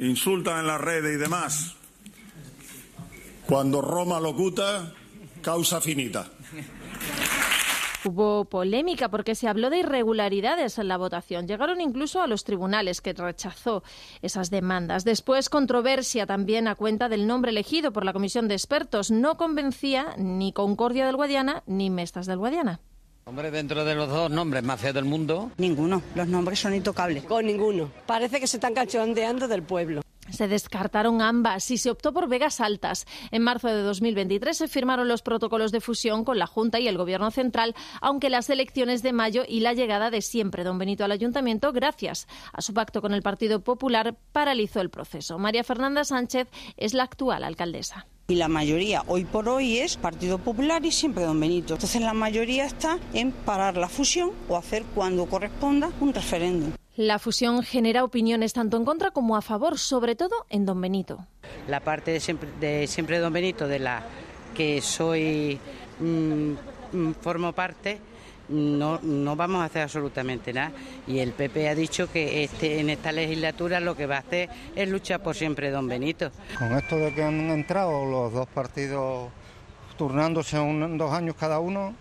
insultan 0.00 0.60
en 0.60 0.66
las 0.66 0.80
redes 0.80 1.14
y 1.14 1.18
demás. 1.18 1.74
Cuando 3.46 3.80
Roma 3.80 4.20
locuta, 4.20 4.92
causa 5.42 5.80
finita. 5.80 6.30
Hubo 8.04 8.44
polémica 8.46 9.08
porque 9.08 9.36
se 9.36 9.46
habló 9.46 9.70
de 9.70 9.78
irregularidades 9.78 10.78
en 10.78 10.88
la 10.88 10.96
votación. 10.96 11.46
Llegaron 11.46 11.80
incluso 11.80 12.20
a 12.20 12.26
los 12.26 12.42
tribunales 12.42 13.00
que 13.00 13.12
rechazó 13.12 13.84
esas 14.22 14.50
demandas. 14.50 15.04
Después, 15.04 15.48
controversia 15.48 16.26
también 16.26 16.66
a 16.66 16.74
cuenta 16.74 17.08
del 17.08 17.28
nombre 17.28 17.52
elegido 17.52 17.92
por 17.92 18.04
la 18.04 18.12
comisión 18.12 18.48
de 18.48 18.54
expertos. 18.54 19.12
No 19.12 19.36
convencía 19.36 20.14
ni 20.18 20.52
Concordia 20.52 21.06
del 21.06 21.16
Guadiana 21.16 21.62
ni 21.66 21.90
Mestas 21.90 22.26
del 22.26 22.38
Guadiana. 22.38 22.80
Hombre, 23.24 23.52
dentro 23.52 23.84
de 23.84 23.94
los 23.94 24.08
dos 24.08 24.30
nombres 24.32 24.64
más 24.64 24.80
feos 24.80 24.94
del 24.94 25.04
mundo. 25.04 25.52
Ninguno. 25.56 26.02
Los 26.16 26.26
nombres 26.26 26.58
son 26.58 26.74
intocables. 26.74 27.22
Con 27.22 27.46
ninguno. 27.46 27.88
Parece 28.06 28.40
que 28.40 28.48
se 28.48 28.56
están 28.56 28.74
cachondeando 28.74 29.46
del 29.46 29.62
pueblo. 29.62 30.02
Se 30.32 30.48
descartaron 30.48 31.20
ambas 31.20 31.70
y 31.70 31.78
se 31.78 31.90
optó 31.90 32.12
por 32.12 32.28
Vegas 32.28 32.60
Altas. 32.60 33.06
En 33.30 33.42
marzo 33.42 33.68
de 33.68 33.82
2023 33.82 34.56
se 34.56 34.66
firmaron 34.66 35.06
los 35.06 35.22
protocolos 35.22 35.72
de 35.72 35.80
fusión 35.80 36.24
con 36.24 36.38
la 36.38 36.46
Junta 36.46 36.80
y 36.80 36.88
el 36.88 36.96
Gobierno 36.96 37.30
central, 37.30 37.74
aunque 38.00 38.30
las 38.30 38.50
elecciones 38.50 39.02
de 39.02 39.12
mayo 39.12 39.44
y 39.46 39.60
la 39.60 39.74
llegada 39.74 40.10
de 40.10 40.22
siempre 40.22 40.64
don 40.64 40.78
Benito 40.78 41.04
al 41.04 41.12
ayuntamiento, 41.12 41.72
gracias 41.72 42.26
a 42.52 42.62
su 42.62 42.72
pacto 42.74 43.02
con 43.02 43.12
el 43.12 43.22
Partido 43.22 43.60
Popular, 43.60 44.16
paralizó 44.32 44.80
el 44.80 44.90
proceso. 44.90 45.38
María 45.38 45.64
Fernanda 45.64 46.04
Sánchez 46.04 46.48
es 46.76 46.94
la 46.94 47.04
actual 47.04 47.44
alcaldesa. 47.44 48.06
Y 48.28 48.36
la 48.36 48.48
mayoría 48.48 49.02
hoy 49.08 49.24
por 49.24 49.48
hoy 49.48 49.78
es 49.78 49.96
Partido 49.96 50.38
Popular 50.38 50.84
y 50.86 50.92
siempre 50.92 51.24
Don 51.24 51.38
Benito. 51.38 51.74
Entonces 51.74 52.00
la 52.00 52.14
mayoría 52.14 52.64
está 52.64 52.98
en 53.12 53.32
parar 53.32 53.76
la 53.76 53.88
fusión 53.88 54.30
o 54.48 54.56
hacer 54.56 54.84
cuando 54.94 55.26
corresponda 55.26 55.90
un 56.00 56.14
referéndum. 56.14 56.72
La 56.96 57.18
fusión 57.18 57.62
genera 57.62 58.04
opiniones 58.04 58.52
tanto 58.52 58.76
en 58.76 58.84
contra 58.84 59.12
como 59.12 59.36
a 59.36 59.42
favor, 59.42 59.78
sobre 59.78 60.14
todo 60.14 60.46
en 60.50 60.66
Don 60.66 60.80
Benito. 60.80 61.26
La 61.66 61.80
parte 61.80 62.10
de 62.10 62.20
siempre 62.20 62.50
de, 62.60 62.86
siempre 62.86 63.18
Don 63.18 63.32
Benito, 63.32 63.66
de 63.66 63.78
la 63.78 64.02
que 64.54 64.82
soy, 64.82 65.58
mm, 66.00 66.52
mm, 66.92 67.14
formo 67.22 67.52
parte, 67.52 67.98
no, 68.50 68.98
no 69.02 69.36
vamos 69.36 69.62
a 69.62 69.64
hacer 69.64 69.82
absolutamente 69.82 70.52
nada. 70.52 70.72
Y 71.06 71.20
el 71.20 71.32
PP 71.32 71.68
ha 71.70 71.74
dicho 71.74 72.10
que 72.12 72.44
este, 72.44 72.80
en 72.80 72.90
esta 72.90 73.10
legislatura 73.10 73.80
lo 73.80 73.96
que 73.96 74.06
va 74.06 74.16
a 74.16 74.20
hacer 74.20 74.50
es 74.76 74.88
luchar 74.88 75.22
por 75.22 75.34
siempre 75.34 75.70
Don 75.70 75.88
Benito. 75.88 76.30
Con 76.58 76.72
esto 76.76 76.96
de 76.96 77.14
que 77.14 77.22
han 77.22 77.50
entrado 77.50 78.04
los 78.04 78.32
dos 78.34 78.48
partidos 78.48 79.30
turnándose 79.96 80.58
un, 80.58 80.98
dos 80.98 81.12
años 81.12 81.36
cada 81.38 81.58
uno, 81.58 81.94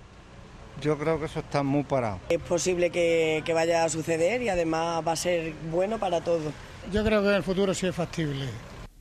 yo 0.79 0.97
creo 0.97 1.19
que 1.19 1.25
eso 1.25 1.39
está 1.39 1.63
muy 1.63 1.83
parado. 1.83 2.19
Es 2.29 2.41
posible 2.41 2.89
que, 2.89 3.41
que 3.45 3.53
vaya 3.53 3.83
a 3.83 3.89
suceder 3.89 4.41
y 4.41 4.49
además 4.49 5.03
va 5.05 5.11
a 5.13 5.15
ser 5.15 5.53
bueno 5.71 5.97
para 5.97 6.21
todos. 6.21 6.53
Yo 6.91 7.03
creo 7.03 7.21
que 7.21 7.29
en 7.29 7.35
el 7.35 7.43
futuro 7.43 7.73
sí 7.73 7.87
es 7.87 7.95
factible. 7.95 8.47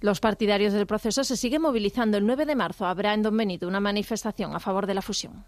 Los 0.00 0.20
partidarios 0.20 0.72
del 0.72 0.86
proceso 0.86 1.24
se 1.24 1.36
siguen 1.36 1.62
movilizando. 1.62 2.16
El 2.16 2.26
9 2.26 2.46
de 2.46 2.56
marzo 2.56 2.86
habrá 2.86 3.12
en 3.12 3.22
Don 3.22 3.36
Benito 3.36 3.68
una 3.68 3.80
manifestación 3.80 4.54
a 4.54 4.60
favor 4.60 4.86
de 4.86 4.94
la 4.94 5.02
fusión. 5.02 5.44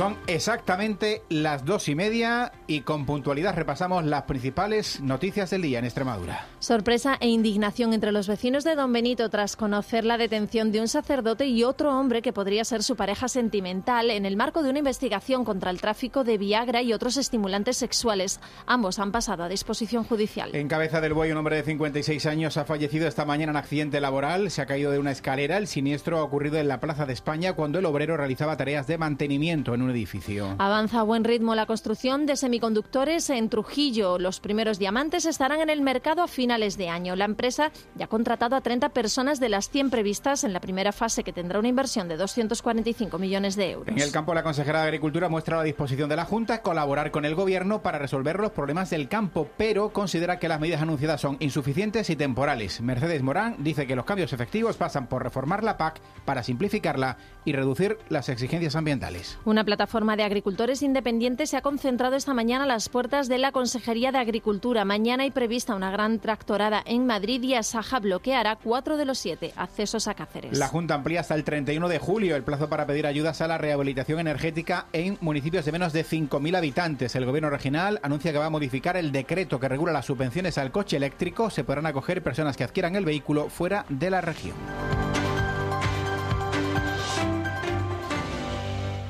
Son 0.00 0.16
exactamente 0.28 1.20
las 1.28 1.66
dos 1.66 1.86
y 1.90 1.94
media 1.94 2.52
y 2.66 2.80
con 2.80 3.04
puntualidad 3.04 3.54
repasamos 3.54 4.02
las 4.02 4.22
principales 4.22 4.98
noticias 5.02 5.50
del 5.50 5.60
día 5.60 5.78
en 5.78 5.84
Extremadura. 5.84 6.46
Sorpresa 6.58 7.18
e 7.20 7.28
indignación 7.28 7.92
entre 7.92 8.10
los 8.10 8.26
vecinos 8.26 8.64
de 8.64 8.76
Don 8.76 8.94
Benito 8.94 9.28
tras 9.28 9.56
conocer 9.56 10.06
la 10.06 10.16
detención 10.16 10.72
de 10.72 10.80
un 10.80 10.88
sacerdote 10.88 11.48
y 11.48 11.64
otro 11.64 11.94
hombre 11.94 12.22
que 12.22 12.32
podría 12.32 12.64
ser 12.64 12.82
su 12.82 12.96
pareja 12.96 13.28
sentimental 13.28 14.10
en 14.10 14.24
el 14.24 14.38
marco 14.38 14.62
de 14.62 14.70
una 14.70 14.78
investigación 14.78 15.44
contra 15.44 15.70
el 15.70 15.82
tráfico 15.82 16.24
de 16.24 16.38
Viagra 16.38 16.80
y 16.80 16.94
otros 16.94 17.18
estimulantes 17.18 17.76
sexuales. 17.76 18.40
Ambos 18.64 19.00
han 19.00 19.12
pasado 19.12 19.42
a 19.42 19.50
disposición 19.50 20.04
judicial. 20.04 20.54
En 20.54 20.68
cabeza 20.68 21.02
del 21.02 21.12
buey, 21.12 21.30
un 21.30 21.36
hombre 21.36 21.56
de 21.56 21.62
56 21.62 22.24
años 22.24 22.56
ha 22.56 22.64
fallecido 22.64 23.06
esta 23.06 23.26
mañana 23.26 23.50
en 23.50 23.56
accidente 23.58 24.00
laboral. 24.00 24.50
Se 24.50 24.62
ha 24.62 24.66
caído 24.66 24.92
de 24.92 24.98
una 24.98 25.10
escalera. 25.10 25.58
El 25.58 25.66
siniestro 25.66 26.20
ha 26.20 26.22
ocurrido 26.22 26.56
en 26.56 26.68
la 26.68 26.80
Plaza 26.80 27.04
de 27.04 27.12
España 27.12 27.52
cuando 27.52 27.78
el 27.78 27.84
obrero 27.84 28.16
realizaba 28.16 28.56
tareas 28.56 28.86
de 28.86 28.96
mantenimiento 28.96 29.74
en 29.74 29.82
un 29.82 29.89
edificio. 29.90 30.54
Avanza 30.58 31.00
a 31.00 31.02
buen 31.02 31.24
ritmo 31.24 31.54
la 31.54 31.66
construcción 31.66 32.26
de 32.26 32.36
semiconductores 32.36 33.30
en 33.30 33.48
Trujillo. 33.48 34.18
Los 34.18 34.40
primeros 34.40 34.78
diamantes 34.78 35.26
estarán 35.26 35.60
en 35.60 35.70
el 35.70 35.82
mercado 35.82 36.22
a 36.22 36.28
finales 36.28 36.76
de 36.76 36.88
año. 36.88 37.16
La 37.16 37.24
empresa 37.24 37.72
ya 37.96 38.06
ha 38.06 38.08
contratado 38.08 38.56
a 38.56 38.60
30 38.60 38.90
personas 38.90 39.40
de 39.40 39.48
las 39.48 39.70
100 39.70 39.90
previstas 39.90 40.44
en 40.44 40.52
la 40.52 40.60
primera 40.60 40.92
fase, 40.92 41.24
que 41.24 41.32
tendrá 41.32 41.58
una 41.58 41.68
inversión 41.68 42.08
de 42.08 42.16
245 42.16 43.18
millones 43.18 43.56
de 43.56 43.70
euros. 43.70 43.88
En 43.88 44.00
el 44.00 44.12
campo, 44.12 44.34
la 44.34 44.42
consejera 44.42 44.80
de 44.80 44.86
Agricultura 44.86 45.28
muestra 45.28 45.58
la 45.58 45.62
disposición 45.62 46.08
de 46.08 46.16
la 46.16 46.24
Junta 46.24 46.62
colaborar 46.62 47.10
con 47.10 47.24
el 47.24 47.34
Gobierno 47.34 47.82
para 47.82 47.98
resolver 47.98 48.38
los 48.40 48.52
problemas 48.52 48.90
del 48.90 49.08
campo, 49.08 49.48
pero 49.56 49.92
considera 49.92 50.38
que 50.38 50.48
las 50.48 50.60
medidas 50.60 50.82
anunciadas 50.82 51.20
son 51.20 51.36
insuficientes 51.40 52.10
y 52.10 52.16
temporales. 52.16 52.80
Mercedes 52.80 53.22
Morán 53.22 53.56
dice 53.58 53.86
que 53.86 53.96
los 53.96 54.04
cambios 54.04 54.32
efectivos 54.32 54.76
pasan 54.76 55.08
por 55.08 55.22
reformar 55.22 55.64
la 55.64 55.76
PAC 55.76 56.00
para 56.24 56.42
simplificarla 56.42 57.16
y 57.44 57.52
reducir 57.52 57.98
las 58.08 58.28
exigencias 58.28 58.76
ambientales. 58.76 59.38
Una 59.44 59.64
plataforma 59.70 60.16
de 60.16 60.24
agricultores 60.24 60.82
independientes 60.82 61.50
se 61.50 61.56
ha 61.56 61.62
concentrado 61.62 62.16
esta 62.16 62.34
mañana 62.34 62.64
a 62.64 62.66
las 62.66 62.88
puertas 62.88 63.28
de 63.28 63.38
la 63.38 63.52
Consejería 63.52 64.10
de 64.10 64.18
Agricultura. 64.18 64.84
Mañana 64.84 65.22
hay 65.22 65.30
prevista 65.30 65.76
una 65.76 65.92
gran 65.92 66.18
tractorada 66.18 66.82
en 66.84 67.06
Madrid 67.06 67.40
y 67.44 67.54
Asaja 67.54 68.00
bloqueará 68.00 68.56
cuatro 68.56 68.96
de 68.96 69.04
los 69.04 69.18
siete 69.18 69.52
accesos 69.54 70.08
a 70.08 70.14
Cáceres. 70.14 70.58
La 70.58 70.66
Junta 70.66 70.94
amplía 70.94 71.20
hasta 71.20 71.36
el 71.36 71.44
31 71.44 71.88
de 71.88 72.00
julio 72.00 72.34
el 72.34 72.42
plazo 72.42 72.68
para 72.68 72.84
pedir 72.84 73.06
ayudas 73.06 73.40
a 73.42 73.46
la 73.46 73.58
rehabilitación 73.58 74.18
energética 74.18 74.86
en 74.92 75.16
municipios 75.20 75.64
de 75.64 75.70
menos 75.70 75.92
de 75.92 76.04
5.000 76.04 76.56
habitantes. 76.56 77.14
El 77.14 77.26
Gobierno 77.26 77.48
regional 77.48 78.00
anuncia 78.02 78.32
que 78.32 78.38
va 78.38 78.46
a 78.46 78.50
modificar 78.50 78.96
el 78.96 79.12
decreto 79.12 79.60
que 79.60 79.68
regula 79.68 79.92
las 79.92 80.06
subvenciones 80.06 80.58
al 80.58 80.72
coche 80.72 80.96
eléctrico. 80.96 81.48
Se 81.48 81.62
podrán 81.62 81.86
acoger 81.86 82.24
personas 82.24 82.56
que 82.56 82.64
adquieran 82.64 82.96
el 82.96 83.04
vehículo 83.04 83.48
fuera 83.48 83.86
de 83.88 84.10
la 84.10 84.20
región. 84.20 84.56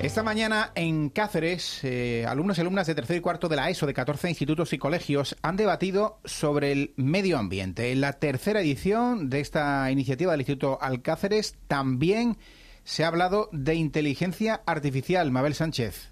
Esta 0.01 0.23
mañana 0.23 0.73
en 0.77 1.11
Cáceres, 1.11 1.85
eh, 1.85 2.25
alumnos 2.27 2.57
y 2.57 2.63
alumnas 2.63 2.87
de 2.87 2.95
tercer 2.95 3.19
y 3.19 3.21
cuarto 3.21 3.51
de 3.51 3.57
la 3.57 3.69
ESO 3.69 3.87
de 3.87 3.93
14 3.93 4.31
institutos 4.31 4.73
y 4.73 4.79
colegios 4.79 5.37
han 5.43 5.57
debatido 5.57 6.21
sobre 6.25 6.73
el 6.73 6.95
medio 6.97 7.37
ambiente. 7.37 7.93
En 7.93 8.01
la 8.01 8.15
tercera 8.15 8.63
edición 8.63 9.29
de 9.29 9.41
esta 9.41 9.91
iniciativa 9.91 10.33
del 10.33 10.41
Instituto 10.41 10.79
Alcáceres 10.81 11.59
también 11.69 12.39
se 12.83 13.05
ha 13.05 13.09
hablado 13.09 13.51
de 13.53 13.75
inteligencia 13.75 14.63
artificial. 14.65 15.31
Mabel 15.31 15.55
Sánchez. 15.55 16.10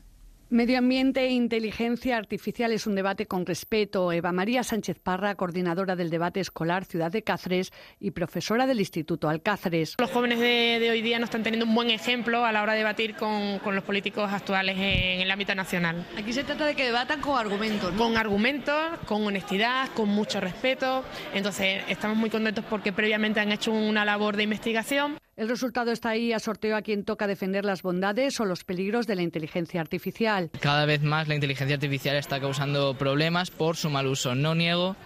Medio 0.50 0.78
ambiente 0.78 1.26
e 1.26 1.30
inteligencia 1.32 2.16
artificial 2.16 2.72
es 2.72 2.86
un 2.86 2.94
debate 2.94 3.26
con 3.26 3.44
respeto. 3.44 4.12
Eva 4.12 4.32
María 4.32 4.62
Sánchez 4.62 4.98
Parra, 4.98 5.34
coordinadora 5.34 5.94
del 5.94 6.08
debate 6.08 6.40
escolar 6.40 6.86
Ciudad 6.86 7.12
de 7.12 7.22
Cáceres 7.22 7.70
y 8.00 8.12
profesora 8.12 8.66
del 8.66 8.80
Instituto 8.80 9.28
Alcáceres. 9.28 9.96
Los 9.98 10.10
jóvenes 10.10 10.40
de, 10.40 10.88
hoy 10.90 11.02
día 11.02 11.18
no 11.18 11.26
están 11.26 11.42
teniendo 11.42 11.66
un 11.66 11.74
buen 11.74 11.90
ejemplo 11.90 12.46
a 12.46 12.52
la 12.52 12.62
hora 12.62 12.72
de 12.72 12.78
debatir 12.78 13.14
con, 13.14 13.60
los 13.62 13.84
políticos 13.84 14.32
actuales 14.32 14.78
en, 14.78 15.20
el 15.20 15.30
ámbito 15.30 15.54
nacional. 15.54 16.06
Aquí 16.16 16.32
se 16.32 16.44
trata 16.44 16.64
de 16.64 16.74
que 16.74 16.84
debatan 16.86 17.20
con 17.20 17.38
argumentos. 17.38 17.92
Con 17.92 18.16
argumentos, 18.16 18.98
con 19.04 19.26
honestidad, 19.26 19.90
con 19.90 20.08
mucho 20.08 20.40
respeto. 20.40 21.04
Entonces, 21.34 21.82
estamos 21.88 22.16
muy 22.16 22.30
contentos 22.30 22.64
porque 22.70 22.90
previamente 22.94 23.40
han 23.40 23.52
hecho 23.52 23.70
una 23.70 24.06
labor 24.06 24.34
de 24.34 24.44
investigación. 24.44 25.18
El 25.38 25.48
resultado 25.48 25.92
está 25.92 26.08
ahí 26.08 26.32
a 26.32 26.40
sorteo 26.40 26.76
a 26.76 26.82
quien 26.82 27.04
toca 27.04 27.28
defender 27.28 27.64
las 27.64 27.82
bondades 27.82 28.40
o 28.40 28.44
los 28.44 28.64
peligros 28.64 29.06
de 29.06 29.14
la 29.14 29.22
inteligencia 29.22 29.80
artificial. 29.80 30.50
Cada 30.58 30.84
vez 30.84 31.00
más 31.00 31.28
la 31.28 31.36
inteligencia 31.36 31.76
artificial 31.76 32.16
está 32.16 32.40
causando 32.40 32.94
problemas 32.94 33.52
por 33.52 33.76
su 33.76 33.88
mal 33.88 34.08
uso. 34.08 34.34
No 34.34 34.56
niego 34.56 34.96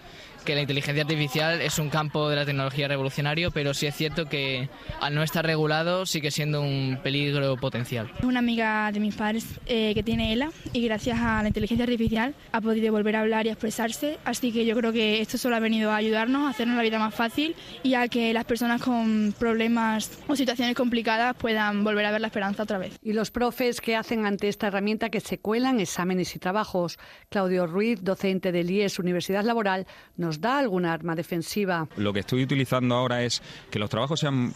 que 0.43 0.55
la 0.55 0.61
inteligencia 0.61 1.03
artificial 1.03 1.61
es 1.61 1.79
un 1.79 1.89
campo 1.89 2.29
de 2.29 2.35
la 2.35 2.45
tecnología 2.45 2.87
revolucionario, 2.87 3.51
pero 3.51 3.73
sí 3.73 3.87
es 3.87 3.95
cierto 3.95 4.25
que 4.25 4.69
al 4.99 5.15
no 5.15 5.23
estar 5.23 5.45
regulado 5.45 6.05
sigue 6.05 6.31
siendo 6.31 6.61
un 6.61 6.99
peligro 7.01 7.57
potencial. 7.57 8.11
Una 8.23 8.39
amiga 8.39 8.91
de 8.91 8.99
mis 8.99 9.15
padres 9.15 9.45
eh, 9.65 9.93
que 9.93 10.03
tiene 10.03 10.33
ELA 10.33 10.51
y 10.73 10.83
gracias 10.85 11.19
a 11.19 11.41
la 11.41 11.47
inteligencia 11.47 11.83
artificial 11.83 12.35
ha 12.51 12.61
podido 12.61 12.91
volver 12.91 13.15
a 13.15 13.21
hablar 13.21 13.45
y 13.45 13.49
a 13.49 13.53
expresarse, 13.53 14.17
así 14.25 14.51
que 14.51 14.65
yo 14.65 14.75
creo 14.75 14.91
que 14.91 15.21
esto 15.21 15.37
solo 15.37 15.55
ha 15.55 15.59
venido 15.59 15.91
a 15.91 15.95
ayudarnos 15.95 16.43
a 16.43 16.49
hacernos 16.49 16.77
la 16.77 16.83
vida 16.83 16.99
más 16.99 17.13
fácil 17.13 17.55
y 17.81 17.93
a 17.93 18.07
que 18.07 18.33
las 18.33 18.45
personas 18.45 18.81
con 18.81 19.33
problemas 19.37 20.11
o 20.27 20.35
situaciones 20.35 20.75
complicadas 20.75 21.35
puedan 21.35 21.83
volver 21.83 22.05
a 22.05 22.11
ver 22.11 22.21
la 22.21 22.27
esperanza 22.27 22.63
otra 22.63 22.77
vez. 22.77 22.97
Y 23.01 23.13
los 23.13 23.31
profes 23.31 23.81
que 23.81 23.95
hacen 23.95 24.25
ante 24.25 24.47
esta 24.47 24.67
herramienta 24.67 25.09
que 25.09 25.19
se 25.19 25.39
cuelan 25.39 25.79
exámenes 25.79 26.35
y 26.35 26.39
trabajos. 26.39 26.99
Claudio 27.29 27.67
Ruiz, 27.67 28.03
docente 28.03 28.51
del 28.51 28.69
IES 28.69 28.99
Universidad 28.99 29.43
Laboral, 29.43 29.87
nos 30.17 30.32
da 30.39 30.59
alguna 30.59 30.93
arma 30.93 31.15
defensiva. 31.15 31.87
Lo 31.97 32.13
que 32.13 32.19
estoy 32.19 32.43
utilizando 32.43 32.95
ahora 32.95 33.23
es 33.23 33.41
que 33.69 33.79
los 33.79 33.89
trabajos 33.89 34.19
sean 34.19 34.53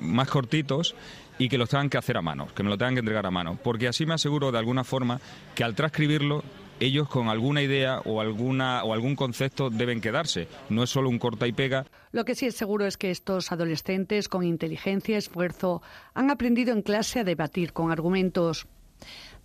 más 0.00 0.28
cortitos 0.28 0.94
y 1.38 1.48
que 1.48 1.56
los 1.56 1.70
tengan 1.70 1.88
que 1.88 1.98
hacer 1.98 2.16
a 2.16 2.22
mano, 2.22 2.48
que 2.54 2.62
me 2.62 2.68
lo 2.68 2.76
tengan 2.76 2.94
que 2.94 3.00
entregar 3.00 3.24
a 3.26 3.30
mano, 3.30 3.58
porque 3.62 3.88
así 3.88 4.04
me 4.04 4.14
aseguro 4.14 4.52
de 4.52 4.58
alguna 4.58 4.84
forma 4.84 5.20
que 5.54 5.64
al 5.64 5.74
transcribirlo 5.74 6.44
ellos 6.80 7.08
con 7.08 7.28
alguna 7.28 7.62
idea 7.62 8.00
o 8.04 8.20
alguna 8.20 8.84
o 8.84 8.92
algún 8.92 9.14
concepto 9.14 9.70
deben 9.70 10.00
quedarse, 10.00 10.48
no 10.70 10.82
es 10.82 10.90
solo 10.90 11.08
un 11.08 11.18
corta 11.18 11.46
y 11.46 11.52
pega. 11.52 11.86
Lo 12.12 12.24
que 12.24 12.34
sí 12.34 12.46
es 12.46 12.56
seguro 12.56 12.86
es 12.86 12.96
que 12.96 13.10
estos 13.10 13.52
adolescentes 13.52 14.28
con 14.28 14.44
inteligencia 14.44 15.14
y 15.14 15.18
esfuerzo 15.18 15.82
han 16.14 16.30
aprendido 16.30 16.72
en 16.72 16.82
clase 16.82 17.20
a 17.20 17.24
debatir 17.24 17.72
con 17.72 17.92
argumentos. 17.92 18.66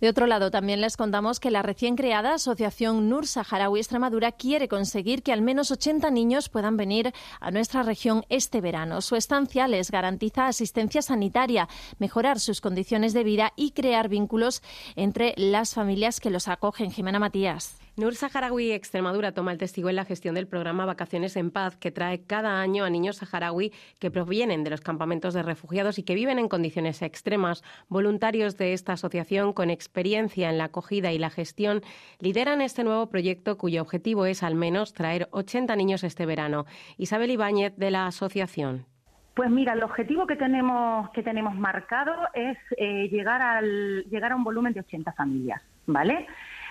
De 0.00 0.08
otro 0.10 0.26
lado, 0.26 0.50
también 0.50 0.82
les 0.82 0.96
contamos 0.96 1.40
que 1.40 1.50
la 1.50 1.62
recién 1.62 1.96
creada 1.96 2.34
Asociación 2.34 3.08
Nur 3.08 3.26
Saharaui 3.26 3.80
Extremadura 3.80 4.32
quiere 4.32 4.68
conseguir 4.68 5.22
que 5.22 5.32
al 5.32 5.40
menos 5.40 5.70
80 5.70 6.10
niños 6.10 6.50
puedan 6.50 6.76
venir 6.76 7.14
a 7.40 7.50
nuestra 7.50 7.82
región 7.82 8.24
este 8.28 8.60
verano. 8.60 9.00
Su 9.00 9.16
estancia 9.16 9.66
les 9.68 9.90
garantiza 9.90 10.48
asistencia 10.48 11.00
sanitaria, 11.00 11.68
mejorar 11.98 12.40
sus 12.40 12.60
condiciones 12.60 13.14
de 13.14 13.24
vida 13.24 13.52
y 13.56 13.70
crear 13.70 14.08
vínculos 14.08 14.62
entre 14.96 15.32
las 15.36 15.72
familias 15.72 16.20
que 16.20 16.30
los 16.30 16.48
acogen. 16.48 16.90
Jimena 16.90 17.18
Matías. 17.18 17.85
Nur 17.98 18.14
Saharaui 18.14 18.72
Extremadura 18.72 19.32
toma 19.32 19.52
el 19.52 19.58
testigo 19.58 19.88
en 19.88 19.96
la 19.96 20.04
gestión 20.04 20.34
del 20.34 20.46
programa 20.46 20.84
Vacaciones 20.84 21.34
en 21.34 21.50
Paz, 21.50 21.78
que 21.78 21.90
trae 21.90 22.20
cada 22.26 22.60
año 22.60 22.84
a 22.84 22.90
niños 22.90 23.16
saharaui 23.16 23.72
que 23.98 24.10
provienen 24.10 24.64
de 24.64 24.68
los 24.68 24.82
campamentos 24.82 25.32
de 25.32 25.42
refugiados 25.42 25.98
y 25.98 26.02
que 26.02 26.14
viven 26.14 26.38
en 26.38 26.50
condiciones 26.50 27.00
extremas. 27.00 27.64
Voluntarios 27.88 28.58
de 28.58 28.74
esta 28.74 28.92
asociación, 28.92 29.54
con 29.54 29.70
experiencia 29.70 30.50
en 30.50 30.58
la 30.58 30.64
acogida 30.64 31.10
y 31.12 31.18
la 31.18 31.30
gestión, 31.30 31.80
lideran 32.20 32.60
este 32.60 32.84
nuevo 32.84 33.08
proyecto 33.08 33.56
cuyo 33.56 33.80
objetivo 33.80 34.26
es 34.26 34.42
al 34.42 34.56
menos 34.56 34.92
traer 34.92 35.28
80 35.30 35.74
niños 35.74 36.04
este 36.04 36.26
verano. 36.26 36.66
Isabel 36.98 37.30
Ibáñez, 37.30 37.78
de 37.78 37.90
la 37.90 38.06
asociación. 38.06 38.84
Pues 39.32 39.48
mira, 39.48 39.72
el 39.72 39.82
objetivo 39.82 40.26
que 40.26 40.36
tenemos 40.36 41.08
que 41.12 41.22
tenemos 41.22 41.54
marcado 41.54 42.12
es 42.34 42.58
eh, 42.76 43.08
llegar 43.08 43.40
al 43.40 44.04
llegar 44.10 44.32
a 44.32 44.36
un 44.36 44.44
volumen 44.44 44.74
de 44.74 44.80
80 44.80 45.12
familias, 45.12 45.62
¿vale? 45.86 46.26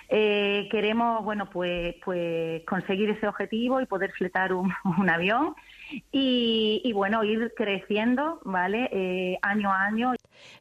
Eh, 0.09 0.67
queremos, 0.71 1.23
bueno, 1.23 1.49
pues, 1.49 1.95
pues 2.03 2.63
conseguir 2.65 3.10
ese 3.10 3.27
objetivo 3.27 3.81
y 3.81 3.85
poder 3.85 4.12
fletar 4.12 4.53
un, 4.53 4.71
un 4.99 5.10
avión 5.10 5.56
y, 6.12 6.92
bueno, 6.94 7.23
ir 7.23 7.54
creciendo, 7.56 8.40
¿vale? 8.44 8.90
Eh, 8.92 9.38
año 9.42 9.71
a 9.71 9.83
año. 9.83 10.13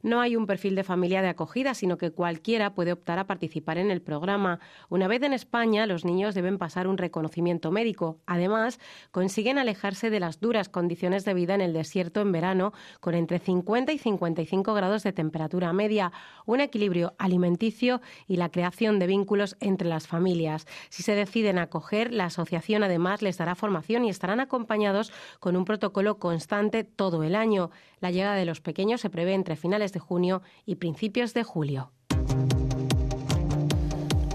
No 0.02 0.20
hay 0.20 0.36
un 0.36 0.46
perfil 0.46 0.74
de 0.74 0.84
familia 0.84 1.22
de 1.22 1.28
acogida, 1.28 1.74
sino 1.74 1.98
que 1.98 2.10
cualquiera 2.10 2.74
puede 2.74 2.92
optar 2.92 3.18
a 3.18 3.26
participar 3.26 3.78
en 3.78 3.90
el 3.90 4.02
programa. 4.02 4.60
Una 4.88 5.08
vez 5.08 5.22
en 5.22 5.32
España, 5.32 5.86
los 5.86 6.04
niños 6.04 6.34
deben 6.34 6.58
pasar 6.58 6.86
un 6.86 6.98
reconocimiento 6.98 7.70
médico. 7.70 8.20
Además, 8.26 8.78
consiguen 9.10 9.58
alejarse 9.58 10.10
de 10.10 10.20
las 10.20 10.40
duras 10.40 10.68
condiciones 10.68 11.24
de 11.24 11.34
vida 11.34 11.54
en 11.54 11.60
el 11.60 11.72
desierto 11.72 12.20
en 12.20 12.32
verano, 12.32 12.72
con 13.00 13.14
entre 13.14 13.38
50 13.38 13.92
y 13.92 13.98
55 13.98 14.74
grados 14.74 15.02
de 15.02 15.12
temperatura 15.12 15.72
media, 15.72 16.12
un 16.46 16.60
equilibrio 16.60 17.14
alimenticio 17.18 18.00
y 18.26 18.36
la 18.36 18.50
creación 18.50 18.98
de 18.98 19.06
vínculos 19.06 19.56
entre 19.60 19.88
las 19.88 20.06
familias. 20.06 20.66
Si 20.90 21.02
se 21.02 21.14
deciden 21.14 21.58
acoger, 21.58 22.12
la 22.12 22.26
asociación 22.26 22.82
además 22.82 23.22
les 23.22 23.38
dará 23.38 23.54
formación 23.54 24.04
y 24.04 24.10
estarán 24.10 24.40
acompañados 24.40 25.12
con 25.40 25.56
un 25.56 25.64
protocolo 25.64 26.18
constante 26.18 26.84
todo 26.84 27.22
el 27.22 27.34
año. 27.34 27.70
La 28.00 28.10
llegada 28.10 28.36
de 28.36 28.44
los 28.44 28.60
pequeños 28.60 29.00
se 29.00 29.10
prevé 29.10 29.34
entre 29.34 29.56
finales 29.56 29.92
de 29.92 30.00
junio 30.00 30.42
y 30.66 30.76
principios 30.76 31.34
de 31.34 31.44
julio. 31.44 31.93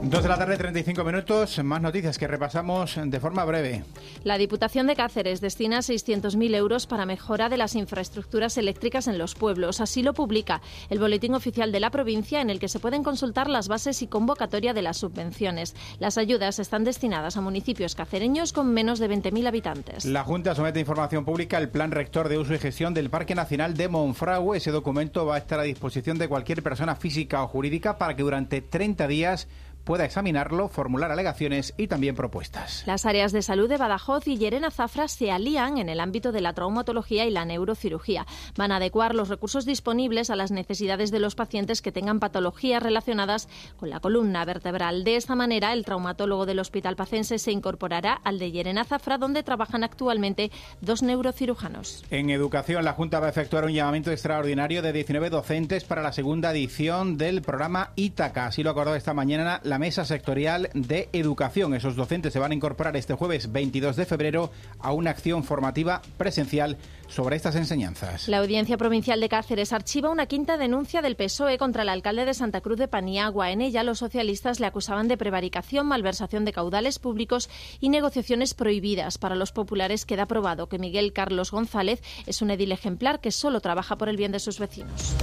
Dos 0.10 0.24
de 0.24 0.30
la 0.30 0.40
tarde, 0.40 0.58
35 0.58 1.04
minutos. 1.04 1.64
Más 1.64 1.82
noticias 1.84 2.18
que 2.18 2.26
repasamos 2.26 2.98
de 3.00 3.20
forma 3.20 3.46
breve. 3.46 3.84
La 4.24 4.40
Diputación 4.40 4.88
de 4.88 4.96
Cáceres 4.96 5.40
destina 5.40 5.82
600.000 5.82 6.56
euros 6.56 6.88
para 6.88 7.06
mejora 7.06 7.48
de 7.48 7.58
las 7.58 7.76
infraestructuras 7.76 8.58
eléctricas 8.58 9.08
en 9.08 9.20
los 9.20 9.36
pueblos. 9.36 9.82
Así 9.82 10.02
lo 10.02 10.16
publica 10.16 10.62
el 10.90 10.98
Boletín 10.98 11.36
Oficial 11.36 11.72
de 11.72 11.80
la 11.80 11.92
provincia, 11.92 12.42
en 12.42 12.50
el 12.50 12.58
que 12.60 12.70
se 12.70 12.80
pueden 12.80 13.04
consultar 13.04 13.52
las 13.52 13.68
bases 13.68 14.02
y 14.02 14.08
convocatoria 14.08 14.74
de 14.74 14.82
las 14.82 14.98
subvenciones. 14.98 15.76
Las 16.00 16.18
ayudas 16.18 16.58
están 16.58 16.86
destinadas 16.86 17.38
a 17.38 17.42
municipios 17.42 17.94
cacereños 17.94 18.52
con 18.52 18.74
menos 18.74 18.98
de 18.98 19.12
20.000 19.12 19.48
habitantes. 19.48 20.06
La 20.06 20.24
Junta 20.24 20.56
somete 20.56 20.80
a 20.80 20.82
información 20.82 21.24
pública 21.24 21.60
el 21.60 21.70
Plan 21.70 21.92
Rector 21.92 22.30
de 22.30 22.40
Uso 22.40 22.56
y 22.56 22.58
Gestión 22.58 22.96
del 22.96 23.12
Parque 23.12 23.36
Nacional 23.36 23.78
de 23.78 23.88
Monfragüe. 23.90 24.58
Ese 24.58 24.72
documento 24.72 25.28
va 25.28 25.36
a 25.36 25.38
estar 25.38 25.60
a 25.60 25.64
disposición 25.64 26.18
de 26.18 26.28
cualquier 26.28 26.64
persona 26.64 26.96
física 26.96 27.44
o 27.44 27.48
jurídica 27.48 28.00
para 28.00 28.16
que 28.16 28.24
durante 28.24 28.62
30 28.62 29.08
días 29.08 29.48
pueda 29.84 30.06
examinarlo, 30.06 30.68
formular 30.68 31.12
alegaciones 31.12 31.74
y 31.78 31.88
también 31.88 32.16
propuestas. 32.16 32.84
Las 32.86 33.06
áreas 33.06 33.32
de 33.32 33.42
salud 33.42 33.70
de 33.70 33.78
Badajoz 33.78 34.28
y 34.28 34.38
Llerena 34.38 34.72
Zafra 34.72 35.08
se 35.08 35.32
alían 35.32 35.78
en 35.78 35.90
el 35.90 36.00
ámbito 36.00 36.32
de 36.32 36.42
la 36.42 36.54
traumatología 36.54 37.26
y 37.26 37.32
la 37.32 37.46
neurocirugía. 37.46 38.26
Van 38.56 38.72
a 38.72 38.78
adecuar 38.78 39.16
los 39.16 39.30
recursos 39.30 39.66
disponibles 39.66 40.30
a 40.30 40.36
las 40.36 40.52
necesidades 40.52 41.12
de 41.12 41.20
los 41.20 41.36
pacientes 41.36 41.82
que 41.82 41.92
tengan 41.92 42.20
patologías 42.20 42.84
relacionadas 42.84 43.48
con 43.78 43.90
la 43.90 44.00
columna 44.00 44.46
vertebral. 44.46 45.04
De 45.04 45.16
esta 45.16 45.36
manera, 45.36 45.74
el 45.74 45.86
traumatólogo 45.86 46.46
del 46.46 46.60
Hospital 46.60 46.96
Pacense 46.96 47.40
se 47.40 47.52
incorporará 47.52 48.14
al 48.14 48.40
de 48.40 48.52
Llerena 48.52 48.84
Zafra, 48.84 49.18
donde 49.18 49.44
trabajan 49.44 49.84
actualmente 49.84 50.52
dos 50.82 51.02
neurocirujanos. 51.04 52.04
En 52.10 52.30
educación, 52.30 52.86
la 52.86 52.94
Junta 52.94 53.20
va 53.20 53.28
a 53.28 53.30
efectuar 53.30 53.66
un 53.66 53.74
llamamiento 53.74 54.12
extraordinario 54.12 54.82
de 54.82 54.94
19 54.94 55.30
docentes 55.30 55.84
para 55.84 56.02
la 56.02 56.12
segunda 56.12 56.52
edición 56.52 57.18
del 57.18 57.42
programa 57.42 57.92
Ítaca. 57.96 58.48
Así 58.48 58.64
lo 58.64 58.72
acordó 58.72 58.96
esta 58.96 59.14
mañana 59.14 59.62
la 59.70 59.80
mesa 59.80 60.04
sectorial 60.04 60.70
de 60.74 61.10
educación. 61.14 61.74
Esos 61.74 61.96
docentes 61.96 62.34
se 62.34 62.40
van 62.40 62.52
a 62.52 62.56
incorporar 62.56 62.98
este 62.98 63.14
jueves 63.14 63.52
22 63.52 63.96
de 63.96 64.06
febrero 64.06 64.52
a 64.80 64.92
una 64.92 65.12
acción 65.12 65.44
formativa 65.44 66.02
presencial 66.18 66.78
sobre 67.08 67.36
estas 67.36 67.56
enseñanzas. 67.56 68.28
La 68.28 68.40
Audiencia 68.40 68.78
Provincial 68.78 69.20
de 69.20 69.30
Cáceres 69.30 69.72
archiva 69.72 70.10
una 70.10 70.26
quinta 70.26 70.58
denuncia 70.58 71.02
del 71.02 71.16
PSOE 71.16 71.58
contra 71.58 71.84
el 71.84 71.90
alcalde 71.90 72.26
de 72.26 72.34
Santa 72.34 72.62
Cruz 72.62 72.78
de 72.78 72.88
Paniagua. 72.88 73.52
En 73.52 73.62
ella, 73.62 73.84
los 73.84 74.00
socialistas 74.00 74.60
le 74.60 74.66
acusaban 74.66 75.08
de 75.08 75.18
prevaricación, 75.18 75.88
malversación 75.88 76.46
de 76.46 76.54
caudales 76.54 77.00
públicos 77.00 77.50
y 77.80 77.90
negociaciones 77.90 78.54
prohibidas. 78.54 79.18
Para 79.18 79.36
los 79.36 79.52
populares 79.52 80.06
queda 80.06 80.26
probado 80.26 80.68
que 80.68 80.80
Miguel 80.80 81.14
Carlos 81.14 81.52
González 81.52 82.02
es 82.26 82.42
un 82.42 82.52
edil 82.52 82.72
ejemplar 82.72 83.22
que 83.22 83.32
solo 83.32 83.62
trabaja 83.62 83.98
por 83.98 84.10
el 84.10 84.18
bien 84.18 84.32
de 84.32 84.40
sus 84.40 84.60
vecinos. 84.60 85.16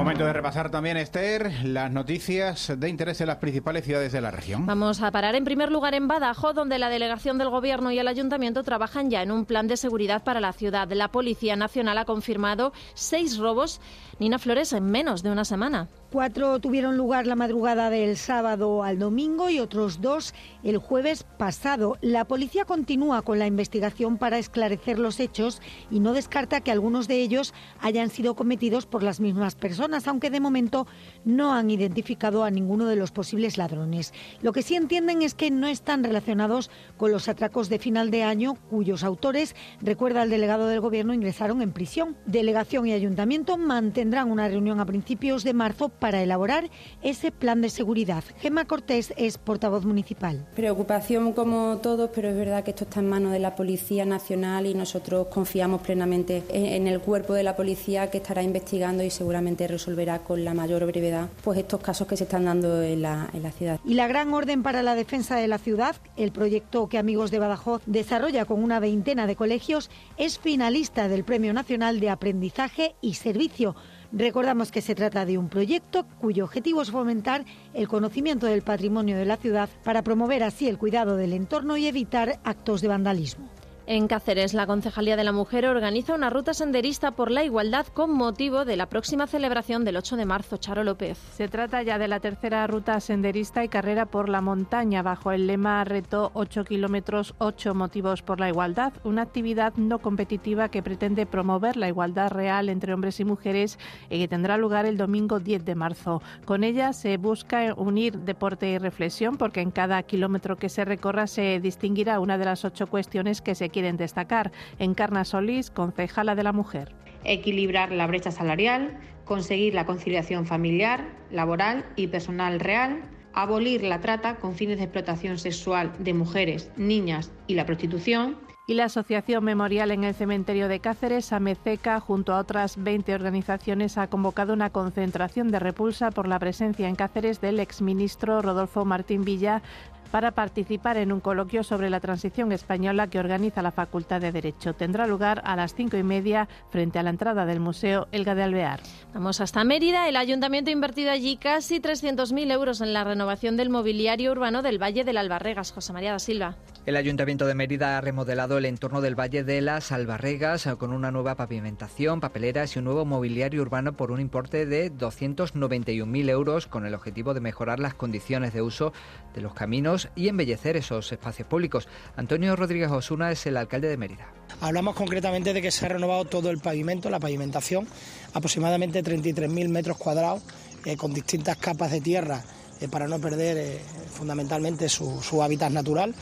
Momento 0.00 0.24
de 0.24 0.32
repasar 0.32 0.70
también, 0.70 0.96
Esther, 0.96 1.52
las 1.62 1.92
noticias 1.92 2.72
de 2.74 2.88
interés 2.88 3.20
en 3.20 3.26
las 3.26 3.36
principales 3.36 3.84
ciudades 3.84 4.12
de 4.12 4.22
la 4.22 4.30
región. 4.30 4.64
Vamos 4.64 5.02
a 5.02 5.10
parar 5.10 5.34
en 5.34 5.44
primer 5.44 5.70
lugar 5.70 5.92
en 5.92 6.08
Badajoz, 6.08 6.54
donde 6.54 6.78
la 6.78 6.88
delegación 6.88 7.36
del 7.36 7.50
Gobierno 7.50 7.92
y 7.92 7.98
el 7.98 8.08
Ayuntamiento 8.08 8.62
trabajan 8.62 9.10
ya 9.10 9.20
en 9.20 9.30
un 9.30 9.44
plan 9.44 9.68
de 9.68 9.76
seguridad 9.76 10.24
para 10.24 10.40
la 10.40 10.54
ciudad. 10.54 10.90
La 10.90 11.08
Policía 11.08 11.54
Nacional 11.54 11.98
ha 11.98 12.06
confirmado 12.06 12.72
seis 12.94 13.36
robos, 13.36 13.82
Nina 14.18 14.38
Flores, 14.38 14.72
en 14.72 14.90
menos 14.90 15.22
de 15.22 15.32
una 15.32 15.44
semana. 15.44 15.88
Cuatro 16.12 16.58
tuvieron 16.58 16.96
lugar 16.96 17.28
la 17.28 17.36
madrugada 17.36 17.88
del 17.88 18.16
sábado 18.16 18.82
al 18.82 18.98
domingo 18.98 19.48
y 19.48 19.60
otros 19.60 20.00
dos 20.00 20.34
el 20.64 20.78
jueves 20.78 21.24
pasado. 21.38 21.98
La 22.00 22.24
policía 22.24 22.64
continúa 22.64 23.22
con 23.22 23.38
la 23.38 23.46
investigación 23.46 24.18
para 24.18 24.36
esclarecer 24.36 24.98
los 24.98 25.20
hechos 25.20 25.62
y 25.88 26.00
no 26.00 26.12
descarta 26.12 26.62
que 26.62 26.72
algunos 26.72 27.06
de 27.06 27.22
ellos 27.22 27.54
hayan 27.80 28.10
sido 28.10 28.34
cometidos 28.34 28.86
por 28.86 29.04
las 29.04 29.20
mismas 29.20 29.54
personas, 29.54 30.08
aunque 30.08 30.30
de 30.30 30.40
momento 30.40 30.88
no 31.24 31.54
han 31.54 31.70
identificado 31.70 32.42
a 32.42 32.50
ninguno 32.50 32.86
de 32.86 32.96
los 32.96 33.12
posibles 33.12 33.56
ladrones. 33.56 34.12
Lo 34.42 34.52
que 34.52 34.62
sí 34.62 34.74
entienden 34.74 35.22
es 35.22 35.34
que 35.34 35.52
no 35.52 35.68
están 35.68 36.02
relacionados 36.02 36.72
con 36.96 37.12
los 37.12 37.28
atracos 37.28 37.68
de 37.68 37.78
final 37.78 38.10
de 38.10 38.24
año 38.24 38.56
cuyos 38.68 39.04
autores, 39.04 39.54
recuerda 39.80 40.24
el 40.24 40.30
delegado 40.30 40.66
del 40.66 40.80
Gobierno, 40.80 41.14
ingresaron 41.14 41.62
en 41.62 41.70
prisión. 41.70 42.16
Delegación 42.26 42.88
y 42.88 42.94
ayuntamiento 42.94 43.56
mantendrán 43.56 44.28
una 44.28 44.48
reunión 44.48 44.80
a 44.80 44.86
principios 44.86 45.44
de 45.44 45.54
marzo 45.54 45.88
para 46.00 46.22
elaborar 46.22 46.70
ese 47.02 47.30
plan 47.30 47.60
de 47.60 47.70
seguridad. 47.70 48.24
Gemma 48.40 48.64
Cortés 48.64 49.12
es 49.16 49.38
portavoz 49.38 49.84
municipal. 49.84 50.46
Preocupación 50.56 51.32
como 51.32 51.78
todos, 51.82 52.10
pero 52.12 52.28
es 52.28 52.36
verdad 52.36 52.64
que 52.64 52.70
esto 52.70 52.84
está 52.84 53.00
en 53.00 53.08
manos 53.08 53.32
de 53.32 53.38
la 53.38 53.54
Policía 53.54 54.04
Nacional 54.04 54.66
y 54.66 54.74
nosotros 54.74 55.28
confiamos 55.28 55.82
plenamente 55.82 56.42
en 56.48 56.86
el 56.86 57.00
cuerpo 57.00 57.34
de 57.34 57.42
la 57.42 57.54
policía 57.54 58.10
que 58.10 58.18
estará 58.18 58.42
investigando 58.42 59.04
y 59.04 59.10
seguramente 59.10 59.68
resolverá 59.68 60.20
con 60.20 60.44
la 60.44 60.54
mayor 60.54 60.84
brevedad 60.86 61.28
pues 61.44 61.58
estos 61.58 61.80
casos 61.80 62.08
que 62.08 62.16
se 62.16 62.24
están 62.24 62.46
dando 62.46 62.82
en 62.82 63.02
la, 63.02 63.28
en 63.32 63.42
la 63.42 63.52
ciudad. 63.52 63.80
Y 63.84 63.94
la 63.94 64.08
gran 64.08 64.32
orden 64.32 64.62
para 64.62 64.82
la 64.82 64.94
defensa 64.94 65.36
de 65.36 65.48
la 65.48 65.58
ciudad, 65.58 65.96
el 66.16 66.32
proyecto 66.32 66.88
que 66.88 66.98
Amigos 66.98 67.30
de 67.30 67.38
Badajoz 67.38 67.82
desarrolla 67.86 68.44
con 68.44 68.62
una 68.62 68.80
veintena 68.80 69.26
de 69.26 69.36
colegios, 69.36 69.90
es 70.16 70.38
finalista 70.38 71.08
del 71.08 71.24
Premio 71.24 71.52
Nacional 71.52 72.00
de 72.00 72.10
Aprendizaje 72.10 72.94
y 73.00 73.14
Servicio. 73.14 73.76
Recordamos 74.12 74.72
que 74.72 74.82
se 74.82 74.96
trata 74.96 75.24
de 75.24 75.38
un 75.38 75.48
proyecto 75.48 76.04
cuyo 76.20 76.44
objetivo 76.44 76.82
es 76.82 76.90
fomentar 76.90 77.44
el 77.74 77.86
conocimiento 77.86 78.46
del 78.46 78.62
patrimonio 78.62 79.16
de 79.16 79.24
la 79.24 79.36
ciudad 79.36 79.68
para 79.84 80.02
promover 80.02 80.42
así 80.42 80.68
el 80.68 80.78
cuidado 80.78 81.16
del 81.16 81.32
entorno 81.32 81.76
y 81.76 81.86
evitar 81.86 82.40
actos 82.42 82.80
de 82.80 82.88
vandalismo. 82.88 83.48
En 83.92 84.06
Cáceres, 84.06 84.54
la 84.54 84.68
Concejalía 84.68 85.16
de 85.16 85.24
la 85.24 85.32
Mujer 85.32 85.66
organiza 85.66 86.14
una 86.14 86.30
ruta 86.30 86.54
senderista 86.54 87.10
por 87.10 87.28
la 87.28 87.42
igualdad 87.42 87.88
con 87.88 88.12
motivo 88.12 88.64
de 88.64 88.76
la 88.76 88.88
próxima 88.88 89.26
celebración 89.26 89.84
del 89.84 89.96
8 89.96 90.16
de 90.16 90.26
marzo. 90.26 90.58
Charo 90.58 90.84
López. 90.84 91.18
Se 91.32 91.48
trata 91.48 91.82
ya 91.82 91.98
de 91.98 92.06
la 92.06 92.20
tercera 92.20 92.64
ruta 92.68 93.00
senderista 93.00 93.64
y 93.64 93.68
carrera 93.68 94.06
por 94.06 94.28
la 94.28 94.42
montaña 94.42 95.02
bajo 95.02 95.32
el 95.32 95.48
lema 95.48 95.82
Reto 95.82 96.30
8 96.34 96.62
kilómetros, 96.66 97.34
8 97.38 97.74
motivos 97.74 98.22
por 98.22 98.38
la 98.38 98.48
igualdad, 98.48 98.92
una 99.02 99.22
actividad 99.22 99.74
no 99.74 99.98
competitiva 99.98 100.68
que 100.68 100.84
pretende 100.84 101.26
promover 101.26 101.76
la 101.76 101.88
igualdad 101.88 102.30
real 102.30 102.68
entre 102.68 102.94
hombres 102.94 103.18
y 103.18 103.24
mujeres 103.24 103.76
y 104.08 104.20
que 104.20 104.28
tendrá 104.28 104.56
lugar 104.56 104.86
el 104.86 104.98
domingo 104.98 105.40
10 105.40 105.64
de 105.64 105.74
marzo. 105.74 106.22
Con 106.44 106.62
ella 106.62 106.92
se 106.92 107.16
busca 107.16 107.74
unir 107.76 108.20
deporte 108.20 108.70
y 108.70 108.78
reflexión 108.78 109.36
porque 109.36 109.62
en 109.62 109.72
cada 109.72 110.00
kilómetro 110.04 110.58
que 110.58 110.68
se 110.68 110.84
recorra 110.84 111.26
se 111.26 111.58
distinguirá 111.58 112.20
una 112.20 112.38
de 112.38 112.44
las 112.44 112.64
ocho 112.64 112.86
cuestiones 112.86 113.42
que 113.42 113.56
se 113.56 113.68
quieren 113.80 113.96
destacar. 113.96 114.52
Encarna 114.78 115.24
Solís, 115.24 115.70
concejala 115.70 116.34
de 116.34 116.42
la 116.42 116.52
mujer. 116.52 116.94
Equilibrar 117.24 117.92
la 117.92 118.06
brecha 118.06 118.30
salarial, 118.30 118.98
conseguir 119.24 119.72
la 119.74 119.86
conciliación 119.86 120.44
familiar, 120.44 121.08
laboral 121.30 121.86
y 121.96 122.08
personal 122.08 122.60
real, 122.60 123.00
abolir 123.32 123.82
la 123.82 124.00
trata 124.00 124.36
con 124.36 124.54
fines 124.54 124.76
de 124.76 124.84
explotación 124.84 125.38
sexual 125.38 125.92
de 125.98 126.12
mujeres, 126.12 126.70
niñas 126.76 127.30
y 127.46 127.54
la 127.54 127.64
prostitución, 127.64 128.36
y 128.70 128.74
la 128.74 128.84
Asociación 128.84 129.42
Memorial 129.42 129.90
en 129.90 130.04
el 130.04 130.14
Cementerio 130.14 130.68
de 130.68 130.78
Cáceres, 130.78 131.32
AMECECA, 131.32 131.98
junto 131.98 132.32
a 132.32 132.38
otras 132.38 132.80
20 132.80 133.12
organizaciones, 133.16 133.98
ha 133.98 134.06
convocado 134.06 134.52
una 134.52 134.70
concentración 134.70 135.50
de 135.50 135.58
repulsa 135.58 136.12
por 136.12 136.28
la 136.28 136.38
presencia 136.38 136.88
en 136.88 136.94
Cáceres 136.94 137.40
del 137.40 137.58
exministro 137.58 138.40
Rodolfo 138.42 138.84
Martín 138.84 139.24
Villa 139.24 139.62
para 140.10 140.32
participar 140.32 140.96
en 140.96 141.12
un 141.12 141.20
coloquio 141.20 141.62
sobre 141.62 141.90
la 141.90 142.00
transición 142.00 142.52
española 142.52 143.08
que 143.08 143.18
organiza 143.18 143.62
la 143.62 143.70
Facultad 143.70 144.20
de 144.20 144.32
Derecho. 144.32 144.74
Tendrá 144.74 145.06
lugar 145.06 145.42
a 145.44 145.56
las 145.56 145.74
cinco 145.74 145.96
y 145.96 146.02
media 146.02 146.48
frente 146.70 146.98
a 146.98 147.02
la 147.02 147.10
entrada 147.10 147.46
del 147.46 147.60
Museo 147.60 148.08
Elga 148.12 148.34
de 148.34 148.42
Alvear. 148.42 148.80
Vamos 149.14 149.40
hasta 149.40 149.64
Mérida. 149.64 150.08
El 150.08 150.16
ayuntamiento 150.16 150.70
ha 150.70 150.72
invertido 150.72 151.10
allí 151.10 151.36
casi 151.36 151.80
300.000 151.80 152.52
euros 152.52 152.80
en 152.80 152.92
la 152.92 153.04
renovación 153.04 153.56
del 153.56 153.70
mobiliario 153.70 154.32
urbano 154.32 154.62
del 154.62 154.82
Valle 154.82 155.04
del 155.04 155.18
Albarregas. 155.18 155.72
José 155.72 155.92
María 155.92 156.12
da 156.12 156.18
Silva. 156.18 156.56
El 156.86 156.96
Ayuntamiento 156.96 157.46
de 157.46 157.54
Mérida 157.54 157.98
ha 157.98 158.00
remodelado 158.00 158.56
el 158.56 158.64
entorno 158.64 159.02
del 159.02 159.14
Valle 159.14 159.44
de 159.44 159.60
las 159.60 159.92
Albarregas 159.92 160.66
con 160.78 160.94
una 160.94 161.10
nueva 161.10 161.34
pavimentación, 161.34 162.20
papeleras 162.20 162.74
y 162.74 162.78
un 162.78 162.86
nuevo 162.86 163.04
mobiliario 163.04 163.60
urbano 163.60 163.92
por 163.92 164.10
un 164.10 164.18
importe 164.18 164.64
de 164.64 164.90
291.000 164.90 166.30
euros 166.30 166.66
con 166.66 166.86
el 166.86 166.94
objetivo 166.94 167.34
de 167.34 167.40
mejorar 167.40 167.80
las 167.80 167.92
condiciones 167.92 168.54
de 168.54 168.62
uso 168.62 168.94
de 169.34 169.42
los 169.42 169.52
caminos 169.52 170.08
y 170.16 170.28
embellecer 170.28 170.78
esos 170.78 171.12
espacios 171.12 171.46
públicos. 171.46 171.86
Antonio 172.16 172.56
Rodríguez 172.56 172.90
Osuna 172.90 173.30
es 173.30 173.44
el 173.44 173.58
alcalde 173.58 173.88
de 173.88 173.98
Mérida. 173.98 174.32
Hablamos 174.62 174.96
concretamente 174.96 175.52
de 175.52 175.60
que 175.60 175.70
se 175.70 175.84
ha 175.84 175.90
renovado 175.90 176.24
todo 176.24 176.48
el 176.48 176.60
pavimento, 176.60 177.10
la 177.10 177.20
pavimentación, 177.20 177.86
aproximadamente 178.32 179.04
33.000 179.04 179.68
metros 179.68 179.98
cuadrados, 179.98 180.42
eh, 180.86 180.96
con 180.96 181.12
distintas 181.12 181.58
capas 181.58 181.90
de 181.90 182.00
tierra 182.00 182.42
eh, 182.80 182.88
para 182.88 183.06
no 183.06 183.18
perder 183.20 183.58
eh, 183.58 183.80
fundamentalmente 184.14 184.88
su 184.88 185.42
hábitat 185.42 185.70
natural. 185.70 186.14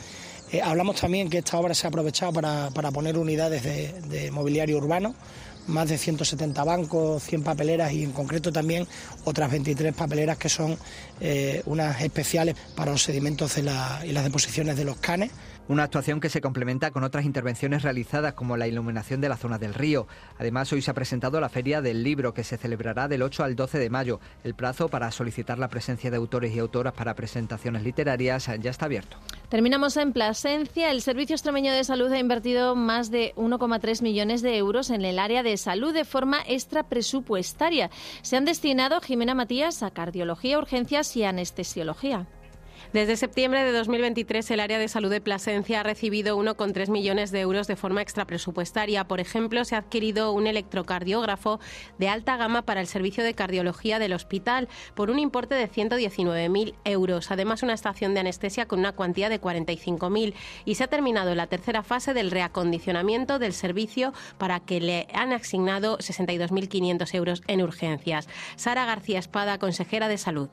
Eh, 0.51 0.61
hablamos 0.61 0.95
también 0.99 1.29
que 1.29 1.39
esta 1.39 1.57
obra 1.57 1.75
se 1.75 1.85
ha 1.85 1.89
aprovechado 1.89 2.33
para, 2.33 2.91
poner 2.91 3.17
unidades 3.17 3.63
de, 3.63 4.31
mobiliario 4.31 4.77
urbano, 4.77 5.13
más 5.67 5.89
de 5.89 5.97
170 5.97 6.63
bancos, 6.63 7.21
100 7.23 7.43
papeleras 7.43 7.91
y 7.91 8.03
en 8.03 8.11
concreto 8.11 8.51
también 8.51 8.87
otras 9.25 9.51
23 9.51 9.93
papeleras 9.93 10.37
que 10.37 10.49
son 10.49 10.77
eh, 11.21 11.61
unas 11.65 12.01
especiales 12.01 12.55
para 12.75 12.91
los 12.91 13.03
sedimentos 13.03 13.57
y 13.57 13.61
las 13.61 14.23
deposiciones 14.23 14.75
de 14.75 14.85
los 14.85 14.97
canes. 14.97 15.29
Una 15.69 15.83
actuación 15.83 16.19
que 16.19 16.29
se 16.29 16.41
complementa 16.41 16.89
con 16.89 17.03
otras 17.03 17.25
intervenciones 17.25 17.83
realizadas 17.83 18.33
como 18.33 18.57
la 18.57 18.67
iluminación 18.67 19.21
de 19.21 19.29
la 19.29 19.37
zona 19.37 19.59
del 19.59 19.75
río. 19.75 20.07
Además, 20.39 20.73
hoy 20.73 20.81
se 20.81 20.89
ha 20.89 20.95
presentado 20.95 21.39
la 21.39 21.47
Feria 21.47 21.79
del 21.79 22.01
Libro 22.01 22.33
que 22.33 22.43
se 22.43 22.57
celebrará 22.57 23.07
del 23.07 23.21
8 23.21 23.43
al 23.43 23.55
12 23.55 23.77
de 23.77 23.91
mayo. 23.91 24.19
El 24.43 24.55
plazo 24.55 24.89
para 24.89 25.11
solicitar 25.11 25.59
la 25.59 25.67
presencia 25.67 26.09
de 26.09 26.17
autores 26.17 26.55
y 26.55 26.57
autoras 26.57 26.93
para 26.93 27.13
presentaciones 27.13 27.83
literarias 27.83 28.49
ya 28.59 28.71
está 28.71 28.85
abierto. 28.85 29.17
Terminamos 29.49 29.95
en 29.97 30.11
Plasencia. 30.11 30.89
El 30.89 31.03
Servicio 31.03 31.35
Extremeño 31.35 31.71
de 31.71 31.83
Salud 31.83 32.11
ha 32.11 32.17
invertido 32.17 32.75
más 32.75 33.11
de 33.11 33.35
1,3 33.35 34.01
millones 34.01 34.41
de 34.41 34.57
euros 34.57 34.89
en 34.89 35.05
el 35.05 35.19
área 35.19 35.43
de 35.43 35.55
salud 35.55 35.93
de 35.93 36.03
forma 36.03 36.39
extra 36.47 36.81
presupuestaria. 36.81 37.91
Se 38.23 38.37
han 38.37 38.45
destinado, 38.45 39.01
Jimena 39.01 39.35
Matías, 39.35 39.83
a 39.83 39.91
cardiología, 39.91 40.57
urgencias 40.57 41.15
y 41.15 41.25
anestesiología. 41.25 42.25
Desde 42.91 43.17
septiembre 43.17 43.63
de 43.63 43.71
2023, 43.71 44.49
el 44.49 44.59
área 44.59 44.79
de 44.79 44.87
salud 44.87 45.11
de 45.11 45.21
Plasencia 45.21 45.81
ha 45.81 45.83
recibido 45.83 46.39
1,3 46.39 46.89
millones 46.89 47.29
de 47.29 47.41
euros 47.41 47.67
de 47.67 47.75
forma 47.75 48.01
extrapresupuestaria. 48.01 49.07
Por 49.07 49.19
ejemplo, 49.19 49.63
se 49.63 49.75
ha 49.75 49.77
adquirido 49.77 50.31
un 50.31 50.47
electrocardiógrafo 50.47 51.59
de 51.99 52.09
alta 52.09 52.35
gama 52.35 52.63
para 52.63 52.81
el 52.81 52.87
servicio 52.87 53.23
de 53.23 53.35
cardiología 53.35 53.99
del 53.99 54.13
hospital 54.13 54.69
por 54.95 55.11
un 55.11 55.19
importe 55.19 55.53
de 55.53 55.69
119.000 55.69 56.73
euros. 56.83 57.29
Además, 57.29 57.61
una 57.61 57.75
estación 57.75 58.15
de 58.15 58.21
anestesia 58.21 58.67
con 58.67 58.79
una 58.79 58.93
cuantía 58.93 59.29
de 59.29 59.39
45.000. 59.39 60.33
Y 60.65 60.73
se 60.73 60.83
ha 60.83 60.87
terminado 60.87 61.35
la 61.35 61.45
tercera 61.45 61.83
fase 61.83 62.15
del 62.15 62.31
reacondicionamiento 62.31 63.37
del 63.37 63.53
servicio 63.53 64.13
para 64.39 64.61
que 64.61 64.81
le 64.81 65.07
han 65.13 65.31
asignado 65.31 65.99
62.500 65.99 67.13
euros 67.13 67.43
en 67.45 67.61
urgencias. 67.61 68.27
Sara 68.55 68.85
García 68.85 69.19
Espada, 69.19 69.59
consejera 69.59 70.07
de 70.07 70.17
Salud. 70.17 70.49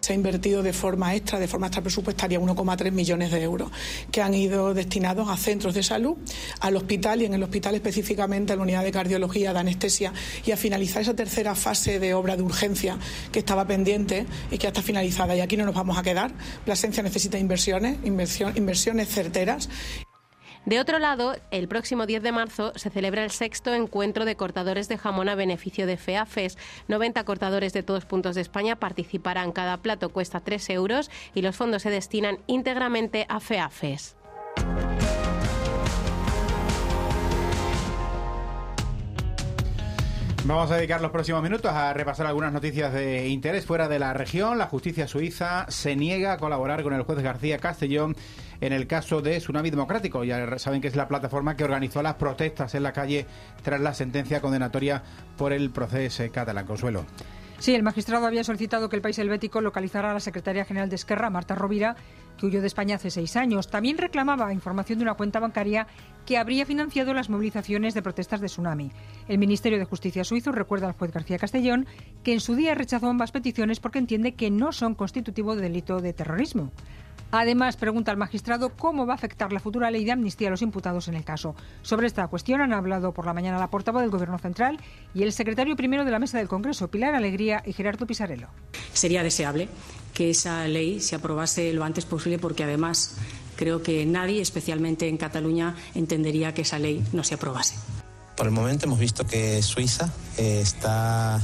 Se 0.00 0.12
ha 0.12 0.16
invertido 0.16 0.62
de 0.62 0.72
forma 0.72 1.14
extra, 1.14 1.38
de 1.38 1.46
forma 1.46 1.66
extra 1.66 1.82
presupuestaria, 1.82 2.40
1,3 2.40 2.90
millones 2.90 3.30
de 3.30 3.42
euros 3.42 3.70
que 4.10 4.22
han 4.22 4.34
ido 4.34 4.74
destinados 4.74 5.28
a 5.28 5.36
centros 5.36 5.74
de 5.74 5.82
salud, 5.82 6.16
al 6.60 6.76
hospital 6.76 7.22
y 7.22 7.26
en 7.26 7.34
el 7.34 7.42
hospital 7.42 7.74
específicamente 7.74 8.52
a 8.52 8.56
la 8.56 8.62
unidad 8.62 8.82
de 8.82 8.92
cardiología, 8.92 9.52
de 9.52 9.58
anestesia 9.58 10.12
y 10.44 10.52
a 10.52 10.56
finalizar 10.56 11.02
esa 11.02 11.14
tercera 11.14 11.54
fase 11.54 11.98
de 11.98 12.14
obra 12.14 12.36
de 12.36 12.42
urgencia 12.42 12.98
que 13.30 13.40
estaba 13.40 13.66
pendiente 13.66 14.26
y 14.50 14.58
que 14.58 14.64
ya 14.64 14.68
está 14.68 14.82
finalizada. 14.82 15.36
Y 15.36 15.40
aquí 15.40 15.56
no 15.56 15.64
nos 15.64 15.74
vamos 15.74 15.98
a 15.98 16.02
quedar. 16.02 16.32
Plasencia 16.64 17.02
necesita 17.02 17.38
inversiones, 17.38 17.98
inversiones 18.04 19.08
certeras 19.08 19.68
de 20.70 20.78
otro 20.78 21.00
lado, 21.00 21.34
el 21.50 21.66
próximo 21.66 22.06
10 22.06 22.22
de 22.22 22.30
marzo 22.30 22.72
se 22.76 22.90
celebra 22.90 23.24
el 23.24 23.32
sexto 23.32 23.74
encuentro 23.74 24.24
de 24.24 24.36
cortadores 24.36 24.86
de 24.86 24.98
jamón 24.98 25.28
a 25.28 25.34
beneficio 25.34 25.84
de 25.84 25.96
FEAFES. 25.96 26.56
90 26.86 27.24
cortadores 27.24 27.72
de 27.72 27.82
todos 27.82 28.04
puntos 28.04 28.36
de 28.36 28.42
España 28.42 28.76
participarán. 28.76 29.50
Cada 29.50 29.78
plato 29.78 30.10
cuesta 30.10 30.38
3 30.38 30.70
euros 30.70 31.10
y 31.34 31.42
los 31.42 31.56
fondos 31.56 31.82
se 31.82 31.90
destinan 31.90 32.38
íntegramente 32.46 33.26
a 33.28 33.40
FEAFES. 33.40 34.14
Vamos 40.44 40.70
a 40.70 40.76
dedicar 40.76 41.00
los 41.00 41.10
próximos 41.10 41.42
minutos 41.42 41.70
a 41.70 41.92
repasar 41.92 42.26
algunas 42.26 42.52
noticias 42.52 42.92
de 42.92 43.28
interés 43.28 43.66
fuera 43.66 43.88
de 43.88 43.98
la 43.98 44.14
región. 44.14 44.56
La 44.56 44.66
justicia 44.66 45.06
suiza 45.06 45.66
se 45.68 45.96
niega 45.96 46.32
a 46.32 46.38
colaborar 46.38 46.82
con 46.82 46.94
el 46.94 47.02
juez 47.02 47.22
García 47.22 47.58
Castellón 47.58 48.16
en 48.60 48.72
el 48.72 48.86
caso 48.86 49.20
de 49.20 49.38
Tsunami 49.38 49.70
Democrático. 49.70 50.24
Ya 50.24 50.58
saben 50.58 50.80
que 50.80 50.88
es 50.88 50.96
la 50.96 51.08
plataforma 51.08 51.56
que 51.56 51.64
organizó 51.64 52.02
las 52.02 52.14
protestas 52.14 52.74
en 52.74 52.82
la 52.82 52.92
calle 52.92 53.26
tras 53.62 53.80
la 53.80 53.94
sentencia 53.94 54.40
condenatoria 54.40 55.02
por 55.36 55.52
el 55.52 55.70
proceso 55.70 56.24
catalán. 56.32 56.66
Consuelo. 56.66 57.04
Sí, 57.60 57.74
el 57.74 57.82
magistrado 57.82 58.26
había 58.26 58.42
solicitado 58.42 58.88
que 58.88 58.96
el 58.96 59.02
país 59.02 59.18
helvético 59.18 59.60
localizara 59.60 60.10
a 60.10 60.14
la 60.14 60.20
secretaria 60.20 60.64
general 60.64 60.88
de 60.88 60.96
Esquerra, 60.96 61.28
Marta 61.28 61.54
Rovira, 61.54 61.94
que 62.38 62.46
huyó 62.46 62.62
de 62.62 62.66
España 62.66 62.96
hace 62.96 63.10
seis 63.10 63.36
años. 63.36 63.68
También 63.68 63.98
reclamaba 63.98 64.50
información 64.54 64.98
de 64.98 65.02
una 65.02 65.12
cuenta 65.12 65.40
bancaria 65.40 65.86
que 66.24 66.38
habría 66.38 66.64
financiado 66.64 67.12
las 67.12 67.28
movilizaciones 67.28 67.92
de 67.92 68.00
protestas 68.00 68.40
de 68.40 68.46
tsunami. 68.46 68.90
El 69.28 69.36
Ministerio 69.36 69.78
de 69.78 69.84
Justicia 69.84 70.24
suizo 70.24 70.52
recuerda 70.52 70.86
al 70.86 70.94
juez 70.94 71.12
García 71.12 71.38
Castellón 71.38 71.86
que 72.22 72.32
en 72.32 72.40
su 72.40 72.54
día 72.54 72.74
rechazó 72.74 73.08
ambas 73.08 73.30
peticiones 73.30 73.78
porque 73.78 73.98
entiende 73.98 74.32
que 74.32 74.50
no 74.50 74.72
son 74.72 74.94
constitutivo 74.94 75.54
de 75.54 75.60
delito 75.60 76.00
de 76.00 76.14
terrorismo. 76.14 76.72
Además, 77.32 77.76
pregunta 77.76 78.10
al 78.10 78.16
magistrado 78.16 78.70
cómo 78.76 79.06
va 79.06 79.14
a 79.14 79.16
afectar 79.16 79.52
la 79.52 79.60
futura 79.60 79.90
ley 79.90 80.04
de 80.04 80.12
amnistía 80.12 80.48
a 80.48 80.50
los 80.50 80.62
imputados 80.62 81.08
en 81.08 81.14
el 81.14 81.24
caso. 81.24 81.54
Sobre 81.82 82.06
esta 82.06 82.26
cuestión 82.28 82.60
han 82.60 82.72
hablado 82.72 83.12
por 83.12 83.26
la 83.26 83.34
mañana 83.34 83.58
la 83.58 83.70
portavoz 83.70 84.02
del 84.02 84.10
Gobierno 84.10 84.38
Central 84.38 84.78
y 85.14 85.22
el 85.22 85.32
secretario 85.32 85.76
primero 85.76 86.04
de 86.04 86.10
la 86.10 86.18
Mesa 86.18 86.38
del 86.38 86.48
Congreso, 86.48 86.90
Pilar 86.90 87.14
Alegría 87.14 87.62
y 87.64 87.72
Gerardo 87.72 88.06
Pisarello. 88.06 88.48
Sería 88.92 89.22
deseable 89.22 89.68
que 90.12 90.30
esa 90.30 90.66
ley 90.66 91.00
se 91.00 91.14
aprobase 91.14 91.72
lo 91.72 91.84
antes 91.84 92.04
posible 92.04 92.38
porque 92.38 92.64
además 92.64 93.16
creo 93.56 93.82
que 93.82 94.04
nadie, 94.06 94.40
especialmente 94.40 95.08
en 95.08 95.16
Cataluña, 95.16 95.76
entendería 95.94 96.52
que 96.52 96.62
esa 96.62 96.78
ley 96.78 97.04
no 97.12 97.22
se 97.22 97.34
aprobase. 97.34 97.76
Por 98.36 98.46
el 98.46 98.52
momento 98.52 98.86
hemos 98.86 98.98
visto 98.98 99.26
que 99.26 99.62
Suiza 99.62 100.10
eh, 100.38 100.60
está 100.62 101.40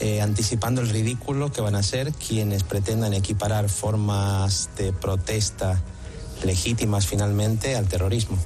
eh, 0.00 0.20
anticipando 0.20 0.80
el 0.80 0.88
ridículo 0.88 1.50
que 1.50 1.60
van 1.60 1.74
a 1.74 1.82
ser 1.82 2.12
quienes 2.12 2.62
pretendan 2.62 3.14
equiparar 3.14 3.68
formas 3.68 4.70
de 4.76 4.92
protesta 4.92 5.82
legítimas 6.44 7.06
finalmente 7.06 7.76
al 7.76 7.88
terrorismo. 7.88 8.38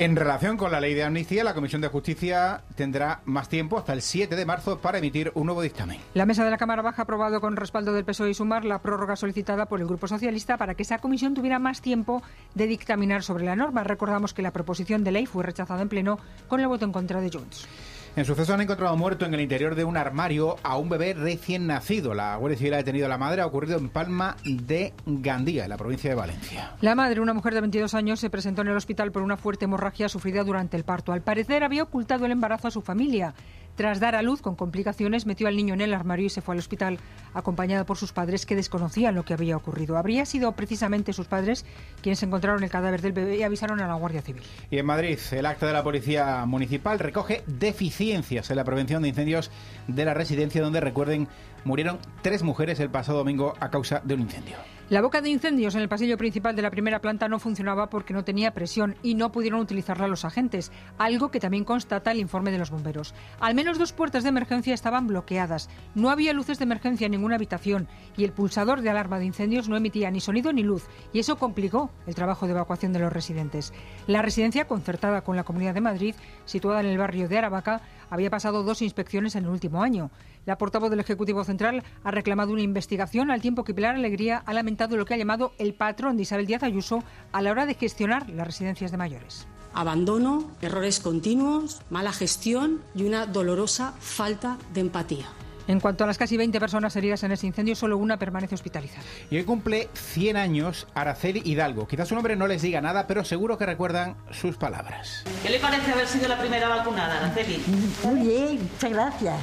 En 0.00 0.16
relación 0.16 0.56
con 0.56 0.72
la 0.72 0.80
ley 0.80 0.94
de 0.94 1.04
amnistía, 1.04 1.44
la 1.44 1.52
Comisión 1.52 1.82
de 1.82 1.88
Justicia 1.88 2.62
tendrá 2.74 3.20
más 3.26 3.50
tiempo, 3.50 3.76
hasta 3.76 3.92
el 3.92 4.00
7 4.00 4.34
de 4.34 4.46
marzo, 4.46 4.78
para 4.78 4.96
emitir 4.96 5.30
un 5.34 5.44
nuevo 5.44 5.60
dictamen. 5.60 6.00
La 6.14 6.24
mesa 6.24 6.42
de 6.42 6.50
la 6.50 6.56
Cámara 6.56 6.80
Baja 6.80 7.02
ha 7.02 7.04
aprobado 7.04 7.38
con 7.42 7.54
respaldo 7.54 7.92
del 7.92 8.06
PSOE 8.06 8.30
y 8.30 8.34
Sumar 8.34 8.64
la 8.64 8.78
prórroga 8.78 9.16
solicitada 9.16 9.66
por 9.66 9.78
el 9.78 9.86
Grupo 9.86 10.08
Socialista 10.08 10.56
para 10.56 10.74
que 10.74 10.84
esa 10.84 11.00
comisión 11.00 11.34
tuviera 11.34 11.58
más 11.58 11.82
tiempo 11.82 12.22
de 12.54 12.66
dictaminar 12.66 13.22
sobre 13.22 13.44
la 13.44 13.56
norma. 13.56 13.84
Recordamos 13.84 14.32
que 14.32 14.40
la 14.40 14.52
proposición 14.52 15.04
de 15.04 15.12
ley 15.12 15.26
fue 15.26 15.44
rechazada 15.44 15.82
en 15.82 15.90
pleno 15.90 16.18
con 16.48 16.60
el 16.60 16.68
voto 16.68 16.86
en 16.86 16.92
contra 16.92 17.20
de 17.20 17.28
Junts. 17.30 17.68
En 18.16 18.24
suceso 18.24 18.52
han 18.52 18.60
encontrado 18.60 18.96
muerto 18.96 19.24
en 19.24 19.34
el 19.34 19.40
interior 19.40 19.76
de 19.76 19.84
un 19.84 19.96
armario 19.96 20.56
a 20.64 20.76
un 20.76 20.88
bebé 20.88 21.14
recién 21.14 21.68
nacido. 21.68 22.12
La 22.12 22.34
Guardia 22.36 22.58
Civil 22.58 22.74
ha 22.74 22.78
detenido 22.78 23.06
a 23.06 23.08
la 23.08 23.18
madre. 23.18 23.40
Ha 23.40 23.46
ocurrido 23.46 23.78
en 23.78 23.88
Palma 23.88 24.36
de 24.44 24.92
Gandía, 25.06 25.64
en 25.64 25.70
la 25.70 25.76
provincia 25.76 26.10
de 26.10 26.16
Valencia. 26.16 26.72
La 26.80 26.96
madre, 26.96 27.20
una 27.20 27.34
mujer 27.34 27.54
de 27.54 27.60
22 27.60 27.94
años, 27.94 28.18
se 28.18 28.28
presentó 28.28 28.62
en 28.62 28.68
el 28.68 28.76
hospital 28.76 29.12
por 29.12 29.22
una 29.22 29.36
fuerte 29.36 29.66
hemorragia 29.66 30.08
sufrida 30.08 30.42
durante 30.42 30.76
el 30.76 30.82
parto. 30.82 31.12
Al 31.12 31.22
parecer 31.22 31.62
había 31.62 31.84
ocultado 31.84 32.26
el 32.26 32.32
embarazo 32.32 32.66
a 32.66 32.72
su 32.72 32.82
familia. 32.82 33.32
Tras 33.76 34.00
dar 34.00 34.14
a 34.14 34.22
luz 34.22 34.42
con 34.42 34.56
complicaciones, 34.56 35.26
metió 35.26 35.48
al 35.48 35.56
niño 35.56 35.74
en 35.74 35.80
el 35.80 35.94
armario 35.94 36.26
y 36.26 36.30
se 36.30 36.42
fue 36.42 36.54
al 36.54 36.58
hospital, 36.58 36.98
acompañado 37.34 37.86
por 37.86 37.96
sus 37.96 38.12
padres 38.12 38.46
que 38.46 38.56
desconocían 38.56 39.14
lo 39.14 39.24
que 39.24 39.34
había 39.34 39.56
ocurrido. 39.56 39.96
Habría 39.96 40.26
sido 40.26 40.52
precisamente 40.52 41.12
sus 41.12 41.26
padres 41.26 41.64
quienes 42.02 42.22
encontraron 42.22 42.62
el 42.62 42.70
cadáver 42.70 43.00
del 43.00 43.12
bebé 43.12 43.36
y 43.36 43.42
avisaron 43.42 43.80
a 43.80 43.86
la 43.86 43.94
Guardia 43.94 44.22
Civil. 44.22 44.42
Y 44.70 44.78
en 44.78 44.86
Madrid, 44.86 45.18
el 45.32 45.46
acta 45.46 45.66
de 45.66 45.72
la 45.72 45.82
Policía 45.82 46.44
Municipal 46.46 46.98
recoge 46.98 47.42
deficiencias 47.46 48.50
en 48.50 48.56
la 48.56 48.64
prevención 48.64 49.02
de 49.02 49.08
incendios 49.08 49.50
de 49.86 50.04
la 50.04 50.14
residencia 50.14 50.62
donde, 50.62 50.80
recuerden, 50.80 51.28
murieron 51.64 51.98
tres 52.22 52.42
mujeres 52.42 52.80
el 52.80 52.90
pasado 52.90 53.18
domingo 53.18 53.54
a 53.60 53.70
causa 53.70 54.00
de 54.04 54.14
un 54.14 54.20
incendio. 54.20 54.56
La 54.90 55.02
boca 55.02 55.20
de 55.20 55.30
incendios 55.30 55.76
en 55.76 55.82
el 55.82 55.88
pasillo 55.88 56.18
principal 56.18 56.56
de 56.56 56.62
la 56.62 56.70
primera 56.72 57.00
planta 57.00 57.28
no 57.28 57.38
funcionaba 57.38 57.88
porque 57.88 58.12
no 58.12 58.24
tenía 58.24 58.54
presión 58.54 58.96
y 59.04 59.14
no 59.14 59.30
pudieron 59.30 59.60
utilizarla 59.60 60.08
los 60.08 60.24
agentes, 60.24 60.72
algo 60.98 61.30
que 61.30 61.38
también 61.38 61.64
constata 61.64 62.10
el 62.10 62.18
informe 62.18 62.50
de 62.50 62.58
los 62.58 62.72
bomberos. 62.72 63.14
Al 63.38 63.54
menos 63.54 63.78
dos 63.78 63.92
puertas 63.92 64.24
de 64.24 64.30
emergencia 64.30 64.74
estaban 64.74 65.06
bloqueadas, 65.06 65.70
no 65.94 66.10
había 66.10 66.32
luces 66.32 66.58
de 66.58 66.64
emergencia 66.64 67.04
en 67.04 67.12
ninguna 67.12 67.36
habitación 67.36 67.86
y 68.16 68.24
el 68.24 68.32
pulsador 68.32 68.82
de 68.82 68.90
alarma 68.90 69.20
de 69.20 69.26
incendios 69.26 69.68
no 69.68 69.76
emitía 69.76 70.10
ni 70.10 70.18
sonido 70.20 70.52
ni 70.52 70.64
luz 70.64 70.88
y 71.12 71.20
eso 71.20 71.38
complicó 71.38 71.92
el 72.08 72.16
trabajo 72.16 72.46
de 72.46 72.52
evacuación 72.52 72.92
de 72.92 72.98
los 72.98 73.12
residentes. 73.12 73.72
La 74.08 74.22
residencia, 74.22 74.66
concertada 74.66 75.22
con 75.22 75.36
la 75.36 75.44
Comunidad 75.44 75.74
de 75.74 75.82
Madrid, 75.82 76.16
situada 76.46 76.80
en 76.80 76.86
el 76.86 76.98
barrio 76.98 77.28
de 77.28 77.38
Aravaca, 77.38 77.80
había 78.10 78.28
pasado 78.28 78.64
dos 78.64 78.82
inspecciones 78.82 79.36
en 79.36 79.44
el 79.44 79.50
último 79.50 79.84
año. 79.84 80.10
La 80.46 80.58
portavoz 80.58 80.90
del 80.90 81.00
Ejecutivo 81.00 81.44
Central 81.44 81.82
ha 82.02 82.10
reclamado 82.10 82.52
una 82.52 82.62
investigación 82.62 83.30
al 83.30 83.42
tiempo 83.42 83.64
que 83.64 83.74
Pilar 83.74 83.94
Alegría 83.94 84.42
ha 84.46 84.54
lamentado 84.54 84.96
lo 84.96 85.04
que 85.04 85.14
ha 85.14 85.18
llamado 85.18 85.52
el 85.58 85.74
patrón 85.74 86.16
de 86.16 86.22
Isabel 86.22 86.46
Díaz 86.46 86.62
Ayuso 86.62 87.02
a 87.32 87.42
la 87.42 87.50
hora 87.50 87.66
de 87.66 87.74
gestionar 87.74 88.28
las 88.30 88.46
residencias 88.46 88.90
de 88.90 88.96
mayores. 88.96 89.46
Abandono, 89.72 90.50
errores 90.62 90.98
continuos, 90.98 91.82
mala 91.90 92.12
gestión 92.12 92.82
y 92.94 93.04
una 93.04 93.26
dolorosa 93.26 93.92
falta 94.00 94.58
de 94.74 94.80
empatía. 94.80 95.26
En 95.70 95.78
cuanto 95.78 96.02
a 96.02 96.06
las 96.08 96.18
casi 96.18 96.36
20 96.36 96.58
personas 96.58 96.96
heridas 96.96 97.22
en 97.22 97.30
ese 97.30 97.46
incendio, 97.46 97.76
solo 97.76 97.96
una 97.96 98.16
permanece 98.16 98.56
hospitalizada. 98.56 99.04
Y 99.30 99.36
hoy 99.36 99.44
cumple 99.44 99.88
100 99.94 100.36
años 100.36 100.88
Araceli 100.94 101.42
Hidalgo. 101.44 101.86
Quizás 101.86 102.08
su 102.08 102.16
nombre 102.16 102.34
no 102.34 102.48
les 102.48 102.62
diga 102.62 102.80
nada, 102.80 103.06
pero 103.06 103.24
seguro 103.24 103.56
que 103.56 103.66
recuerdan 103.66 104.16
sus 104.32 104.56
palabras. 104.56 105.22
¿Qué 105.44 105.48
le 105.48 105.60
parece 105.60 105.92
haber 105.92 106.08
sido 106.08 106.26
la 106.26 106.40
primera 106.40 106.68
vacunada, 106.68 107.18
Araceli? 107.18 107.62
Muy 108.02 108.20
bien, 108.20 108.68
muchas 108.72 108.90
gracias. 108.90 109.36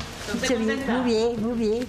Muy 0.90 1.04
bien, 1.06 1.42
muy 1.42 1.58
bien. 1.58 1.88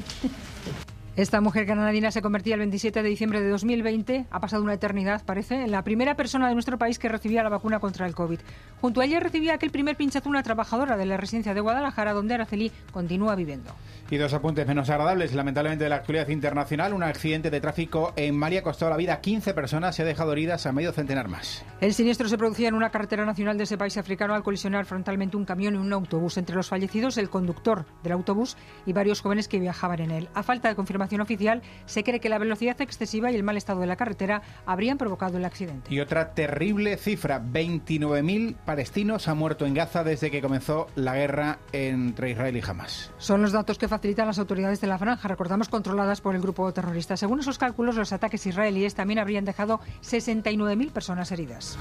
Esta 1.19 1.41
mujer 1.41 1.65
granadina 1.65 2.13
se 2.13 2.23
convertía 2.23 2.55
el 2.55 2.61
27 2.61 3.03
de 3.03 3.09
diciembre 3.09 3.41
de 3.41 3.49
2020, 3.49 4.27
ha 4.31 4.39
pasado 4.39 4.63
una 4.63 4.75
eternidad, 4.75 5.25
parece, 5.25 5.65
en 5.65 5.73
la 5.73 5.83
primera 5.83 6.15
persona 6.15 6.47
de 6.47 6.55
nuestro 6.55 6.79
país 6.79 7.01
que 7.01 7.09
recibía 7.09 7.43
la 7.43 7.49
vacuna 7.49 7.81
contra 7.81 8.07
el 8.07 8.15
COVID. 8.15 8.39
Junto 8.81 9.01
a 9.01 9.05
ella 9.05 9.19
recibía 9.19 9.55
aquel 9.55 9.73
primer 9.73 9.97
pinchazo 9.97 10.29
una 10.29 10.45
trabajadora 10.45 10.97
de 10.97 11.07
la 11.07 11.17
residencia 11.17 11.55
de 11.55 11.61
Guadalajara, 11.61 12.13
donde 12.13 12.35
Araceli 12.35 12.71
continúa 12.93 13.35
viviendo. 13.35 13.73
Y 14.09 14.17
dos 14.17 14.33
apuntes 14.33 14.65
menos 14.69 14.89
agradables, 14.91 15.35
lamentablemente, 15.35 15.83
de 15.83 15.91
la 15.91 15.97
actualidad 15.97 16.29
internacional. 16.29 16.95
Un 16.95 17.03
accidente 17.03 17.51
de 17.51 17.61
tráfico 17.61 18.13
en 18.15 18.37
Mali 18.37 18.59
ha 18.59 18.63
costado 18.63 18.93
la 18.93 18.97
vida 18.97 19.15
a 19.15 19.21
15 19.21 19.55
personas 19.55 19.99
y 19.99 20.03
ha 20.03 20.05
dejado 20.05 20.31
heridas 20.31 20.67
a 20.67 20.73
medio 20.73 20.93
centenar 20.93 21.27
más. 21.27 21.65
El 21.81 21.95
siniestro 21.95 22.29
se 22.29 22.39
producía 22.39 22.69
en 22.69 22.75
una 22.75 22.91
carretera 22.91 23.27
nacional 23.27 23.59
de 23.59 23.65
ese 23.65 23.77
país 23.77 23.97
africano 23.97 24.35
al 24.35 24.45
colisionar 24.45 24.85
frontalmente 24.87 25.37
un 25.37 25.45
camión 25.45 25.75
y 25.75 25.79
un 25.79 25.93
autobús. 25.93 26.39
Entre 26.39 26.55
los 26.55 26.69
fallecidos, 26.69 27.19
el 27.19 27.29
conductor 27.29 27.87
del 28.05 28.13
autobús 28.13 28.57
y 28.87 28.93
varios 28.93 29.21
jóvenes 29.21 29.49
que 29.49 29.59
viajaban 29.59 30.01
en 30.01 30.13
él. 30.13 30.29
A 30.33 30.45
falta 30.45 30.69
de 30.69 30.77
confirmación 30.77 31.08
oficial, 31.17 31.63
se 31.87 32.05
cree 32.05 32.21
que 32.21 32.29
la 32.29 32.39
velocidad 32.39 32.81
excesiva 32.81 33.31
y 33.31 33.37
el 33.37 33.43
mal 33.43 33.57
estado 33.57 33.81
de 33.81 33.87
la 33.87 33.97
carretera 33.97 34.43
habrían 34.67 34.99
provocado 34.99 35.39
el 35.39 35.45
accidente. 35.45 35.93
Y 35.93 36.01
otra 36.01 36.35
terrible 36.35 36.97
cifra, 36.97 37.41
29.000 37.43 38.57
palestinos 38.65 39.29
han 39.29 39.39
muerto 39.39 39.67
en 39.67 39.75
Gaza 39.75 40.05
desde 40.05 40.31
que 40.31 40.43
comenzó 40.43 40.89
la 40.95 41.15
guerra 41.15 41.59
entre 41.73 42.31
Israel 42.31 42.57
y 42.57 42.63
Hamas. 42.67 43.13
Son 43.19 43.43
los 43.43 43.53
datos 43.53 43.79
que 43.79 43.89
facilitan 43.89 44.27
las 44.27 44.39
autoridades 44.39 44.81
de 44.81 44.87
la 44.87 44.99
franja, 44.99 45.29
recordamos, 45.29 45.69
controladas 45.69 46.21
por 46.21 46.35
el 46.35 46.43
grupo 46.43 46.73
terrorista. 46.73 47.17
Según 47.17 47.41
esos 47.41 47.59
cálculos, 47.59 47.97
los 47.97 48.13
ataques 48.13 48.47
israelíes 48.47 48.95
también 48.95 49.19
habrían 49.19 49.45
dejado 49.45 49.81
69.000 50.03 50.91
personas 50.91 51.33
heridas. 51.33 51.79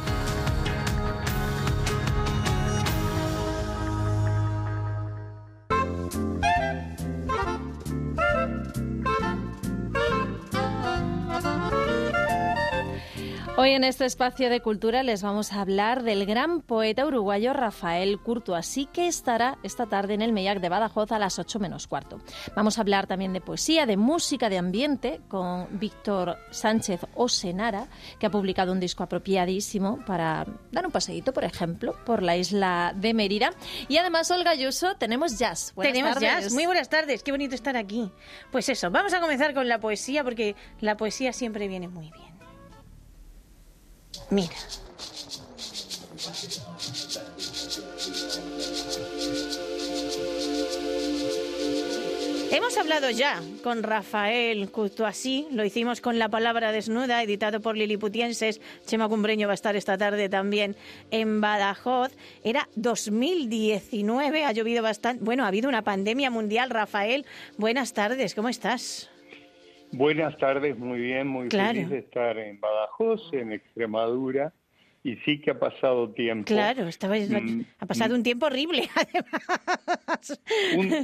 Hoy 13.67 13.73
en 13.73 13.83
este 13.83 14.05
espacio 14.05 14.49
de 14.49 14.61
cultura 14.61 15.03
les 15.03 15.21
vamos 15.21 15.51
a 15.51 15.59
hablar 15.59 16.03
del 16.03 16.25
gran 16.25 16.61
poeta 16.61 17.05
uruguayo 17.05 17.51
Rafael 17.51 18.17
Curto, 18.17 18.55
así 18.55 18.85
que 18.85 19.09
estará 19.09 19.57
esta 19.61 19.87
tarde 19.87 20.13
en 20.13 20.21
el 20.21 20.31
Mellac 20.31 20.61
de 20.61 20.69
Badajoz 20.69 21.11
a 21.11 21.19
las 21.19 21.37
8 21.37 21.59
menos 21.59 21.85
cuarto. 21.85 22.21
Vamos 22.55 22.77
a 22.77 22.81
hablar 22.81 23.07
también 23.07 23.33
de 23.33 23.41
poesía, 23.41 23.85
de 23.85 23.97
música, 23.97 24.47
de 24.47 24.57
ambiente 24.57 25.19
con 25.27 25.67
Víctor 25.81 26.37
Sánchez 26.49 27.01
Osenara, 27.13 27.89
que 28.19 28.27
ha 28.27 28.31
publicado 28.31 28.71
un 28.71 28.79
disco 28.79 29.03
apropiadísimo 29.03 29.99
para 30.05 30.45
dar 30.71 30.85
un 30.85 30.93
paseíto, 30.93 31.33
por 31.33 31.43
ejemplo, 31.43 31.93
por 32.05 32.23
la 32.23 32.37
isla 32.37 32.93
de 32.95 33.13
Mérida. 33.13 33.49
Y 33.89 33.97
además, 33.97 34.31
Olga 34.31 34.51
Ayuso, 34.51 34.95
tenemos 34.95 35.37
jazz. 35.37 35.73
Buenas 35.75 35.91
tenemos 35.91 36.13
tardes. 36.13 36.43
jazz. 36.45 36.53
Muy 36.53 36.67
buenas 36.67 36.87
tardes, 36.87 37.21
qué 37.21 37.31
bonito 37.31 37.53
estar 37.53 37.75
aquí. 37.75 38.13
Pues 38.49 38.69
eso, 38.69 38.91
vamos 38.91 39.13
a 39.13 39.19
comenzar 39.19 39.53
con 39.53 39.67
la 39.67 39.81
poesía 39.81 40.23
porque 40.23 40.55
la 40.79 40.95
poesía 40.95 41.33
siempre 41.33 41.67
viene 41.67 41.89
muy 41.89 42.09
bien. 42.11 42.26
Mira. 44.29 44.55
Hemos 52.49 52.77
hablado 52.77 53.09
ya 53.09 53.41
con 53.63 53.83
Rafael 53.83 54.69
Cutuasí, 54.71 55.47
lo 55.51 55.63
hicimos 55.63 56.01
con 56.01 56.17
La 56.17 56.29
Palabra 56.29 56.71
Desnuda, 56.71 57.21
editado 57.21 57.61
por 57.61 57.77
Liliputienses. 57.77 58.61
Chema 58.85 59.07
Cumbreño 59.09 59.47
va 59.47 59.53
a 59.53 59.55
estar 59.55 59.75
esta 59.75 59.97
tarde 59.97 60.29
también 60.29 60.75
en 61.11 61.41
Badajoz. 61.41 62.11
Era 62.43 62.67
2019, 62.75 64.45
ha 64.45 64.51
llovido 64.53 64.81
bastante. 64.81 65.23
Bueno, 65.23 65.43
ha 65.43 65.47
habido 65.47 65.69
una 65.69 65.83
pandemia 65.83 66.29
mundial. 66.31 66.69
Rafael, 66.69 67.25
buenas 67.57 67.93
tardes, 67.93 68.33
¿cómo 68.33 68.49
estás? 68.49 69.09
Buenas 69.91 70.37
tardes, 70.37 70.77
muy 70.77 70.99
bien, 70.99 71.27
muy 71.27 71.49
feliz 71.49 71.89
de 71.89 71.99
estar 71.99 72.37
en 72.37 72.59
Badajoz, 72.59 73.33
en 73.33 73.53
Extremadura. 73.53 74.53
Y 75.03 75.15
sí 75.17 75.39
que 75.39 75.51
ha 75.51 75.59
pasado 75.59 76.09
tiempo. 76.09 76.45
Claro, 76.45 76.85
estaba, 76.87 77.15
mm, 77.15 77.65
ha 77.79 77.85
pasado 77.85 78.13
un 78.13 78.23
tiempo 78.23 78.47
horrible, 78.47 78.89
además. 78.95 80.41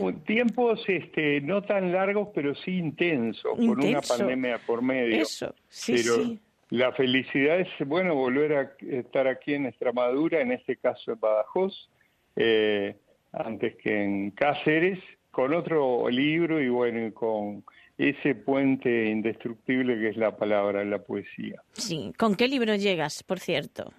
Un, 0.01 0.23
tiempos 0.25 0.84
este, 0.88 1.39
no 1.39 1.61
tan 1.61 1.93
largos, 1.93 2.29
pero 2.36 2.53
sí 2.53 2.77
intensos, 2.79 3.55
con 3.55 3.81
una 3.81 4.01
pandemia 4.01 4.59
por 4.65 4.81
medio. 4.81 5.21
Eso, 5.21 5.55
sí, 5.69 5.93
pero 5.95 6.15
sí. 6.15 6.39
La 6.73 6.91
felicidad 6.91 7.59
es, 7.59 7.69
bueno, 7.86 8.15
volver 8.15 8.53
a 8.53 8.71
estar 8.81 9.27
aquí 9.27 9.53
en 9.53 9.67
Extremadura, 9.67 10.41
en 10.41 10.51
este 10.51 10.75
caso 10.75 11.11
en 11.11 11.19
Badajoz, 11.19 11.88
eh, 12.36 12.95
antes 13.31 13.75
que 13.75 14.03
en 14.03 14.31
Cáceres, 14.31 14.99
con 15.34 15.51
otro 15.55 16.07
libro 16.09 16.61
y 16.61 16.69
bueno, 16.69 17.11
con 17.11 17.63
ese 17.97 18.36
puente 18.36 19.09
indestructible 19.09 19.99
que 19.99 20.09
es 20.09 20.17
la 20.17 20.38
palabra, 20.38 20.86
la 20.86 20.99
poesía. 20.99 21.59
Sí, 21.71 22.13
¿con 22.19 22.36
qué 22.36 22.47
libro 22.47 22.75
llegas, 22.75 23.23
por 23.23 23.39
cierto? 23.39 23.91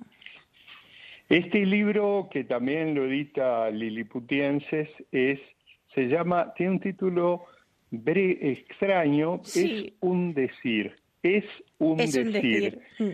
Este 1.28 1.66
libro, 1.66 2.28
que 2.30 2.44
también 2.44 2.94
lo 2.94 3.06
edita 3.06 3.68
Liliputienses, 3.70 4.88
es, 5.10 5.40
se 5.92 6.02
llama, 6.06 6.54
tiene 6.54 6.72
un 6.74 6.80
título 6.80 7.46
extraño, 7.90 9.40
es 9.42 9.92
un 10.00 10.34
decir, 10.34 10.94
es 11.20 11.44
un 11.78 11.96
decir. 11.96 12.78
Mm. 13.00 13.08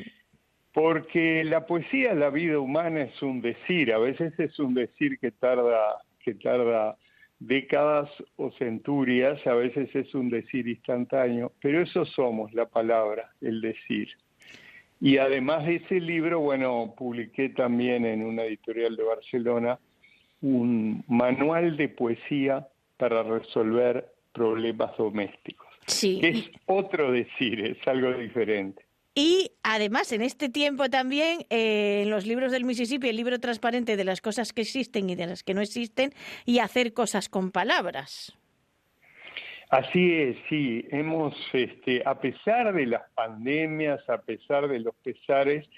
Porque 0.75 1.43
la 1.43 1.65
poesía, 1.65 2.13
la 2.13 2.29
vida 2.29 2.59
humana 2.59 3.01
es 3.01 3.23
un 3.23 3.41
decir, 3.41 3.95
a 3.95 3.99
veces 3.99 4.39
es 4.39 4.59
un 4.59 4.75
decir 4.75 5.19
que 5.19 5.31
tarda, 5.31 6.03
que 6.23 6.35
tarda 6.35 6.99
décadas 7.41 8.09
o 8.37 8.53
centurias, 8.53 9.45
a 9.47 9.55
veces 9.55 9.89
es 9.95 10.15
un 10.15 10.29
decir 10.29 10.69
instantáneo, 10.69 11.53
pero 11.61 11.83
eso 11.83 12.05
somos, 12.05 12.53
la 12.53 12.67
palabra, 12.67 13.31
el 13.41 13.61
decir. 13.61 14.09
Y 15.01 15.17
además 15.17 15.65
de 15.65 15.77
ese 15.77 15.99
libro, 15.99 16.41
bueno, 16.41 16.95
publiqué 16.97 17.49
también 17.49 18.05
en 18.05 18.23
una 18.23 18.45
editorial 18.45 18.95
de 18.97 19.03
Barcelona 19.03 19.79
un 20.43 21.03
manual 21.09 21.77
de 21.77 21.89
poesía 21.89 22.69
para 22.99 23.23
resolver 23.23 24.13
problemas 24.33 24.95
domésticos. 24.99 25.69
Sí. 25.87 26.21
Es 26.23 26.51
otro 26.67 27.11
decir, 27.11 27.61
es 27.65 27.89
algo 27.89 28.13
diferente. 28.13 28.85
Y 29.23 29.53
además, 29.63 30.13
en 30.13 30.23
este 30.23 30.49
tiempo 30.49 30.89
también, 30.89 31.41
eh, 31.51 32.05
en 32.05 32.11
los 32.11 32.27
libros 32.27 32.53
del 32.53 32.65
Mississippi, 32.65 33.11
el 33.11 33.17
libro 33.17 33.39
transparente 33.39 33.99
de 33.99 34.05
las 34.05 34.23
cosas 34.23 34.55
que 34.55 34.63
existen 34.63 35.11
y 35.11 35.15
de 35.15 35.27
las 35.27 35.43
que 35.43 35.53
no 35.53 35.61
existen, 35.61 36.15
y 36.47 36.61
hacer 36.61 36.95
cosas 36.95 37.29
con 37.29 37.51
palabras. 37.51 38.35
Así 39.69 40.15
es, 40.15 40.39
sí. 40.49 40.87
Hemos, 40.91 41.35
este, 41.53 42.03
a 42.07 42.19
pesar 42.19 42.73
de 42.73 42.87
las 42.87 43.03
pandemias, 43.15 44.01
a 44.09 44.23
pesar 44.23 44.69
de 44.69 44.81
los 44.81 44.95
pesares, 45.03 45.69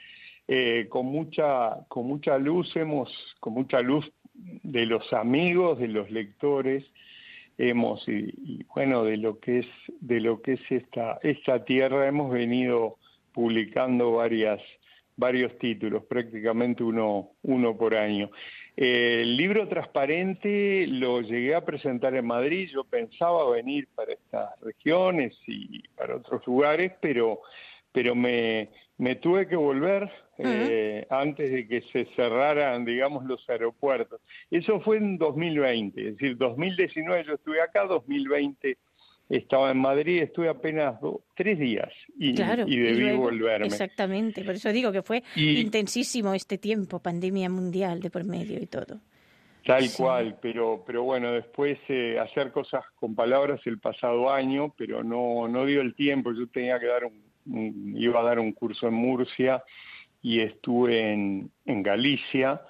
eh, 0.46 0.86
con 0.88 1.06
mucha, 1.06 1.84
con 1.88 2.06
mucha 2.06 2.38
luz 2.38 2.76
hemos, 2.76 3.10
con 3.40 3.54
mucha 3.54 3.80
luz 3.80 4.08
de 4.34 4.86
los 4.86 5.12
amigos, 5.12 5.80
de 5.80 5.88
los 5.88 6.08
lectores, 6.12 6.84
hemos 7.58 8.06
y, 8.08 8.64
bueno 8.72 9.02
de 9.02 9.16
lo 9.16 9.40
que 9.40 9.58
es 9.60 9.66
de 10.00 10.20
lo 10.20 10.40
que 10.40 10.54
es 10.54 10.60
esta 10.70 11.18
esta 11.22 11.64
tierra 11.64 12.08
hemos 12.08 12.32
venido 12.32 12.96
publicando 13.32 14.12
varias, 14.12 14.60
varios 15.16 15.56
títulos, 15.58 16.04
prácticamente 16.04 16.82
uno, 16.82 17.30
uno 17.42 17.76
por 17.76 17.94
año. 17.94 18.30
el 18.76 19.36
libro 19.36 19.68
transparente 19.68 20.86
lo 20.88 21.20
llegué 21.20 21.54
a 21.54 21.64
presentar 21.64 22.14
en 22.14 22.26
Madrid, 22.26 22.70
yo 22.72 22.84
pensaba 22.84 23.50
venir 23.50 23.88
para 23.94 24.12
estas 24.12 24.58
regiones 24.60 25.36
y 25.46 25.86
para 25.96 26.16
otros 26.16 26.46
lugares, 26.46 26.92
pero 27.00 27.40
pero 27.92 28.14
me, 28.14 28.70
me 28.98 29.16
tuve 29.16 29.46
que 29.46 29.56
volver 29.56 30.10
eh, 30.38 31.06
antes 31.10 31.52
de 31.52 31.68
que 31.68 31.82
se 31.92 32.06
cerraran, 32.16 32.84
digamos, 32.84 33.24
los 33.24 33.48
aeropuertos. 33.48 34.20
Eso 34.50 34.80
fue 34.80 34.96
en 34.96 35.18
2020, 35.18 36.00
es 36.00 36.16
decir, 36.16 36.36
2019 36.36 37.24
yo 37.24 37.34
estuve 37.34 37.60
acá, 37.60 37.84
2020 37.84 38.78
estaba 39.36 39.70
en 39.70 39.78
Madrid, 39.78 40.22
estuve 40.22 40.48
apenas 40.48 40.96
tres 41.34 41.58
días 41.58 41.90
y, 42.18 42.32
debí 42.32 43.16
volverme. 43.16 43.66
Exactamente, 43.66 44.44
por 44.44 44.54
eso 44.54 44.70
digo 44.72 44.92
que 44.92 45.02
fue 45.02 45.22
intensísimo 45.36 46.34
este 46.34 46.58
tiempo, 46.58 47.00
pandemia 47.00 47.48
mundial 47.48 48.00
de 48.00 48.10
por 48.10 48.24
medio 48.24 48.60
y 48.60 48.66
todo. 48.66 49.00
Tal 49.64 49.90
cual, 49.96 50.38
pero, 50.42 50.82
pero 50.86 51.04
bueno, 51.04 51.32
después 51.32 51.78
eh, 51.88 52.18
hacer 52.18 52.50
cosas 52.50 52.84
con 52.96 53.14
palabras 53.14 53.60
el 53.64 53.78
pasado 53.78 54.30
año, 54.30 54.74
pero 54.76 55.02
no, 55.02 55.48
no 55.48 55.64
dio 55.64 55.80
el 55.80 55.94
tiempo, 55.94 56.32
yo 56.32 56.48
tenía 56.48 56.78
que 56.78 56.86
dar 56.86 57.04
un, 57.04 57.94
iba 57.96 58.20
a 58.20 58.24
dar 58.24 58.38
un 58.38 58.52
curso 58.52 58.88
en 58.88 58.94
Murcia 58.94 59.62
y 60.20 60.40
estuve 60.40 61.12
en, 61.12 61.50
en 61.64 61.82
Galicia 61.82 62.60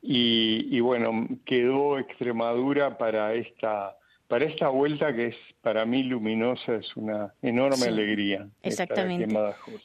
y, 0.00 0.68
y 0.70 0.80
bueno, 0.80 1.26
quedó 1.44 1.98
Extremadura 1.98 2.98
para 2.98 3.34
esta 3.34 3.96
para 4.28 4.46
esta 4.46 4.68
vuelta 4.68 5.14
que 5.14 5.26
es 5.28 5.36
para 5.64 5.86
mí 5.86 6.02
luminosa 6.02 6.74
es 6.74 6.94
una 6.94 7.34
enorme 7.40 7.86
alegría. 7.86 8.46
Exactamente. 8.62 9.34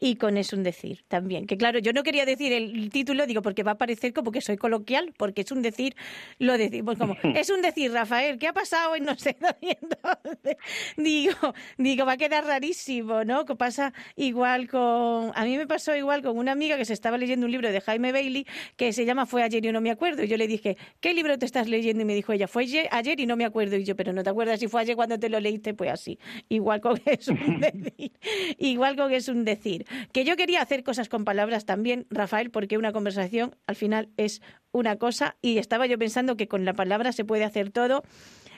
Y 0.01 0.17
con 0.17 0.37
eso 0.37 0.57
un 0.57 0.63
decir 0.63 1.05
también. 1.07 1.47
Que 1.47 1.57
claro, 1.57 1.79
yo 1.79 1.93
no 1.93 2.03
quería 2.03 2.25
decir 2.25 2.51
el 2.51 2.89
título, 2.89 3.25
digo, 3.25 3.41
porque 3.41 3.63
va 3.63 3.71
a 3.71 3.77
parecer 3.77 4.11
como 4.13 4.31
que 4.31 4.41
soy 4.41 4.57
coloquial, 4.57 5.13
porque 5.17 5.41
es 5.41 5.51
un 5.53 5.61
decir, 5.61 5.95
lo 6.37 6.57
decimos 6.57 6.97
como, 6.97 7.15
es 7.35 7.49
un 7.49 7.61
decir, 7.61 7.93
Rafael, 7.93 8.37
¿qué 8.37 8.49
ha 8.49 8.53
pasado? 8.53 8.97
Y 8.97 8.99
no 8.99 9.15
sé, 9.15 9.37
entonces, 9.61 10.57
digo, 10.97 11.53
digo, 11.77 12.05
va 12.05 12.13
a 12.13 12.17
quedar 12.17 12.45
rarísimo, 12.45 13.23
¿no? 13.23 13.45
Que 13.45 13.55
pasa 13.55 13.93
igual 14.17 14.67
con, 14.67 15.31
a 15.33 15.45
mí 15.45 15.57
me 15.57 15.65
pasó 15.65 15.95
igual 15.95 16.21
con 16.21 16.37
una 16.37 16.51
amiga 16.51 16.75
que 16.75 16.83
se 16.83 16.93
estaba 16.93 17.17
leyendo 17.17 17.45
un 17.45 17.53
libro 17.53 17.71
de 17.71 17.79
Jaime 17.79 18.11
Bailey 18.11 18.45
que 18.75 18.91
se 18.91 19.05
llama 19.05 19.25
Fue 19.25 19.43
ayer 19.43 19.65
y 19.65 19.71
no 19.71 19.79
me 19.79 19.91
acuerdo. 19.91 20.23
Y 20.23 20.27
yo 20.27 20.35
le 20.35 20.47
dije, 20.47 20.75
¿qué 20.99 21.13
libro 21.13 21.39
te 21.39 21.45
estás 21.45 21.69
leyendo? 21.69 22.01
Y 22.01 22.05
me 22.05 22.15
dijo 22.15 22.33
ella, 22.33 22.49
fue 22.49 22.65
ayer 22.91 23.19
y 23.21 23.25
no 23.25 23.37
me 23.37 23.45
acuerdo. 23.45 23.77
Y 23.77 23.85
yo, 23.85 23.95
pero 23.95 24.11
no 24.11 24.23
te 24.23 24.29
acuerdas 24.29 24.59
si 24.59 24.67
fue 24.67 24.81
ayer 24.81 24.97
cuando 24.97 25.17
te 25.17 25.29
lo 25.29 25.39
leíste, 25.39 25.68
pues 25.73 25.91
así. 25.91 26.19
Igual 26.49 26.81
con 26.81 26.99
es 27.05 27.27
un 27.27 27.59
decir. 27.59 28.11
Igual 28.57 28.95
con 28.95 29.11
es 29.11 29.27
un 29.27 29.45
decir. 29.45 29.85
Que 30.11 30.25
yo 30.25 30.35
quería 30.35 30.61
hacer 30.61 30.83
cosas 30.83 31.09
con 31.09 31.25
palabras 31.25 31.65
también, 31.65 32.05
Rafael, 32.09 32.51
porque 32.51 32.77
una 32.77 32.91
conversación 32.91 33.55
al 33.67 33.75
final 33.75 34.09
es 34.17 34.41
una 34.71 34.97
cosa 34.97 35.37
y 35.41 35.57
estaba 35.57 35.87
yo 35.87 35.97
pensando 35.97 36.37
que 36.37 36.47
con 36.47 36.65
la 36.65 36.73
palabra 36.73 37.11
se 37.11 37.25
puede 37.25 37.43
hacer 37.43 37.71
todo 37.71 38.03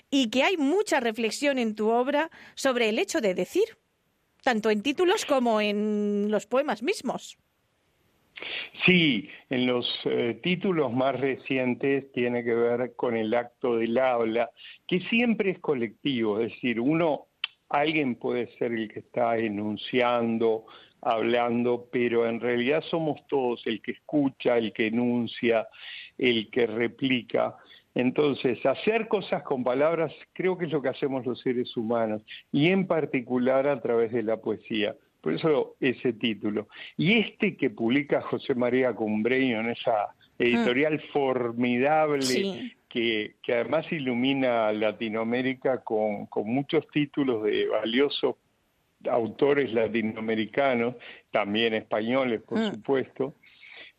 y 0.09 0.29
que 0.29 0.43
hay 0.43 0.57
mucha 0.57 0.99
reflexión 0.99 1.57
en 1.57 1.73
tu 1.75 1.89
obra 1.89 2.29
sobre 2.55 2.89
el 2.89 2.99
hecho 2.99 3.21
de 3.21 3.33
decir, 3.33 3.77
tanto 4.43 4.69
en 4.69 4.81
títulos 4.81 5.25
como 5.25 5.61
en 5.61 6.27
los 6.29 6.45
poemas 6.47 6.83
mismos. 6.83 7.37
Sí, 8.85 9.29
en 9.49 9.67
los 9.67 9.87
eh, 10.05 10.39
títulos 10.41 10.91
más 10.93 11.19
recientes 11.19 12.11
tiene 12.11 12.43
que 12.43 12.53
ver 12.53 12.95
con 12.95 13.15
el 13.15 13.33
acto 13.33 13.77
del 13.77 13.97
habla, 13.97 14.49
que 14.87 14.99
siempre 15.01 15.51
es 15.51 15.59
colectivo, 15.59 16.39
es 16.39 16.51
decir, 16.51 16.79
uno, 16.79 17.27
alguien 17.69 18.15
puede 18.15 18.47
ser 18.57 18.71
el 18.73 18.91
que 18.91 18.99
está 18.99 19.37
enunciando, 19.37 20.65
hablando, 21.01 21.87
pero 21.91 22.27
en 22.27 22.39
realidad 22.39 22.83
somos 22.89 23.25
todos 23.27 23.65
el 23.65 23.81
que 23.81 23.91
escucha, 23.91 24.57
el 24.57 24.71
que 24.73 24.87
enuncia, 24.87 25.67
el 26.17 26.49
que 26.49 26.67
replica. 26.67 27.55
Entonces, 27.93 28.65
hacer 28.65 29.07
cosas 29.07 29.43
con 29.43 29.63
palabras 29.63 30.13
creo 30.33 30.57
que 30.57 30.65
es 30.65 30.71
lo 30.71 30.81
que 30.81 30.89
hacemos 30.89 31.25
los 31.25 31.39
seres 31.41 31.75
humanos, 31.75 32.21
y 32.51 32.67
en 32.67 32.87
particular 32.87 33.67
a 33.67 33.81
través 33.81 34.11
de 34.11 34.23
la 34.23 34.37
poesía. 34.37 34.95
Por 35.21 35.33
eso 35.33 35.75
ese 35.79 36.13
título. 36.13 36.67
Y 36.97 37.19
este 37.19 37.55
que 37.55 37.69
publica 37.69 38.21
José 38.21 38.55
María 38.55 38.93
Cumbreño 38.93 39.59
en 39.59 39.69
esa 39.69 40.15
editorial 40.39 40.95
mm. 40.95 41.11
formidable 41.13 42.75
que, 42.89 43.35
que, 43.41 43.53
además 43.53 43.85
ilumina 43.91 44.71
Latinoamérica 44.73 45.83
con, 45.83 46.25
con 46.25 46.47
muchos 46.51 46.87
títulos 46.89 47.43
de 47.43 47.67
valiosos 47.67 48.35
autores 49.09 49.71
latinoamericanos, 49.73 50.95
también 51.31 51.73
españoles, 51.73 52.41
por 52.41 52.59
mm. 52.59 52.71
supuesto, 52.71 53.35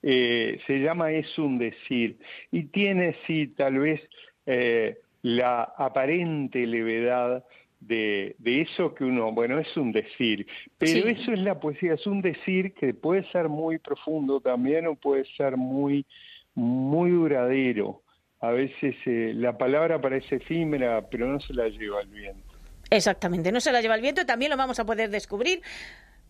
eh, 0.03 0.61
se 0.67 0.81
llama 0.81 1.13
Es 1.13 1.39
un 1.39 1.59
decir 1.59 2.19
y 2.51 2.65
tiene, 2.65 3.17
sí, 3.27 3.49
tal 3.49 3.79
vez 3.79 4.01
eh, 4.47 4.99
la 5.23 5.63
aparente 5.63 6.67
levedad 6.67 7.45
de, 7.87 8.37
eso 8.45 8.95
que 8.95 9.05
uno, 9.05 9.33
bueno, 9.33 9.59
es 9.59 9.77
un 9.77 9.93
decir, 9.93 10.47
pero 10.79 11.09
eso 11.09 11.33
es 11.33 11.41
la 11.41 11.59
poesía, 11.59 11.95
es 11.95 12.07
un 12.07 12.23
decir 12.23 12.75
que 12.75 12.95
puede 12.95 13.25
ser 13.31 13.49
muy 13.49 13.79
profundo 13.79 14.41
también 14.41 14.87
o 14.87 14.95
puede 14.95 15.25
ser 15.37 15.57
muy, 15.57 16.07
muy 16.55 17.11
duradero. 17.11 18.03
A 18.41 18.51
veces 18.51 18.97
eh, 19.07 19.33
la 19.35 19.57
palabra 19.57 20.01
parece 20.01 20.37
efímera, 20.37 21.09
pero 21.09 21.29
no 21.29 21.41
se 21.41 21.55
la 21.55 21.69
lleva 21.69 22.01
el 22.01 22.09
viento. 22.09 22.53
Exactamente, 22.91 23.53
no 23.53 23.61
se 23.61 23.73
la 23.73 23.81
lleva 23.81 23.95
el 23.95 24.03
viento, 24.03 24.27
también 24.27 24.51
lo 24.51 24.57
vamos 24.57 24.79
a 24.79 24.85
poder 24.85 25.11
descubrir 25.11 25.63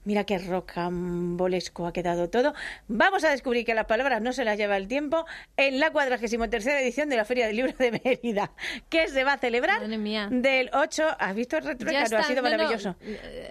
Mira 0.05 0.25
qué 0.25 0.39
rocambolesco 0.39 1.87
ha 1.87 1.93
quedado 1.93 2.29
todo. 2.29 2.55
Vamos 2.89 3.23
a 3.23 3.31
descubrir 3.31 3.65
que 3.65 3.73
las 3.75 3.87
palabras 3.87 4.21
no 4.21 4.33
se 4.33 4.45
las 4.45 4.59
lleva 4.59 4.77
el 4.77 4.89
tiempo 4.89 5.27
en 5.57 5.79
la 5.79 5.93
cuadragésima 5.93 6.51
tercera 6.51 6.81
edición 6.81 7.09
de 7.09 7.17
la 7.17 7.25
Feria 7.25 7.47
del 7.47 7.57
Libro 7.57 7.73
de 7.79 7.93
Mérida, 7.93 8.53
que 8.89 9.07
se 9.09 9.23
va 9.23 9.35
a 9.35 9.39
celebrar 9.39 9.87
del 9.87 10.71
8. 10.73 11.05
¿Has 11.19 11.35
visto 11.37 11.57
el 11.57 11.65
retro? 11.65 11.89
Ha 11.97 12.25
sido 12.25 12.43
maravilloso. 12.43 12.97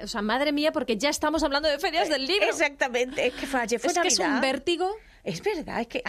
O 0.04 0.08
sea, 0.08 0.22
madre 0.22 0.52
mía, 0.52 0.74
porque 0.74 0.97
ya 0.97 1.10
estamos 1.10 1.41
hablando 1.43 1.70
de 1.70 1.80
ferias 1.80 2.10
del 2.10 2.26
libro. 2.26 2.47
Exactamente. 2.47 3.28
Es 3.28 3.34
que 3.34 3.47
falle, 3.47 3.80
fue 3.80 3.91
es 3.91 3.99
que 3.99 4.08
es 4.10 4.20
un 4.20 4.41
vértigo. 4.41 4.93
Es 5.24 5.41
verdad, 5.41 5.80
es 5.80 5.88
que 5.88 6.04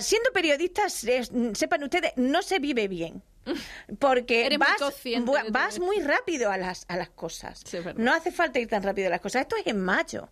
siendo 0.00 0.32
periodistas, 0.32 1.06
sepan 1.54 1.82
ustedes, 1.82 2.12
no 2.16 2.42
se 2.42 2.58
vive 2.58 2.88
bien. 2.88 3.22
Porque 3.98 4.58
vas, 5.50 5.78
muy 5.78 6.00
rápido 6.00 6.50
a 6.50 6.58
las, 6.58 6.84
a 6.88 6.96
las 6.96 7.10
cosas. 7.10 7.64
no 7.96 8.12
hace 8.12 8.30
falta 8.30 8.58
ir 8.58 8.68
tan 8.68 8.82
rápido 8.82 9.08
a 9.08 9.10
las 9.10 9.20
cosas. 9.20 9.42
Esto 9.42 9.56
es 9.56 9.66
en 9.66 9.80
mayo. 9.80 10.30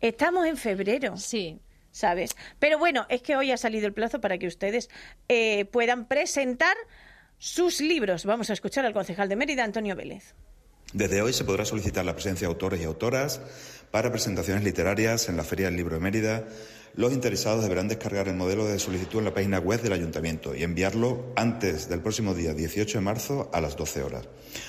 Estamos 0.00 0.46
en 0.46 0.56
febrero. 0.56 1.16
Sí. 1.16 1.60
¿Sabes? 1.90 2.34
Pero 2.58 2.78
bueno, 2.78 3.06
es 3.08 3.22
que 3.22 3.36
hoy 3.36 3.52
ha 3.52 3.56
salido 3.56 3.86
el 3.86 3.92
plazo 3.92 4.20
para 4.20 4.36
que 4.36 4.48
ustedes 4.48 4.90
eh, 5.28 5.64
puedan 5.66 6.08
presentar 6.08 6.76
sus 7.38 7.80
libros. 7.80 8.24
Vamos 8.24 8.50
a 8.50 8.52
escuchar 8.52 8.84
al 8.84 8.92
concejal 8.92 9.28
de 9.28 9.36
Mérida, 9.36 9.62
Antonio 9.62 9.94
Vélez. 9.94 10.34
Desde 10.92 11.22
hoy 11.22 11.32
se 11.32 11.44
podrá 11.44 11.64
solicitar 11.64 12.04
la 12.04 12.14
presencia 12.14 12.48
de 12.48 12.52
autores 12.52 12.80
y 12.80 12.84
autoras 12.84 13.40
para 13.90 14.10
presentaciones 14.10 14.64
literarias 14.64 15.28
en 15.28 15.36
la 15.36 15.44
Feria 15.44 15.66
del 15.66 15.76
Libro 15.76 15.94
de 15.94 16.00
Mérida 16.00 16.44
los 16.96 17.12
interesados 17.12 17.62
deberán 17.62 17.88
descargar 17.88 18.28
el 18.28 18.36
modelo 18.36 18.66
de 18.66 18.78
solicitud 18.78 19.18
en 19.18 19.24
la 19.24 19.34
página 19.34 19.58
web 19.58 19.82
del 19.82 19.92
ayuntamiento 19.92 20.54
y 20.54 20.62
enviarlo 20.62 21.32
antes 21.36 21.88
del 21.88 22.00
próximo 22.00 22.34
día 22.34 22.54
18 22.54 22.98
de 22.98 23.04
marzo 23.04 23.50
a 23.52 23.60
las 23.60 23.76
12 23.76 24.02
horas, 24.02 24.28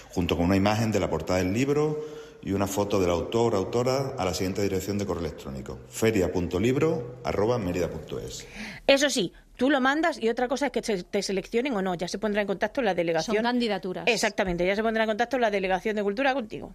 junto 0.10 0.36
con 0.36 0.46
una 0.46 0.56
imagen 0.56 0.92
de 0.92 1.00
la 1.00 1.10
portada 1.10 1.40
del 1.40 1.54
libro 1.54 2.04
y 2.42 2.52
una 2.52 2.68
foto 2.68 3.00
del 3.00 3.10
autor 3.10 3.56
o 3.56 3.58
autora 3.58 4.14
a 4.18 4.26
la 4.26 4.34
siguiente 4.34 4.62
dirección 4.62 4.98
de 4.98 5.06
correo 5.06 5.26
electrónico, 5.26 5.80
feria.libro.merida.es. 5.90 8.48
Eso 8.88 9.10
sí, 9.10 9.34
tú 9.56 9.70
lo 9.70 9.80
mandas 9.82 10.22
y 10.22 10.30
otra 10.30 10.48
cosa 10.48 10.68
es 10.68 10.72
que 10.72 10.82
te 10.82 11.22
seleccionen 11.22 11.74
o 11.74 11.82
no, 11.82 11.96
ya 11.96 12.08
se 12.08 12.20
pondrá 12.20 12.42
en 12.42 12.48
contacto 12.48 12.82
la 12.82 12.94
delegación. 12.94 13.36
Son 13.36 13.44
candidaturas. 13.44 14.06
Exactamente, 14.08 14.66
ya 14.66 14.76
se 14.76 14.84
pondrá 14.84 15.04
en 15.04 15.10
contacto 15.10 15.38
la 15.40 15.52
delegación 15.52 15.96
de 15.96 16.04
Cultura 16.04 16.34
contigo. 16.34 16.74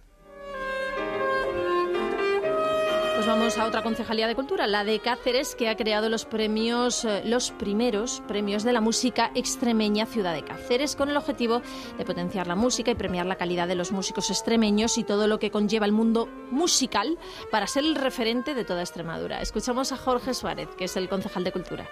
Pues 3.21 3.29
vamos 3.29 3.59
a 3.59 3.67
otra 3.67 3.83
concejalía 3.83 4.27
de 4.27 4.33
cultura, 4.33 4.65
la 4.65 4.83
de 4.83 4.97
Cáceres, 4.97 5.53
que 5.53 5.69
ha 5.69 5.77
creado 5.77 6.09
los 6.09 6.25
premios, 6.25 7.05
eh, 7.05 7.21
los 7.23 7.51
primeros 7.51 8.23
premios 8.27 8.63
de 8.63 8.73
la 8.73 8.81
música 8.81 9.29
extremeña 9.35 10.07
Ciudad 10.07 10.33
de 10.33 10.43
Cáceres, 10.43 10.95
con 10.95 11.07
el 11.07 11.17
objetivo 11.17 11.61
de 11.99 12.03
potenciar 12.03 12.47
la 12.47 12.55
música 12.55 12.89
y 12.89 12.95
premiar 12.95 13.27
la 13.27 13.35
calidad 13.35 13.67
de 13.67 13.75
los 13.75 13.91
músicos 13.91 14.31
extremeños 14.31 14.97
y 14.97 15.03
todo 15.03 15.27
lo 15.27 15.37
que 15.37 15.51
conlleva 15.51 15.85
el 15.85 15.91
mundo 15.91 16.27
musical 16.49 17.19
para 17.51 17.67
ser 17.67 17.83
el 17.83 17.93
referente 17.93 18.55
de 18.55 18.65
toda 18.65 18.81
Extremadura. 18.81 19.39
Escuchamos 19.39 19.91
a 19.91 19.97
Jorge 19.97 20.33
Suárez, 20.33 20.69
que 20.75 20.85
es 20.85 20.97
el 20.97 21.07
concejal 21.07 21.43
de 21.43 21.51
cultura. 21.51 21.87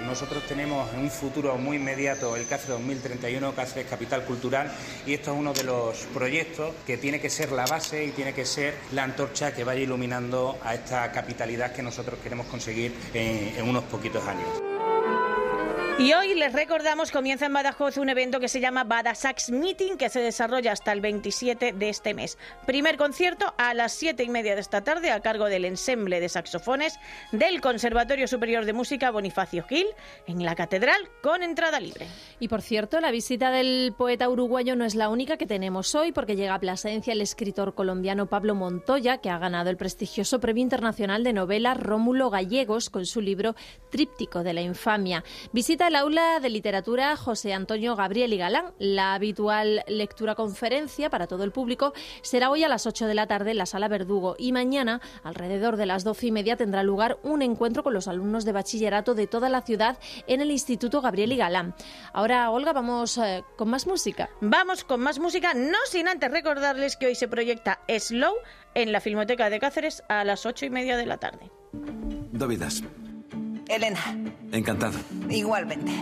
Nosotros 0.00 0.42
tenemos 0.46 0.92
en 0.94 1.00
un 1.00 1.10
futuro 1.10 1.56
muy 1.56 1.76
inmediato 1.76 2.34
el 2.36 2.46
Cáceres 2.46 2.78
2031, 2.78 3.54
Cáceres 3.54 3.88
Capital 3.88 4.24
Cultural, 4.24 4.72
y 5.06 5.14
esto 5.14 5.32
es 5.32 5.38
uno 5.38 5.52
de 5.52 5.64
los 5.64 5.98
proyectos 6.14 6.74
que 6.86 6.96
tiene 6.96 7.20
que 7.20 7.30
ser 7.30 7.52
la 7.52 7.66
base 7.66 8.04
y 8.04 8.10
tiene 8.10 8.32
que 8.32 8.44
ser 8.44 8.74
la 8.92 9.04
antorcha 9.04 9.54
que 9.54 9.64
vaya 9.64 9.80
iluminando 9.80 10.58
a 10.64 10.74
esta 10.74 11.10
capitalidad 11.12 11.72
que 11.72 11.82
nosotros 11.82 12.18
queremos 12.22 12.46
conseguir 12.46 12.94
en, 13.14 13.54
en 13.56 13.68
unos 13.68 13.84
poquitos 13.84 14.26
años. 14.26 14.81
Y 15.98 16.14
hoy 16.14 16.34
les 16.34 16.52
recordamos, 16.52 17.12
comienza 17.12 17.46
en 17.46 17.52
Badajoz 17.52 17.98
un 17.98 18.08
evento 18.08 18.40
que 18.40 18.48
se 18.48 18.60
llama 18.60 18.82
Badasax 18.82 19.50
Meeting, 19.50 19.96
que 19.96 20.08
se 20.08 20.20
desarrolla 20.20 20.72
hasta 20.72 20.90
el 20.90 21.00
27 21.00 21.74
de 21.74 21.88
este 21.90 22.14
mes. 22.14 22.38
Primer 22.66 22.96
concierto 22.96 23.54
a 23.58 23.74
las 23.74 23.92
7 23.92 24.24
y 24.24 24.28
media 24.30 24.54
de 24.54 24.62
esta 24.62 24.82
tarde 24.82 25.10
a 25.10 25.20
cargo 25.20 25.44
del 25.44 25.66
ensemble 25.66 26.18
de 26.18 26.30
saxofones 26.30 26.98
del 27.30 27.60
Conservatorio 27.60 28.26
Superior 28.26 28.64
de 28.64 28.72
Música 28.72 29.10
Bonifacio 29.10 29.64
Gil 29.64 29.86
en 30.26 30.42
la 30.44 30.56
Catedral 30.56 31.08
con 31.22 31.42
entrada 31.42 31.78
libre. 31.78 32.06
Y 32.40 32.48
por 32.48 32.62
cierto, 32.62 32.98
la 33.00 33.10
visita 33.10 33.50
del 33.50 33.94
poeta 33.96 34.28
uruguayo 34.28 34.74
no 34.74 34.86
es 34.86 34.94
la 34.94 35.10
única 35.10 35.36
que 35.36 35.46
tenemos 35.46 35.94
hoy, 35.94 36.10
porque 36.10 36.36
llega 36.36 36.54
a 36.54 36.60
Plasencia 36.60 37.12
el 37.12 37.20
escritor 37.20 37.74
colombiano 37.74 38.26
Pablo 38.26 38.54
Montoya, 38.54 39.18
que 39.18 39.30
ha 39.30 39.38
ganado 39.38 39.68
el 39.68 39.76
prestigioso 39.76 40.40
Premio 40.40 40.62
Internacional 40.62 41.22
de 41.22 41.34
Novela 41.34 41.74
Rómulo 41.74 42.30
Gallegos 42.30 42.88
con 42.90 43.04
su 43.04 43.20
libro 43.20 43.54
Tríptico 43.90 44.42
de 44.42 44.54
la 44.54 44.62
Infamia. 44.62 45.22
Visita 45.52 45.81
el 45.88 45.96
aula 45.96 46.38
de 46.38 46.48
literatura 46.48 47.16
José 47.16 47.52
Antonio 47.52 47.96
Gabriel 47.96 48.32
y 48.32 48.38
Galán. 48.38 48.72
La 48.78 49.14
habitual 49.14 49.82
lectura 49.88 50.34
conferencia 50.34 51.10
para 51.10 51.26
todo 51.26 51.44
el 51.44 51.50
público 51.50 51.92
será 52.22 52.50
hoy 52.50 52.62
a 52.62 52.68
las 52.68 52.86
8 52.86 53.06
de 53.06 53.14
la 53.14 53.26
tarde 53.26 53.50
en 53.50 53.58
la 53.58 53.66
sala 53.66 53.88
Verdugo 53.88 54.36
y 54.38 54.52
mañana, 54.52 55.00
alrededor 55.24 55.76
de 55.76 55.86
las 55.86 56.04
12 56.04 56.28
y 56.28 56.32
media, 56.32 56.56
tendrá 56.56 56.82
lugar 56.82 57.18
un 57.22 57.42
encuentro 57.42 57.82
con 57.82 57.94
los 57.94 58.06
alumnos 58.06 58.44
de 58.44 58.52
bachillerato 58.52 59.14
de 59.14 59.26
toda 59.26 59.48
la 59.48 59.62
ciudad 59.62 59.98
en 60.26 60.40
el 60.40 60.50
Instituto 60.50 61.00
Gabriel 61.00 61.32
y 61.32 61.36
Galán. 61.36 61.74
Ahora, 62.12 62.50
Olga, 62.50 62.72
vamos 62.72 63.18
eh, 63.18 63.42
con 63.56 63.68
más 63.68 63.86
música. 63.86 64.30
Vamos 64.40 64.84
con 64.84 65.00
más 65.00 65.18
música, 65.18 65.52
no 65.54 65.78
sin 65.86 66.06
antes 66.06 66.30
recordarles 66.30 66.96
que 66.96 67.06
hoy 67.06 67.14
se 67.14 67.28
proyecta 67.28 67.80
Slow 67.88 68.34
en 68.74 68.92
la 68.92 69.00
Filmoteca 69.00 69.50
de 69.50 69.58
Cáceres 69.58 70.04
a 70.08 70.24
las 70.24 70.46
8 70.46 70.66
y 70.66 70.70
media 70.70 70.96
de 70.96 71.06
la 71.06 71.18
tarde. 71.18 71.50
Dovidas. 72.32 72.82
Elena. 73.68 74.00
Encantado. 74.52 74.98
Igualmente. 75.28 75.92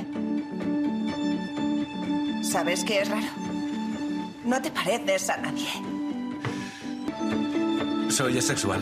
¿Sabes 2.43 2.85
qué 2.85 3.01
es 3.01 3.09
raro? 3.09 3.27
No 4.45 4.61
te 4.61 4.71
pareces 4.71 5.31
a 5.31 5.37
nadie. 5.37 5.69
Soy 8.11 8.39
asexual. 8.39 8.81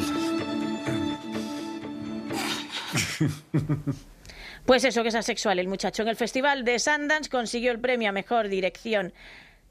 Pues 4.64 4.84
eso, 4.84 5.02
que 5.02 5.08
es 5.08 5.14
asexual 5.14 5.58
el 5.58 5.68
muchacho. 5.68 6.02
En 6.02 6.08
el 6.08 6.16
Festival 6.16 6.64
de 6.64 6.78
Sundance 6.78 7.30
consiguió 7.30 7.72
el 7.72 7.80
premio 7.80 8.10
a 8.10 8.12
Mejor 8.12 8.48
Dirección 8.48 9.12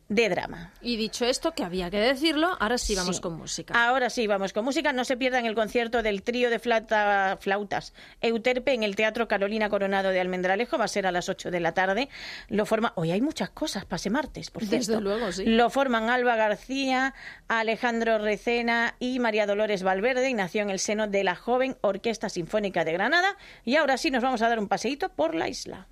de 0.10 0.30
drama. 0.30 0.72
Y 0.82 0.96
dicho 0.96 1.26
esto, 1.26 1.54
que 1.54 1.64
había 1.64 1.90
que 1.90 2.00
decirlo, 2.00 2.56
ahora 2.60 2.78
sí 2.78 2.96
vamos 2.96 3.18
Sí. 3.18 3.22
con 3.22 3.34
música. 3.38 3.74
Ahora 3.88 4.10
sí, 4.10 4.26
vamos 4.28 4.54
con 4.54 4.64
música. 4.64 4.94
No 4.94 5.04
se 5.04 5.18
pierdan 5.18 5.46
el 5.46 5.54
concierto 5.56 6.02
del 6.02 6.24
trío 6.24 6.50
de 6.50 6.60
flauta- 6.60 7.38
flautas 7.42 7.94
Euterpe 8.22 8.74
en 8.74 8.84
el 8.84 8.96
Teatro 8.96 9.28
Carolina 9.28 9.70
Coronado 9.70 10.10
de 10.10 10.20
Almendralejo. 10.22 10.78
Va 10.78 10.86
a 10.86 10.88
ser 10.88 11.08
a 11.08 11.12
las 11.12 11.28
8 11.28 11.52
de 11.52 11.60
la 11.60 11.74
tarde. 11.74 12.08
Lo 12.48 12.66
forma. 12.66 12.94
Hoy 12.96 13.12
hay 13.12 13.20
muchas 13.22 13.50
cosas 13.50 13.84
para 13.86 13.98
ese 13.98 14.10
martes, 14.10 14.50
por 14.50 14.64
cierto. 14.64 14.78
Desde 14.78 15.02
luego, 15.02 15.32
sí. 15.32 15.44
Lo 15.46 15.70
forman 15.70 16.10
Alba 16.10 16.36
García, 16.38 17.14
Alejandro 17.48 18.18
Recena 18.18 18.96
y 19.00 19.20
María 19.20 19.46
Dolores 19.46 19.84
Valverde 19.84 20.30
y 20.30 20.34
nació 20.34 20.62
en 20.62 20.70
el 20.70 20.80
seno 20.80 21.08
de 21.08 21.24
la 21.24 21.36
joven 21.36 21.78
Orquesta 21.82 22.30
Sinfónica 22.30 22.86
de 22.86 22.94
Granada. 22.94 23.36
Y 23.66 23.76
ahora 23.76 23.98
sí 23.98 24.10
nos 24.12 24.24
vamos 24.24 24.42
a 24.42 24.50
dar 24.50 24.60
un 24.60 24.68
paseíto 24.68 25.10
por 25.10 25.36
la 25.36 25.50
isla. 25.50 25.88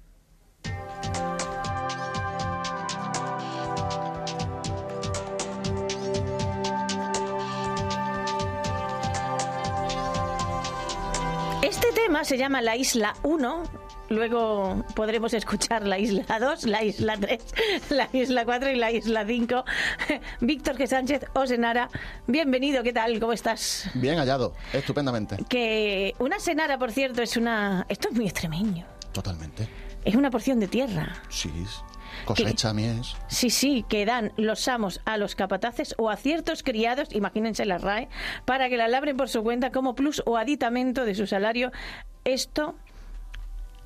Tema 12.06 12.24
se 12.24 12.38
llama 12.38 12.62
La 12.62 12.76
Isla 12.76 13.16
1. 13.24 13.64
Luego 14.10 14.86
podremos 14.95 15.34
escuchar 15.34 15.88
la 15.88 15.97
isla 15.97 16.39
2, 16.39 16.66
la 16.66 16.84
isla 16.84 17.18
3, 17.18 17.43
la 17.89 18.08
isla 18.14 18.45
4 18.45 18.70
y 18.70 18.76
la 18.76 18.91
isla 18.91 19.26
5. 19.26 19.66
Víctor 20.41 20.78
G. 20.78 20.86
Sánchez 20.86 21.26
Osenara, 21.34 21.89
bienvenido, 22.28 22.84
¿qué 22.84 22.93
tal? 22.93 23.20
¿Cómo 23.20 23.34
estás? 23.34 23.89
Bien 23.95 24.20
hallado, 24.20 24.53
estupendamente. 24.72 25.38
Que 25.49 26.14
una 26.20 26.39
senara, 26.39 26.78
por 26.78 26.91
cierto, 26.91 27.24
es 27.24 27.38
una... 27.38 27.88
Esto 27.89 28.10
es 28.10 28.16
muy 28.16 28.26
extremeño. 28.26 28.86
Totalmente. 29.12 29.68
Es 30.03 30.14
una 30.14 30.30
porción 30.30 30.60
de 30.60 30.68
tierra. 30.68 31.12
Sí. 31.30 31.51
Cosecha 32.26 32.74
mies. 32.74 33.16
Sí, 33.28 33.49
sí, 33.49 33.86
que 33.89 34.05
dan 34.05 34.32
los 34.38 34.68
amos 34.68 35.01
a 35.05 35.18
los 35.18 35.36
capataces 35.36 35.95
o 35.97 36.09
a 36.09 36.16
ciertos 36.16 36.63
criados, 36.63 37.09
imagínense 37.13 37.66
la 37.66 37.78
RAE, 37.78 38.07
para 38.45 38.70
que 38.70 38.78
la 38.78 38.88
labren 38.88 39.18
por 39.18 39.30
su 39.30 39.43
cuenta 39.43 39.72
como 39.72 39.95
plus 39.95 40.24
o 40.26 40.38
aditamento 40.38 41.05
de 41.05 41.16
su 41.16 41.28
salario. 41.28 41.72
Esto 42.24 42.76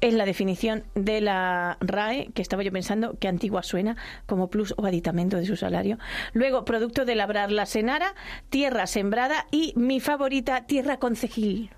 es 0.02 0.14
la 0.14 0.26
definición 0.26 0.84
de 0.96 1.22
la 1.22 1.78
RAE, 1.82 2.30
que 2.34 2.42
estaba 2.42 2.64
yo 2.64 2.72
pensando 2.72 3.18
que 3.20 3.28
antigua 3.28 3.64
suena, 3.64 3.98
como 4.26 4.50
plus 4.50 4.74
o 4.78 4.86
aditamento 4.86 5.38
de 5.38 5.46
su 5.46 5.56
salario. 5.58 5.98
Luego, 6.34 6.64
producto 6.64 7.06
de 7.06 7.16
labrar 7.16 7.52
la 7.52 7.66
senara, 7.66 8.16
tierra 8.50 8.88
sembrada 8.88 9.46
y 9.52 9.74
mi 9.76 10.00
favorita, 10.00 10.66
tierra 10.66 10.98
concejil. 11.00 11.72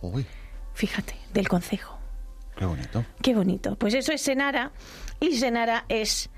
Uy, 0.00 0.26
Fíjate, 0.74 1.14
del 1.32 1.48
concejo. 1.48 1.98
qué 2.56 2.66
bonito. 2.66 3.04
Qué 3.22 3.34
bonito. 3.34 3.76
Pues 3.76 3.94
eso 3.94 4.12
es 4.12 4.20
Senara. 4.20 4.72
Y 5.20 5.36
Senara 5.36 5.84
es 5.88 6.30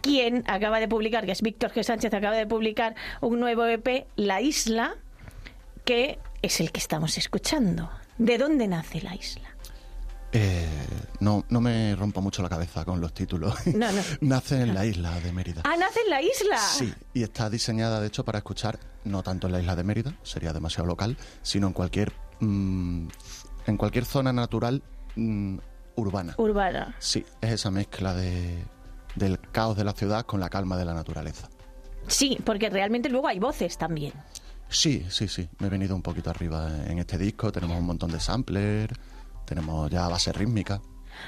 quien 0.00 0.44
acaba 0.46 0.80
de 0.80 0.88
publicar, 0.88 1.26
que 1.26 1.32
es 1.32 1.42
Víctor 1.42 1.72
G. 1.72 1.82
Sánchez, 1.82 2.14
acaba 2.14 2.36
de 2.36 2.46
publicar 2.46 2.94
un 3.20 3.40
nuevo 3.40 3.64
EP, 3.66 4.06
La 4.16 4.40
Isla, 4.40 4.96
que 5.84 6.18
es 6.42 6.60
el 6.60 6.72
que 6.72 6.80
estamos 6.80 7.18
escuchando. 7.18 7.90
¿De 8.18 8.38
dónde 8.38 8.68
nace 8.68 9.00
la 9.00 9.14
isla? 9.14 9.48
Eh, 10.32 10.68
no, 11.20 11.44
no 11.48 11.60
me 11.60 11.96
rompa 11.96 12.20
mucho 12.20 12.42
la 12.42 12.48
cabeza 12.48 12.84
con 12.84 13.00
los 13.00 13.12
títulos. 13.12 13.54
No, 13.66 13.90
no. 13.90 14.02
Nace 14.20 14.60
en 14.60 14.74
la 14.74 14.86
isla 14.86 15.18
de 15.20 15.32
Mérida. 15.32 15.62
Ah, 15.64 15.76
nace 15.76 16.00
en 16.04 16.10
la 16.10 16.22
isla. 16.22 16.58
Sí, 16.58 16.92
y 17.14 17.22
está 17.22 17.50
diseñada 17.50 18.00
de 18.00 18.06
hecho 18.06 18.24
para 18.24 18.38
escuchar 18.38 18.78
no 19.04 19.22
tanto 19.22 19.46
en 19.46 19.54
la 19.54 19.60
isla 19.60 19.74
de 19.74 19.82
Mérida, 19.82 20.14
sería 20.22 20.52
demasiado 20.52 20.86
local, 20.86 21.16
sino 21.42 21.66
en 21.66 21.72
cualquier 21.72 22.12
mm, 22.40 23.08
en 23.66 23.76
cualquier 23.76 24.04
zona 24.04 24.32
natural 24.32 24.82
mm, 25.16 25.58
urbana. 25.96 26.34
Urbana. 26.38 26.94
Sí, 26.98 27.24
es 27.40 27.52
esa 27.52 27.70
mezcla 27.70 28.14
de, 28.14 28.64
del 29.14 29.38
caos 29.40 29.76
de 29.76 29.84
la 29.84 29.92
ciudad 29.92 30.24
con 30.24 30.40
la 30.40 30.48
calma 30.48 30.76
de 30.76 30.84
la 30.84 30.94
naturaleza. 30.94 31.48
Sí, 32.06 32.38
porque 32.44 32.70
realmente 32.70 33.08
luego 33.08 33.28
hay 33.28 33.38
voces 33.38 33.78
también. 33.78 34.12
Sí, 34.68 35.04
sí, 35.10 35.28
sí. 35.28 35.48
Me 35.58 35.66
he 35.66 35.70
venido 35.70 35.94
un 35.96 36.02
poquito 36.02 36.30
arriba 36.30 36.68
en 36.86 36.98
este 36.98 37.18
disco. 37.18 37.50
Tenemos 37.52 37.78
un 37.78 37.86
montón 37.86 38.10
de 38.10 38.20
samplers, 38.20 38.96
tenemos 39.44 39.90
ya 39.90 40.08
base 40.08 40.32
rítmica. 40.32 40.80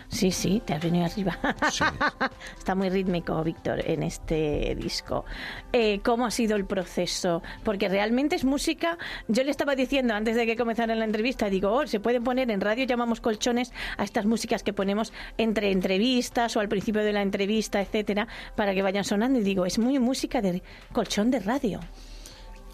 Sí, 0.09 0.31
sí, 0.31 0.63
te 0.65 0.75
has 0.75 0.83
venido 0.83 1.07
arriba. 1.07 1.39
Está 2.59 2.75
muy 2.75 2.91
rítmico, 2.91 3.43
Víctor, 3.43 3.83
en 3.85 4.03
este 4.03 4.77
disco. 4.77 5.25
Eh, 5.73 6.01
¿Cómo 6.05 6.27
ha 6.27 6.31
sido 6.31 6.57
el 6.57 6.65
proceso? 6.65 7.43
Porque 7.65 7.89
realmente 7.89 8.37
es 8.37 8.45
música. 8.45 8.99
Yo 9.29 9.45
le 9.45 9.51
estaba 9.51 9.75
diciendo 9.75 10.15
antes 10.15 10.37
de 10.37 10.47
que 10.47 10.57
comenzara 10.57 10.95
la 10.95 11.05
entrevista, 11.05 11.49
digo, 11.49 11.73
oh, 11.73 11.87
se 11.87 12.01
pueden 12.01 12.25
poner 12.25 12.51
en 12.51 12.61
radio, 12.61 12.85
llamamos 12.85 13.21
colchones 13.21 13.73
a 13.97 14.05
estas 14.05 14.27
músicas 14.27 14.63
que 14.63 14.73
ponemos 14.73 15.13
entre 15.39 15.71
entrevistas 15.71 16.57
o 16.57 16.61
al 16.61 16.69
principio 16.69 17.03
de 17.03 17.13
la 17.13 17.23
entrevista, 17.23 17.81
etcétera, 17.81 18.29
para 18.57 18.75
que 18.75 18.83
vayan 18.83 19.05
sonando. 19.05 19.39
Y 19.39 19.43
digo, 19.43 19.67
es 19.67 19.79
muy 19.79 19.99
música 19.99 20.41
de 20.41 20.63
colchón 20.93 21.31
de 21.31 21.41
radio. 21.41 21.81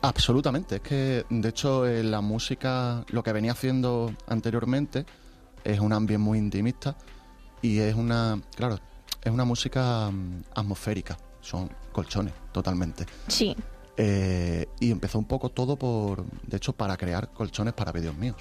Absolutamente. 0.03 0.77
Es 0.77 0.81
que, 0.81 1.25
de 1.29 1.49
hecho, 1.49 1.87
eh, 1.87 2.03
la 2.05 2.21
música, 2.21 3.05
lo 3.09 3.23
que 3.23 3.33
venía 3.33 3.53
haciendo 3.53 4.13
anteriormente, 4.27 5.05
es 5.73 5.81
un 5.81 5.93
ambiente 5.93 6.19
muy 6.19 6.39
intimista 6.39 6.97
y 7.63 7.79
es 7.79 7.95
una, 7.95 8.41
claro, 8.57 8.79
es 9.23 9.33
una 9.33 9.45
música 9.45 10.11
mm, 10.11 10.43
atmosférica. 10.55 11.17
Son 11.41 11.71
colchones, 11.93 12.35
totalmente. 12.53 13.05
Sí. 13.29 13.57
Eh, 13.97 14.67
y 14.81 14.91
empezó 14.91 15.19
un 15.19 15.25
poco 15.27 15.49
todo 15.51 15.77
por, 15.77 16.25
de 16.25 16.57
hecho, 16.57 16.73
para 16.73 16.97
crear 16.97 17.33
colchones 17.33 17.75
para 17.75 17.93
vídeos 17.93 18.17
míos. 18.17 18.37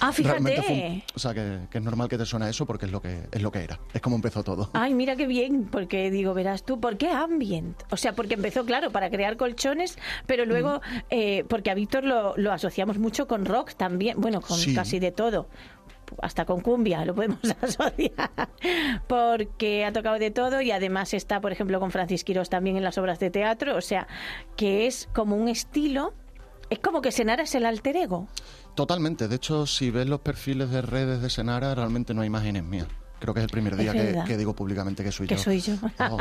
Ah, 0.00 0.10
fue 0.10 0.24
un- 0.24 0.46
fíjate. 0.46 1.04
o 1.14 1.18
sea, 1.18 1.34
que, 1.34 1.60
que 1.70 1.76
es 1.78 1.84
normal 1.84 2.08
que 2.08 2.16
te 2.16 2.24
suene 2.24 2.48
eso 2.48 2.64
porque 2.64 2.86
es 2.86 2.92
lo 2.92 3.02
que 3.02 3.28
es 3.30 3.42
lo 3.42 3.52
que 3.52 3.62
era. 3.62 3.78
Es 3.92 4.00
como 4.00 4.16
empezó 4.16 4.42
todo. 4.42 4.70
Ay, 4.72 4.94
mira 4.94 5.16
qué 5.16 5.26
bien, 5.26 5.68
porque 5.70 6.10
digo, 6.10 6.32
verás 6.32 6.62
tú, 6.64 6.80
¿por 6.80 6.96
qué 6.96 7.10
ambient? 7.10 7.82
O 7.90 7.98
sea, 7.98 8.14
porque 8.14 8.34
empezó, 8.34 8.64
claro, 8.64 8.90
para 8.90 9.10
crear 9.10 9.36
colchones, 9.36 9.98
pero 10.26 10.46
luego, 10.46 10.76
Mm. 10.78 10.98
eh, 11.10 11.44
porque 11.46 11.70
a 11.70 11.74
Víctor 11.74 12.04
lo, 12.04 12.34
lo 12.38 12.52
asociamos 12.52 12.96
mucho 12.96 13.28
con 13.28 13.44
rock 13.44 13.74
también, 13.74 14.18
bueno, 14.18 14.40
con 14.40 14.56
Sí. 14.56 14.74
casi 14.74 14.98
de 14.98 15.12
todo. 15.12 15.46
Hasta 16.22 16.44
con 16.44 16.60
cumbia 16.60 17.04
lo 17.04 17.14
podemos 17.14 17.38
asociar, 17.62 18.30
porque 19.06 19.84
ha 19.84 19.92
tocado 19.92 20.18
de 20.18 20.30
todo 20.30 20.60
y 20.60 20.70
además 20.70 21.14
está, 21.14 21.40
por 21.40 21.52
ejemplo, 21.52 21.80
con 21.80 21.90
Francis 21.90 22.24
Quirós 22.24 22.50
también 22.50 22.76
en 22.76 22.84
las 22.84 22.98
obras 22.98 23.18
de 23.18 23.30
teatro, 23.30 23.76
o 23.76 23.80
sea, 23.80 24.06
que 24.56 24.86
es 24.86 25.08
como 25.14 25.36
un 25.36 25.48
estilo, 25.48 26.12
es 26.68 26.78
como 26.78 27.00
que 27.00 27.10
Senara 27.12 27.44
es 27.44 27.54
el 27.54 27.64
alter 27.66 27.96
ego. 27.96 28.28
Totalmente. 28.74 29.28
De 29.28 29.36
hecho, 29.36 29.66
si 29.66 29.90
ves 29.90 30.06
los 30.08 30.20
perfiles 30.20 30.70
de 30.70 30.82
redes 30.82 31.20
de 31.22 31.30
Senara, 31.30 31.74
realmente 31.74 32.14
no 32.14 32.20
hay 32.22 32.28
imágenes 32.28 32.62
mías. 32.64 32.86
Creo 33.18 33.34
que 33.34 33.40
es 33.40 33.44
el 33.44 33.50
primer 33.50 33.76
día 33.76 33.92
que, 33.92 34.18
que 34.26 34.36
digo 34.36 34.54
públicamente 34.54 35.04
que 35.04 35.12
soy 35.12 35.26
Que 35.26 35.36
yo. 35.36 35.42
soy 35.42 35.60
yo. 35.60 35.74
Oh, 36.10 36.16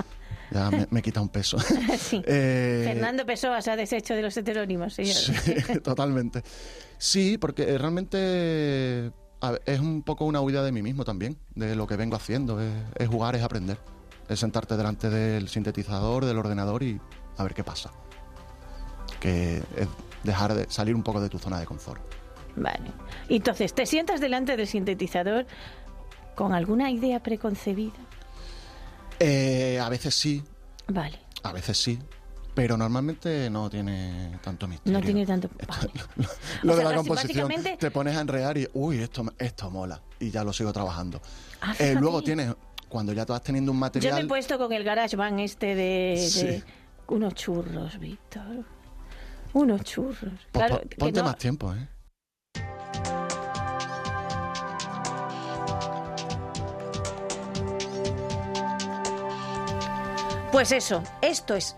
ya 0.50 0.70
me, 0.70 0.88
me 0.90 1.02
quita 1.02 1.20
un 1.20 1.28
peso. 1.28 1.56
Sí. 1.98 2.20
Eh, 2.26 2.82
Fernando 2.84 3.24
Pessoa 3.24 3.60
se 3.62 3.70
ha 3.70 3.76
deshecho 3.76 4.14
de 4.14 4.22
los 4.22 4.36
heterónimos, 4.36 4.94
señor. 4.94 5.14
Sí, 5.14 5.54
totalmente. 5.80 6.42
Sí, 6.98 7.38
porque 7.38 7.78
realmente 7.78 9.12
es 9.66 9.80
un 9.80 10.02
poco 10.02 10.24
una 10.24 10.40
huida 10.40 10.62
de 10.62 10.72
mí 10.72 10.82
mismo 10.82 11.04
también, 11.04 11.36
de 11.54 11.74
lo 11.74 11.86
que 11.86 11.96
vengo 11.96 12.16
haciendo. 12.16 12.60
Es, 12.60 13.08
jugar, 13.08 13.34
es 13.34 13.42
aprender. 13.42 13.78
Es 14.28 14.40
sentarte 14.40 14.76
delante 14.76 15.10
del 15.10 15.48
sintetizador, 15.48 16.24
del 16.24 16.38
ordenador 16.38 16.82
y 16.82 17.00
a 17.36 17.42
ver 17.42 17.54
qué 17.54 17.64
pasa. 17.64 17.90
Que 19.20 19.58
es 19.76 19.88
dejar 20.22 20.54
de 20.54 20.70
salir 20.70 20.94
un 20.94 21.02
poco 21.02 21.20
de 21.20 21.28
tu 21.28 21.38
zona 21.38 21.58
de 21.58 21.66
confort. 21.66 22.00
Vale. 22.56 22.92
Entonces, 23.28 23.74
¿te 23.74 23.86
sientas 23.86 24.20
delante 24.20 24.56
del 24.56 24.66
sintetizador 24.66 25.46
con 26.34 26.52
alguna 26.52 26.90
idea 26.90 27.20
preconcebida? 27.20 27.98
Eh, 29.18 29.80
a 29.80 29.88
veces 29.88 30.14
sí. 30.14 30.42
Vale. 30.88 31.18
A 31.42 31.52
veces 31.52 31.78
sí. 31.78 31.98
Pero 32.54 32.76
normalmente 32.76 33.48
no 33.48 33.70
tiene 33.70 34.38
tanto 34.42 34.68
misterio. 34.68 34.98
No 34.98 35.04
tiene 35.04 35.24
tanto. 35.24 35.48
lo, 36.62 36.76
de 36.76 36.84
la 36.84 36.94
composición. 36.96 37.50
Te 37.78 37.90
pones 37.90 38.16
a 38.16 38.20
enredar 38.20 38.58
y, 38.58 38.68
uy, 38.74 38.98
esto, 38.98 39.24
esto 39.38 39.70
mola. 39.70 40.02
Y 40.20 40.30
ya 40.30 40.44
lo 40.44 40.52
sigo 40.52 40.72
trabajando. 40.72 41.20
Ah, 41.62 41.74
eh, 41.78 41.94
luego 41.98 42.22
tienes, 42.22 42.54
cuando 42.88 43.12
ya 43.14 43.24
vas 43.24 43.42
teniendo 43.42 43.72
un 43.72 43.78
material. 43.78 44.12
Yo 44.12 44.16
me 44.16 44.24
he 44.24 44.28
puesto 44.28 44.58
con 44.58 44.72
el 44.72 44.84
GarageBand 44.84 45.40
este 45.40 45.74
de, 45.74 46.62
unos 47.08 47.34
churros, 47.34 47.98
Víctor. 47.98 48.64
Unos 49.54 49.82
churros. 49.82 50.32
Pues 50.52 50.72
ponte 50.98 51.22
más 51.22 51.36
tiempo, 51.38 51.74
¿eh? 51.74 51.88
Pues 60.50 60.70
eso, 60.70 61.02
esto 61.22 61.54
es 61.54 61.74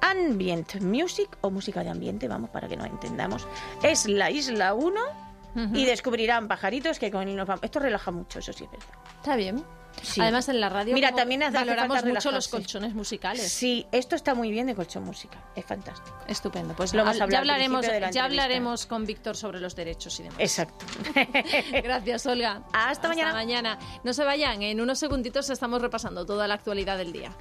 ambient 0.00 0.80
music 0.80 1.36
o 1.40 1.50
música 1.50 1.82
de 1.82 1.90
ambiente, 1.90 2.28
vamos, 2.28 2.50
para 2.50 2.68
que 2.68 2.76
nos 2.76 2.86
entendamos. 2.86 3.46
Es 3.82 4.06
la 4.06 4.30
isla 4.30 4.74
1 4.74 5.00
y 5.74 5.84
descubrirán 5.84 6.48
pajaritos 6.48 6.98
que 6.98 7.10
con 7.10 7.34
nos 7.34 7.46
vamos. 7.46 7.64
Esto 7.64 7.80
relaja 7.80 8.10
mucho, 8.10 8.38
eso 8.38 8.52
sí 8.52 8.64
es 8.64 8.70
verdad. 8.70 8.94
Está 9.20 9.36
bien. 9.36 9.64
Además 10.20 10.48
en 10.48 10.60
la 10.60 10.68
radio 10.68 10.94
Mira, 10.94 11.12
también 11.12 11.42
valoramos 11.52 12.04
mucho 12.04 12.30
los 12.30 12.48
colchones 12.48 12.94
musicales. 12.94 13.50
Sí, 13.50 13.86
esto 13.92 14.16
está 14.16 14.34
muy 14.34 14.50
bien 14.50 14.66
de 14.66 14.74
colchón 14.74 15.04
música, 15.04 15.38
es 15.56 15.64
fantástico. 15.64 16.16
Estupendo. 16.26 16.74
Pues 16.74 16.94
lo 16.94 17.04
ya 17.12 17.24
hablaremos, 17.38 17.86
ya 18.12 18.24
hablaremos 18.24 18.86
con 18.86 19.04
Víctor 19.06 19.36
sobre 19.36 19.60
los 19.60 19.74
derechos 19.74 20.20
y 20.20 20.24
demás. 20.24 20.38
Exacto. 20.38 20.84
Gracias, 21.82 22.26
Olga. 22.26 22.62
Hasta, 22.72 23.08
mañana. 23.08 23.32
mañana. 23.32 23.78
No 24.04 24.12
se 24.12 24.24
vayan, 24.24 24.62
en 24.62 24.80
unos 24.80 24.98
segunditos 24.98 25.50
estamos 25.50 25.82
repasando 25.82 26.24
toda 26.24 26.46
la 26.46 26.54
actualidad 26.54 26.98
del 26.98 27.12
día. 27.12 27.32